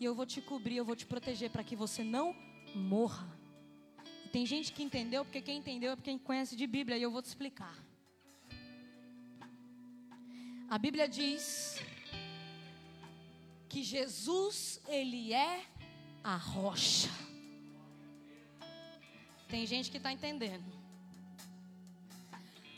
E 0.00 0.04
eu 0.06 0.14
vou 0.14 0.24
te 0.24 0.40
cobrir, 0.40 0.78
eu 0.78 0.84
vou 0.90 0.96
te 0.96 1.04
proteger 1.04 1.50
para 1.50 1.62
que 1.62 1.76
você 1.76 2.02
não 2.02 2.34
morra. 2.74 3.28
E 4.24 4.30
tem 4.30 4.46
gente 4.46 4.72
que 4.72 4.82
entendeu, 4.82 5.26
porque 5.26 5.42
quem 5.42 5.58
entendeu 5.58 5.92
é 5.92 5.96
quem 5.96 6.16
conhece 6.16 6.56
de 6.56 6.66
Bíblia, 6.66 6.96
e 6.96 7.02
eu 7.02 7.10
vou 7.10 7.20
te 7.20 7.26
explicar. 7.26 7.76
A 10.70 10.78
Bíblia 10.78 11.06
diz 11.06 11.82
que 13.68 13.82
Jesus, 13.82 14.80
ele 14.88 15.32
é 15.32 15.64
a 16.22 16.36
rocha. 16.36 17.10
Tem 19.48 19.66
gente 19.66 19.90
que 19.90 19.96
está 19.96 20.12
entendendo. 20.12 20.76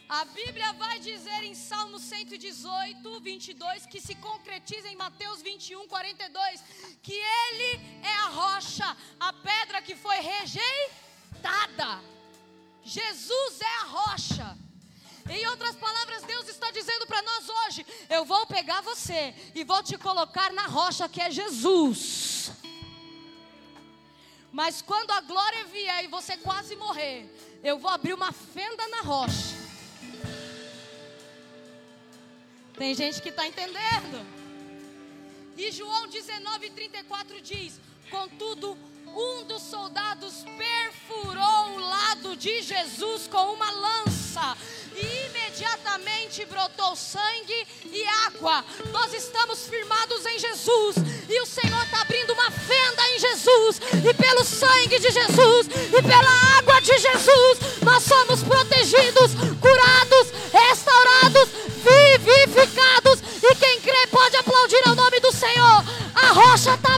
A 0.09 0.25
Bíblia 0.25 0.73
vai 0.73 0.99
dizer 0.99 1.43
em 1.43 1.55
Salmo 1.55 1.99
118, 1.99 3.21
22, 3.21 3.85
que 3.87 4.01
se 4.01 4.15
concretiza 4.15 4.89
em 4.89 4.97
Mateus 4.97 5.43
21, 5.43 5.87
42, 5.87 6.63
que 7.03 7.13
Ele 7.13 7.71
é 8.03 8.15
a 8.15 8.29
rocha, 8.29 8.97
a 9.21 9.33
pedra 9.35 9.83
que 9.83 9.95
foi 9.95 10.17
rejeitada. 10.17 12.03
Jesus 12.83 13.61
é 13.61 13.75
a 13.83 13.85
rocha. 13.85 14.68
Em 15.31 15.47
outras 15.49 15.77
palavras, 15.77 16.23
Deus 16.23 16.49
está 16.49 16.71
dizendo 16.71 17.07
para 17.07 17.21
nós 17.23 17.49
hoje: 17.49 17.87
eu 18.09 18.25
vou 18.25 18.47
pegar 18.47 18.81
você 18.81 19.35
e 19.55 19.63
vou 19.63 19.83
te 19.83 19.99
colocar 19.99 20.53
na 20.53 20.67
rocha 20.67 21.09
que 21.09 21.21
é 21.21 21.31
Jesus. 21.31 22.51
Mas 24.51 24.81
quando 24.81 25.11
a 25.11 25.21
glória 25.21 25.67
vier 25.67 26.05
e 26.05 26.09
você 26.09 26.37
quase 26.37 26.75
morrer, 26.77 27.29
eu 27.63 27.79
vou 27.79 27.91
abrir 27.91 28.15
uma 28.15 28.33
fenda 28.33 28.89
na 28.89 29.03
rocha. 29.03 29.57
Tem 32.75 32.95
gente 32.95 33.21
que 33.21 33.29
está 33.29 33.47
entendendo. 33.47 34.27
E 35.59 35.71
João 35.71 36.09
19:34 36.09 37.43
diz: 37.43 37.79
Contudo, 38.11 38.79
um 39.07 39.45
dos 39.45 39.63
soldados 39.63 40.45
perfurou 40.57 41.75
o 41.75 41.79
lado 41.79 42.35
de 42.35 42.63
Jesus 42.63 43.29
com 43.29 43.53
uma 43.53 43.71
lança 43.71 44.18
brotou 46.69 46.95
sangue 46.97 47.67
e 47.87 48.05
água. 48.27 48.65
Nós 48.91 49.13
estamos 49.15 49.67
firmados 49.67 50.27
em 50.27 50.39
Jesus 50.39 50.97
e 51.29 51.41
o 51.41 51.47
Senhor 51.47 51.83
está 51.85 52.03
abrindo 52.03 52.33
uma 52.33 52.51
fenda 52.51 53.03
em 53.15 53.19
Jesus, 53.19 53.81
e 54.05 54.15
pelo 54.15 54.45
sangue 54.45 54.99
de 54.99 55.11
Jesus 55.11 55.67
e 55.69 56.03
pela 56.03 56.59
água 56.59 56.81
de 56.81 56.99
Jesus, 56.99 57.59
nós 57.83 58.03
somos 58.03 58.43
protegidos, 58.43 59.33
curados, 59.61 60.33
restaurados, 60.53 61.49
vivificados. 62.19 63.21
E 63.43 63.55
quem 63.55 63.81
crê 63.81 64.07
pode 64.11 64.37
aplaudir 64.37 64.83
ao 64.87 64.95
nome 64.95 65.21
do 65.21 65.33
Senhor. 65.33 65.85
A 66.15 66.33
rocha 66.33 66.75
está 66.75 66.98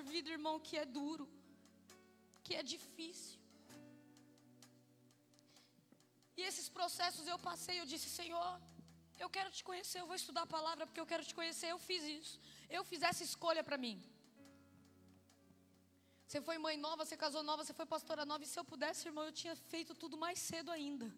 vida, 0.00 0.30
irmão, 0.30 0.58
que 0.66 0.76
é 0.82 0.84
duro, 0.84 1.28
que 2.44 2.54
é 2.54 2.62
difícil. 2.62 3.38
E 6.36 6.42
esses 6.42 6.68
processos 6.68 7.26
eu 7.26 7.38
passei, 7.38 7.76
eu 7.80 7.86
disse, 7.92 8.08
Senhor, 8.08 8.50
eu 9.24 9.28
quero 9.36 9.50
te 9.56 9.62
conhecer, 9.68 9.98
eu 10.00 10.06
vou 10.10 10.16
estudar 10.22 10.42
a 10.44 10.54
palavra 10.56 10.86
porque 10.86 11.02
eu 11.02 11.10
quero 11.12 11.24
te 11.28 11.34
conhecer. 11.40 11.68
Eu 11.74 11.78
fiz 11.88 12.02
isso. 12.18 12.34
Eu 12.76 12.82
fiz 12.90 13.02
essa 13.10 13.22
escolha 13.22 13.62
para 13.68 13.78
mim. 13.84 13.96
Você 16.26 16.40
foi 16.48 16.56
mãe 16.66 16.76
nova, 16.86 17.04
você 17.04 17.16
casou 17.24 17.42
nova, 17.42 17.62
você 17.64 17.74
foi 17.80 17.86
pastora 17.94 18.24
nova. 18.30 18.42
E 18.44 18.50
se 18.52 18.58
eu 18.58 18.64
pudesse, 18.64 19.06
irmão, 19.08 19.24
eu 19.26 19.34
tinha 19.40 19.54
feito 19.72 19.94
tudo 20.02 20.16
mais 20.24 20.38
cedo 20.38 20.70
ainda. 20.76 21.08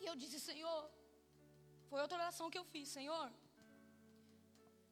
E 0.00 0.06
eu 0.10 0.14
disse, 0.22 0.38
Senhor, 0.38 0.78
foi 1.90 2.00
outra 2.00 2.18
oração 2.18 2.48
que 2.52 2.58
eu 2.60 2.64
fiz, 2.64 2.88
Senhor, 2.88 3.24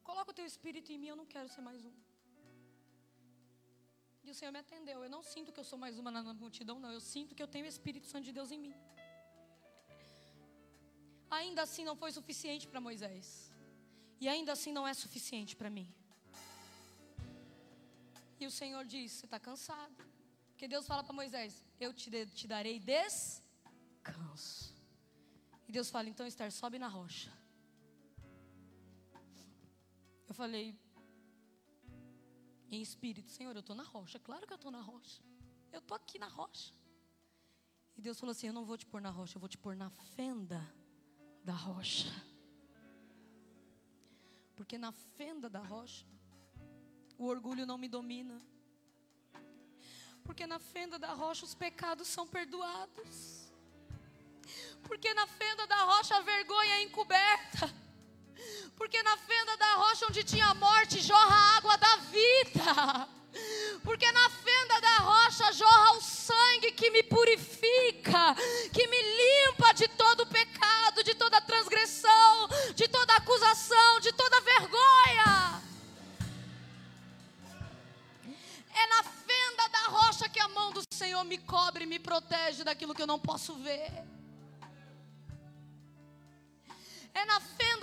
coloca 0.09 0.31
o 0.33 0.39
teu 0.39 0.47
espírito 0.53 0.89
em 0.95 0.99
mim, 1.03 1.09
eu 1.13 1.19
não 1.21 1.29
quero 1.35 1.49
ser 1.55 1.63
mais 1.69 1.81
um. 1.91 1.95
E 4.27 4.31
o 4.33 4.37
Senhor 4.39 4.53
me 4.57 4.61
atendeu. 4.65 4.99
Eu 5.05 5.11
não 5.17 5.23
sinto 5.33 5.53
que 5.55 5.61
eu 5.63 5.69
sou 5.71 5.79
mais 5.85 5.99
uma 6.03 6.11
na 6.17 6.23
multidão, 6.45 6.77
não. 6.85 6.93
Eu 6.99 7.03
sinto 7.13 7.35
que 7.37 7.43
eu 7.45 7.51
tenho 7.55 7.67
o 7.67 7.73
Espírito 7.75 8.07
Santo 8.13 8.25
de 8.29 8.33
Deus 8.39 8.51
em 8.51 8.61
mim. 8.65 8.75
Ainda 11.39 11.61
assim 11.67 11.85
não 11.89 11.97
foi 12.03 12.11
suficiente 12.19 12.67
para 12.71 12.81
Moisés. 12.89 13.27
E 14.23 14.29
ainda 14.35 14.53
assim 14.57 14.73
não 14.79 14.87
é 14.91 14.95
suficiente 14.95 15.55
para 15.61 15.69
mim. 15.77 15.89
E 18.41 18.47
o 18.47 18.53
Senhor 18.61 18.85
diz: 18.95 19.13
Você 19.13 19.27
está 19.27 19.39
cansado? 19.49 19.97
Porque 20.51 20.67
Deus 20.75 20.87
fala 20.87 21.03
para 21.05 21.13
Moisés: 21.23 21.63
Eu 21.79 21.93
te, 21.93 22.09
te 22.39 22.47
darei 22.55 22.79
descanso. 22.79 24.75
E 25.69 25.73
Deus 25.73 25.91
fala: 25.91 26.09
então, 26.09 26.27
Esther, 26.27 26.51
sobe 26.53 26.79
na 26.79 26.89
rocha. 26.89 27.31
Eu 30.29 30.35
falei, 30.35 30.79
em 32.71 32.81
espírito, 32.81 33.31
Senhor, 33.31 33.55
eu 33.55 33.61
estou 33.61 33.77
na 33.77 33.83
rocha. 33.83 34.19
Claro 34.19 34.47
que 34.47 34.53
eu 34.53 34.57
estou 34.57 34.71
na 34.71 34.81
rocha. 34.81 35.23
Eu 35.73 35.79
estou 35.79 35.97
aqui 35.97 36.19
na 36.19 36.29
rocha. 36.29 36.73
E 37.97 38.01
Deus 38.01 38.19
falou 38.19 38.33
assim: 38.33 38.49
Eu 38.49 38.53
não 38.53 38.65
vou 38.65 38.77
te 38.77 38.87
pôr 38.87 39.01
na 39.01 39.11
rocha, 39.11 39.37
eu 39.37 39.41
vou 39.41 39.49
te 39.49 39.59
pôr 39.59 39.77
na 39.77 39.91
fenda 39.91 40.61
da 41.45 41.53
rocha. 41.53 42.11
Porque 44.57 44.79
na 44.79 44.93
fenda 44.93 45.49
da 45.49 45.61
rocha, 45.61 46.07
o 47.19 47.27
orgulho 47.27 47.67
não 47.67 47.79
me 47.79 47.89
domina. 47.89 48.41
Porque 50.23 50.47
na 50.47 50.59
fenda 50.59 50.99
da 50.99 51.13
rocha 51.13 51.45
os 51.45 51.55
pecados 51.55 52.09
são 52.09 52.27
perdoados. 52.27 53.53
Porque 54.85 55.13
na 55.15 55.27
fenda 55.27 55.67
da 55.67 55.85
rocha 55.85 56.17
a 56.17 56.21
vergonha 56.21 56.75
é 56.75 56.83
encoberta. 56.83 57.84
Porque 58.77 59.03
na 59.03 59.17
fenda 59.17 59.57
da 59.57 59.75
rocha 59.77 60.07
onde 60.09 60.25
tinha 60.25 60.53
morte 60.55 61.01
jorra 61.01 61.35
a 61.35 61.57
água 61.57 61.77
da 61.77 61.97
vida. 61.97 63.09
Porque 63.83 64.11
na 64.13 64.31
fenda 64.31 64.81
da 64.81 64.97
rocha 64.99 65.53
jorra 65.53 65.97
o 65.97 66.01
sangue 66.01 66.73
que 66.73 66.91
me 66.91 67.03
purifica, 67.03 68.35
que 68.73 68.87
me 68.87 69.03
limpa 69.03 69.73
de 69.75 69.89
todo 69.89 70.27
pecado, 70.27 71.03
de 71.03 71.15
toda 71.15 71.41
transgressão, 71.41 72.49
de 72.75 72.87
toda 72.89 73.17
acusação, 73.17 74.01
de 74.01 74.13
toda 74.13 74.41
vergonha. 74.41 75.63
É 78.73 78.87
na 78.89 79.03
fenda 79.03 79.69
da 79.69 79.87
rocha 79.89 80.29
que 80.29 80.41
a 80.41 80.49
mão 80.49 80.73
do 80.73 80.83
Senhor 80.93 81.25
me 81.25 81.39
cobre 81.39 81.85
e 81.85 81.87
me 81.87 81.99
protege 81.99 82.65
daquilo 82.65 82.95
que 82.95 83.03
eu 83.03 83.07
não 83.07 83.19
posso 83.19 83.55
ver. 83.57 84.14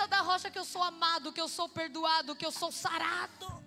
Da 0.07 0.21
rocha 0.21 0.49
que 0.49 0.59
eu 0.59 0.65
sou 0.65 0.83
amado, 0.83 1.31
que 1.31 1.41
eu 1.41 1.47
sou 1.47 1.67
perdoado, 1.69 2.35
que 2.35 2.45
eu 2.45 2.51
sou 2.51 2.71
sarado. 2.71 3.61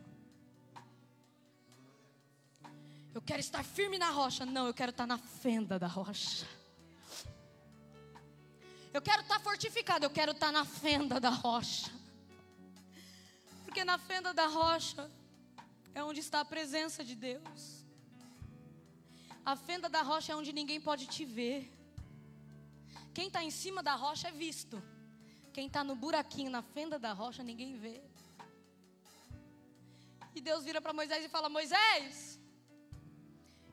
Eu 3.14 3.22
quero 3.22 3.40
estar 3.40 3.62
firme 3.62 3.98
na 3.98 4.10
rocha. 4.10 4.44
Não, 4.44 4.66
eu 4.66 4.74
quero 4.74 4.90
estar 4.90 5.06
na 5.06 5.18
fenda 5.18 5.78
da 5.78 5.86
rocha. 5.86 6.46
Eu 8.92 9.02
quero 9.02 9.22
estar 9.22 9.40
fortificado, 9.40 10.04
eu 10.04 10.10
quero 10.10 10.32
estar 10.32 10.52
na 10.52 10.64
fenda 10.64 11.20
da 11.20 11.30
rocha. 11.30 11.90
Porque 13.64 13.84
na 13.84 13.98
fenda 13.98 14.32
da 14.32 14.46
rocha 14.46 15.10
é 15.94 16.02
onde 16.02 16.20
está 16.20 16.40
a 16.40 16.44
presença 16.44 17.04
de 17.04 17.14
Deus. 17.14 17.84
A 19.44 19.56
fenda 19.56 19.88
da 19.88 20.02
rocha 20.02 20.32
é 20.32 20.36
onde 20.36 20.52
ninguém 20.52 20.80
pode 20.80 21.06
te 21.06 21.24
ver. 21.24 21.72
Quem 23.12 23.26
está 23.26 23.42
em 23.44 23.50
cima 23.50 23.82
da 23.82 23.94
rocha 23.94 24.28
é 24.28 24.32
visto. 24.32 24.82
Quem 25.54 25.68
está 25.68 25.84
no 25.84 25.94
buraquinho, 25.94 26.50
na 26.50 26.62
fenda 26.62 26.98
da 26.98 27.12
rocha, 27.12 27.40
ninguém 27.40 27.76
vê. 27.76 28.02
E 30.34 30.40
Deus 30.40 30.64
vira 30.64 30.80
para 30.80 30.92
Moisés 30.92 31.24
e 31.24 31.28
fala: 31.28 31.48
Moisés, 31.48 32.40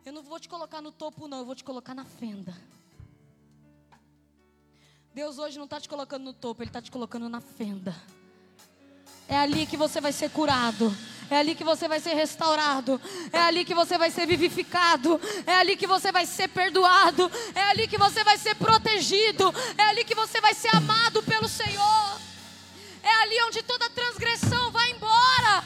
eu 0.05 0.13
não 0.13 0.21
vou 0.21 0.39
te 0.39 0.47
colocar 0.47 0.79
no 0.79 0.91
topo, 0.91 1.27
não, 1.27 1.39
eu 1.39 1.45
vou 1.45 1.55
te 1.55 1.63
colocar 1.63 1.95
na 1.95 2.05
fenda. 2.05 2.55
Deus 5.11 5.39
hoje 5.39 5.57
não 5.57 5.65
está 5.65 5.81
te 5.81 5.89
colocando 5.89 6.23
no 6.23 6.33
topo, 6.33 6.61
Ele 6.61 6.69
está 6.69 6.83
te 6.83 6.91
colocando 6.91 7.27
na 7.27 7.41
fenda. 7.41 7.95
É 9.27 9.37
ali 9.37 9.65
que 9.65 9.75
você 9.75 9.99
vai 9.99 10.13
ser 10.13 10.29
curado. 10.29 10.91
É 11.31 11.37
ali 11.37 11.55
que 11.55 11.63
você 11.63 11.87
vai 11.87 12.01
ser 12.01 12.13
restaurado. 12.13 12.99
É 13.31 13.39
ali 13.39 13.63
que 13.63 13.73
você 13.73 13.97
vai 13.97 14.11
ser 14.11 14.27
vivificado. 14.27 15.17
É 15.47 15.55
ali 15.55 15.77
que 15.77 15.87
você 15.87 16.11
vai 16.11 16.25
ser 16.25 16.49
perdoado. 16.49 17.31
É 17.55 17.63
ali 17.69 17.87
que 17.87 17.97
você 17.97 18.21
vai 18.21 18.37
ser 18.37 18.53
protegido. 18.55 19.45
É 19.77 19.83
ali 19.83 20.03
que 20.03 20.13
você 20.13 20.41
vai 20.41 20.53
ser 20.53 20.75
amado 20.75 21.23
pelo 21.23 21.47
Senhor. 21.47 22.21
É 23.01 23.13
ali 23.21 23.41
onde 23.43 23.63
toda 23.63 23.89
transgressão 23.89 24.71
vai 24.71 24.91
embora. 24.91 25.63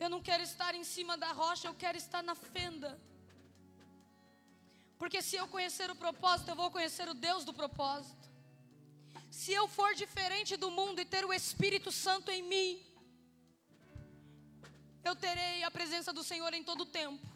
Eu 0.00 0.08
não 0.08 0.22
quero 0.22 0.42
estar 0.42 0.74
em 0.74 0.82
cima 0.82 1.18
da 1.18 1.30
rocha, 1.32 1.68
eu 1.68 1.74
quero 1.74 1.98
estar 1.98 2.22
na 2.22 2.34
fenda. 2.34 2.98
Porque 5.02 5.20
se 5.20 5.34
eu 5.34 5.48
conhecer 5.48 5.90
o 5.90 5.96
propósito, 5.96 6.50
eu 6.50 6.54
vou 6.54 6.70
conhecer 6.70 7.08
o 7.08 7.14
Deus 7.14 7.44
do 7.44 7.52
propósito. 7.52 8.24
Se 9.28 9.52
eu 9.52 9.66
for 9.66 9.96
diferente 9.96 10.56
do 10.56 10.70
mundo 10.70 11.00
e 11.00 11.04
ter 11.04 11.24
o 11.24 11.32
Espírito 11.32 11.90
Santo 11.90 12.30
em 12.30 12.40
mim, 12.40 12.80
eu 15.02 15.16
terei 15.16 15.64
a 15.64 15.72
presença 15.72 16.12
do 16.12 16.22
Senhor 16.22 16.54
em 16.54 16.62
todo 16.62 16.82
o 16.82 16.86
tempo. 16.86 17.26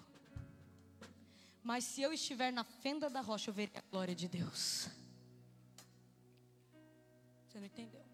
Mas 1.60 1.82
se 1.82 2.00
eu 2.00 2.12
estiver 2.12 2.52
na 2.52 2.62
fenda 2.62 3.10
da 3.10 3.20
rocha, 3.20 3.50
eu 3.50 3.54
verei 3.54 3.76
a 3.76 3.90
glória 3.90 4.14
de 4.14 4.28
Deus. 4.28 4.88
Você 7.48 7.58
não 7.58 7.66
entendeu? 7.66 8.06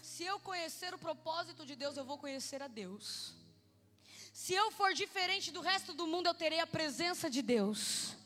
Se 0.00 0.24
eu 0.24 0.40
conhecer 0.40 0.94
o 0.94 0.98
propósito 0.98 1.66
de 1.66 1.76
Deus, 1.76 1.98
eu 1.98 2.04
vou 2.06 2.16
conhecer 2.16 2.62
a 2.62 2.66
Deus. 2.66 3.34
Se 4.32 4.54
eu 4.54 4.70
for 4.70 4.92
diferente 4.94 5.50
do 5.50 5.60
resto 5.60 5.92
do 5.92 6.06
mundo, 6.06 6.26
eu 6.26 6.34
terei 6.34 6.60
a 6.60 6.66
presença 6.66 7.28
de 7.28 7.42
Deus. 7.42 8.16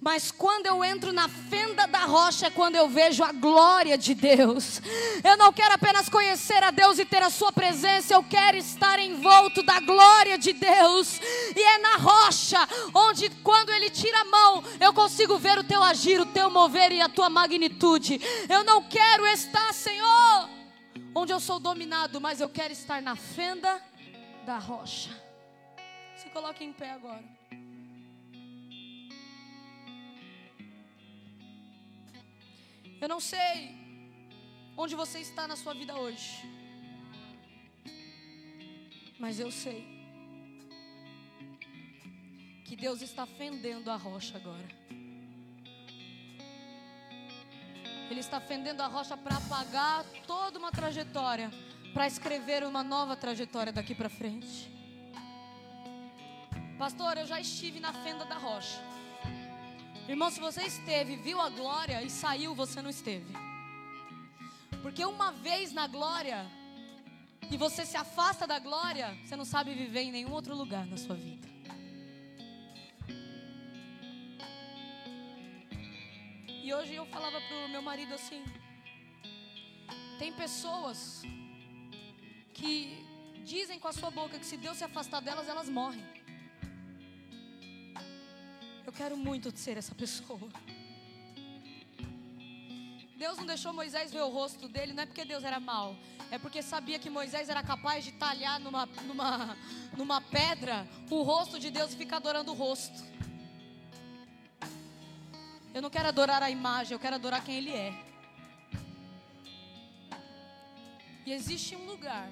Mas 0.00 0.30
quando 0.30 0.66
eu 0.66 0.84
entro 0.84 1.12
na 1.12 1.28
fenda 1.28 1.86
da 1.86 2.04
rocha, 2.04 2.46
é 2.46 2.50
quando 2.50 2.76
eu 2.76 2.88
vejo 2.88 3.22
a 3.22 3.32
glória 3.32 3.96
de 3.96 4.14
Deus. 4.14 4.80
Eu 5.22 5.36
não 5.36 5.52
quero 5.52 5.74
apenas 5.74 6.08
conhecer 6.08 6.62
a 6.62 6.70
Deus 6.70 6.98
e 6.98 7.04
ter 7.04 7.22
a 7.22 7.30
Sua 7.30 7.52
presença, 7.52 8.14
eu 8.14 8.22
quero 8.22 8.56
estar 8.56 8.98
envolto 8.98 9.62
da 9.62 9.80
glória 9.80 10.36
de 10.36 10.52
Deus. 10.52 11.20
E 11.54 11.60
é 11.60 11.78
na 11.78 11.96
rocha, 11.96 12.58
onde 12.94 13.30
quando 13.42 13.70
Ele 13.70 13.90
tira 13.90 14.20
a 14.20 14.24
mão, 14.24 14.64
eu 14.80 14.92
consigo 14.92 15.38
ver 15.38 15.58
o 15.58 15.64
Teu 15.64 15.82
agir, 15.82 16.20
o 16.20 16.26
Teu 16.26 16.50
mover 16.50 16.92
e 16.92 17.00
a 17.00 17.08
Tua 17.08 17.30
magnitude. 17.30 18.20
Eu 18.48 18.64
não 18.64 18.82
quero 18.82 19.26
estar, 19.26 19.72
Senhor, 19.72 20.48
onde 21.14 21.32
eu 21.32 21.40
sou 21.40 21.58
dominado, 21.58 22.20
mas 22.20 22.40
eu 22.40 22.48
quero 22.48 22.72
estar 22.72 23.00
na 23.00 23.16
fenda 23.16 23.80
da 24.44 24.58
rocha. 24.58 25.29
Se 26.20 26.28
coloque 26.28 26.62
em 26.62 26.72
pé 26.72 26.90
agora. 26.90 27.24
Eu 33.00 33.08
não 33.08 33.18
sei 33.18 33.74
onde 34.76 34.94
você 34.94 35.20
está 35.20 35.48
na 35.48 35.56
sua 35.56 35.72
vida 35.72 35.94
hoje. 35.96 36.42
Mas 39.18 39.40
eu 39.40 39.50
sei 39.50 39.80
que 42.66 42.76
Deus 42.76 43.00
está 43.00 43.24
fendendo 43.24 43.90
a 43.90 43.96
rocha 43.96 44.36
agora. 44.36 44.68
Ele 48.10 48.20
está 48.20 48.40
fendendo 48.40 48.82
a 48.82 48.88
rocha 48.88 49.16
para 49.16 49.38
apagar 49.38 50.04
toda 50.26 50.58
uma 50.58 50.70
trajetória, 50.70 51.50
para 51.94 52.06
escrever 52.06 52.62
uma 52.64 52.82
nova 52.82 53.16
trajetória 53.16 53.72
daqui 53.72 53.94
para 53.94 54.10
frente. 54.10 54.79
Pastor, 56.80 57.18
eu 57.18 57.26
já 57.26 57.38
estive 57.38 57.78
na 57.78 57.92
fenda 57.92 58.24
da 58.24 58.36
rocha. 58.38 58.80
Irmão, 60.08 60.30
se 60.30 60.40
você 60.40 60.62
esteve, 60.62 61.14
viu 61.16 61.38
a 61.38 61.50
glória 61.50 62.02
e 62.02 62.08
saiu, 62.08 62.54
você 62.54 62.80
não 62.80 62.88
esteve. 62.88 63.34
Porque 64.80 65.04
uma 65.04 65.30
vez 65.30 65.74
na 65.74 65.86
glória 65.86 66.38
e 67.50 67.56
você 67.58 67.84
se 67.84 67.98
afasta 67.98 68.46
da 68.46 68.58
glória, 68.58 69.14
você 69.22 69.36
não 69.36 69.44
sabe 69.44 69.74
viver 69.74 70.04
em 70.04 70.10
nenhum 70.10 70.32
outro 70.32 70.56
lugar 70.56 70.86
na 70.86 70.96
sua 70.96 71.16
vida. 71.16 71.46
E 76.64 76.72
hoje 76.72 76.94
eu 76.94 77.04
falava 77.14 77.42
pro 77.42 77.68
meu 77.68 77.82
marido 77.82 78.14
assim: 78.14 78.42
tem 80.18 80.32
pessoas 80.32 81.20
que 82.54 82.72
dizem 83.44 83.78
com 83.78 83.88
a 83.88 83.92
sua 83.92 84.10
boca 84.10 84.38
que 84.38 84.46
se 84.46 84.56
Deus 84.56 84.78
se 84.78 84.84
afastar 84.84 85.20
delas, 85.20 85.46
elas 85.46 85.68
morrem. 85.68 86.19
Eu 88.90 88.94
quero 88.94 89.16
muito 89.16 89.56
ser 89.56 89.76
essa 89.76 89.94
pessoa. 89.94 90.48
Deus 93.16 93.38
não 93.38 93.46
deixou 93.46 93.72
Moisés 93.72 94.12
ver 94.12 94.22
o 94.22 94.28
rosto 94.28 94.66
dele, 94.66 94.92
não 94.92 95.04
é 95.04 95.06
porque 95.06 95.24
Deus 95.24 95.44
era 95.44 95.60
mau, 95.60 95.96
é 96.28 96.36
porque 96.38 96.60
sabia 96.60 96.98
que 96.98 97.08
Moisés 97.08 97.48
era 97.48 97.62
capaz 97.62 98.04
de 98.04 98.10
talhar 98.10 98.58
numa, 98.58 98.86
numa, 99.06 99.56
numa 99.96 100.20
pedra 100.20 100.88
o 101.08 101.22
rosto 101.22 101.56
de 101.56 101.70
Deus 101.70 101.92
e 101.92 101.96
ficar 101.96 102.16
adorando 102.16 102.50
o 102.50 102.54
rosto. 102.56 103.00
Eu 105.72 105.80
não 105.80 105.88
quero 105.88 106.08
adorar 106.08 106.42
a 106.42 106.50
imagem, 106.50 106.92
eu 106.92 106.98
quero 106.98 107.14
adorar 107.14 107.44
quem 107.44 107.58
Ele 107.58 107.70
é. 107.70 107.94
E 111.24 111.32
existe 111.32 111.76
um 111.76 111.86
lugar 111.86 112.28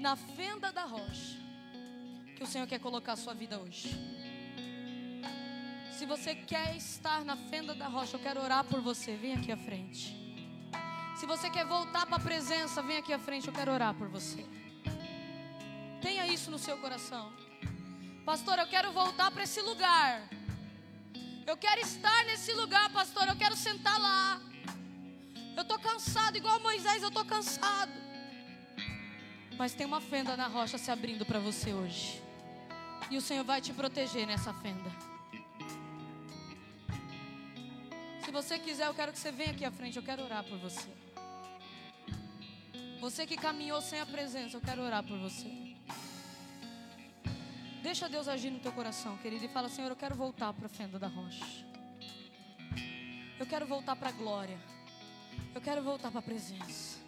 na 0.00 0.16
fenda 0.16 0.72
da 0.72 0.82
rocha 0.82 1.38
que 2.34 2.42
o 2.42 2.46
Senhor 2.46 2.66
quer 2.66 2.80
colocar 2.80 3.12
a 3.12 3.16
sua 3.16 3.34
vida 3.34 3.56
hoje. 3.56 4.20
Se 6.00 6.06
você 6.06 6.34
quer 6.34 6.74
estar 6.76 7.26
na 7.26 7.36
fenda 7.36 7.74
da 7.74 7.86
rocha, 7.86 8.16
eu 8.16 8.20
quero 8.20 8.40
orar 8.40 8.64
por 8.64 8.80
você. 8.80 9.16
Vem 9.16 9.34
aqui 9.34 9.52
à 9.52 9.56
frente. 9.58 10.16
Se 11.14 11.26
você 11.26 11.50
quer 11.50 11.66
voltar 11.66 12.06
para 12.06 12.16
a 12.16 12.18
presença, 12.18 12.80
vem 12.80 12.96
aqui 12.96 13.12
à 13.12 13.18
frente, 13.18 13.48
eu 13.48 13.52
quero 13.52 13.70
orar 13.70 13.92
por 13.92 14.08
você. 14.08 14.46
Tenha 16.00 16.26
isso 16.26 16.50
no 16.50 16.58
seu 16.58 16.78
coração. 16.78 17.30
Pastor, 18.24 18.58
eu 18.58 18.66
quero 18.66 18.90
voltar 18.92 19.30
para 19.30 19.42
esse 19.42 19.60
lugar. 19.60 20.26
Eu 21.46 21.58
quero 21.58 21.82
estar 21.82 22.24
nesse 22.24 22.54
lugar, 22.54 22.88
pastor. 22.90 23.28
Eu 23.28 23.36
quero 23.36 23.54
sentar 23.54 24.00
lá. 24.00 24.40
Eu 25.54 25.60
estou 25.60 25.78
cansado, 25.78 26.34
igual 26.34 26.58
Moisés, 26.60 27.02
eu 27.02 27.08
estou 27.08 27.26
cansado. 27.26 27.92
Mas 29.58 29.74
tem 29.74 29.84
uma 29.84 30.00
fenda 30.00 30.34
na 30.34 30.46
rocha 30.46 30.78
se 30.78 30.90
abrindo 30.90 31.26
para 31.26 31.38
você 31.38 31.74
hoje. 31.74 32.22
E 33.10 33.18
o 33.18 33.20
Senhor 33.20 33.44
vai 33.44 33.60
te 33.60 33.74
proteger 33.74 34.26
nessa 34.26 34.54
fenda. 34.54 35.09
Se 38.24 38.30
você 38.30 38.58
quiser, 38.58 38.86
eu 38.86 38.94
quero 38.94 39.12
que 39.12 39.18
você 39.18 39.32
venha 39.32 39.50
aqui 39.50 39.64
à 39.64 39.70
frente. 39.70 39.96
Eu 39.96 40.02
quero 40.02 40.22
orar 40.22 40.44
por 40.44 40.58
você. 40.58 40.88
Você 43.00 43.26
que 43.26 43.36
caminhou 43.36 43.80
sem 43.80 43.98
a 44.00 44.06
presença, 44.06 44.56
eu 44.56 44.60
quero 44.60 44.82
orar 44.82 45.02
por 45.02 45.18
você. 45.18 45.50
Deixa 47.82 48.08
Deus 48.10 48.28
agir 48.28 48.50
no 48.50 48.60
teu 48.60 48.72
coração, 48.72 49.16
querido, 49.18 49.44
e 49.44 49.48
fala: 49.48 49.68
Senhor, 49.68 49.88
eu 49.88 49.96
quero 49.96 50.14
voltar 50.14 50.52
para 50.52 50.66
a 50.66 50.68
fenda 50.68 50.98
da 50.98 51.08
rocha. 51.08 51.46
Eu 53.38 53.46
quero 53.46 53.66
voltar 53.66 53.96
para 53.96 54.10
a 54.10 54.12
glória. 54.12 54.60
Eu 55.54 55.60
quero 55.62 55.82
voltar 55.82 56.10
para 56.10 56.20
a 56.20 56.22
presença. 56.22 56.99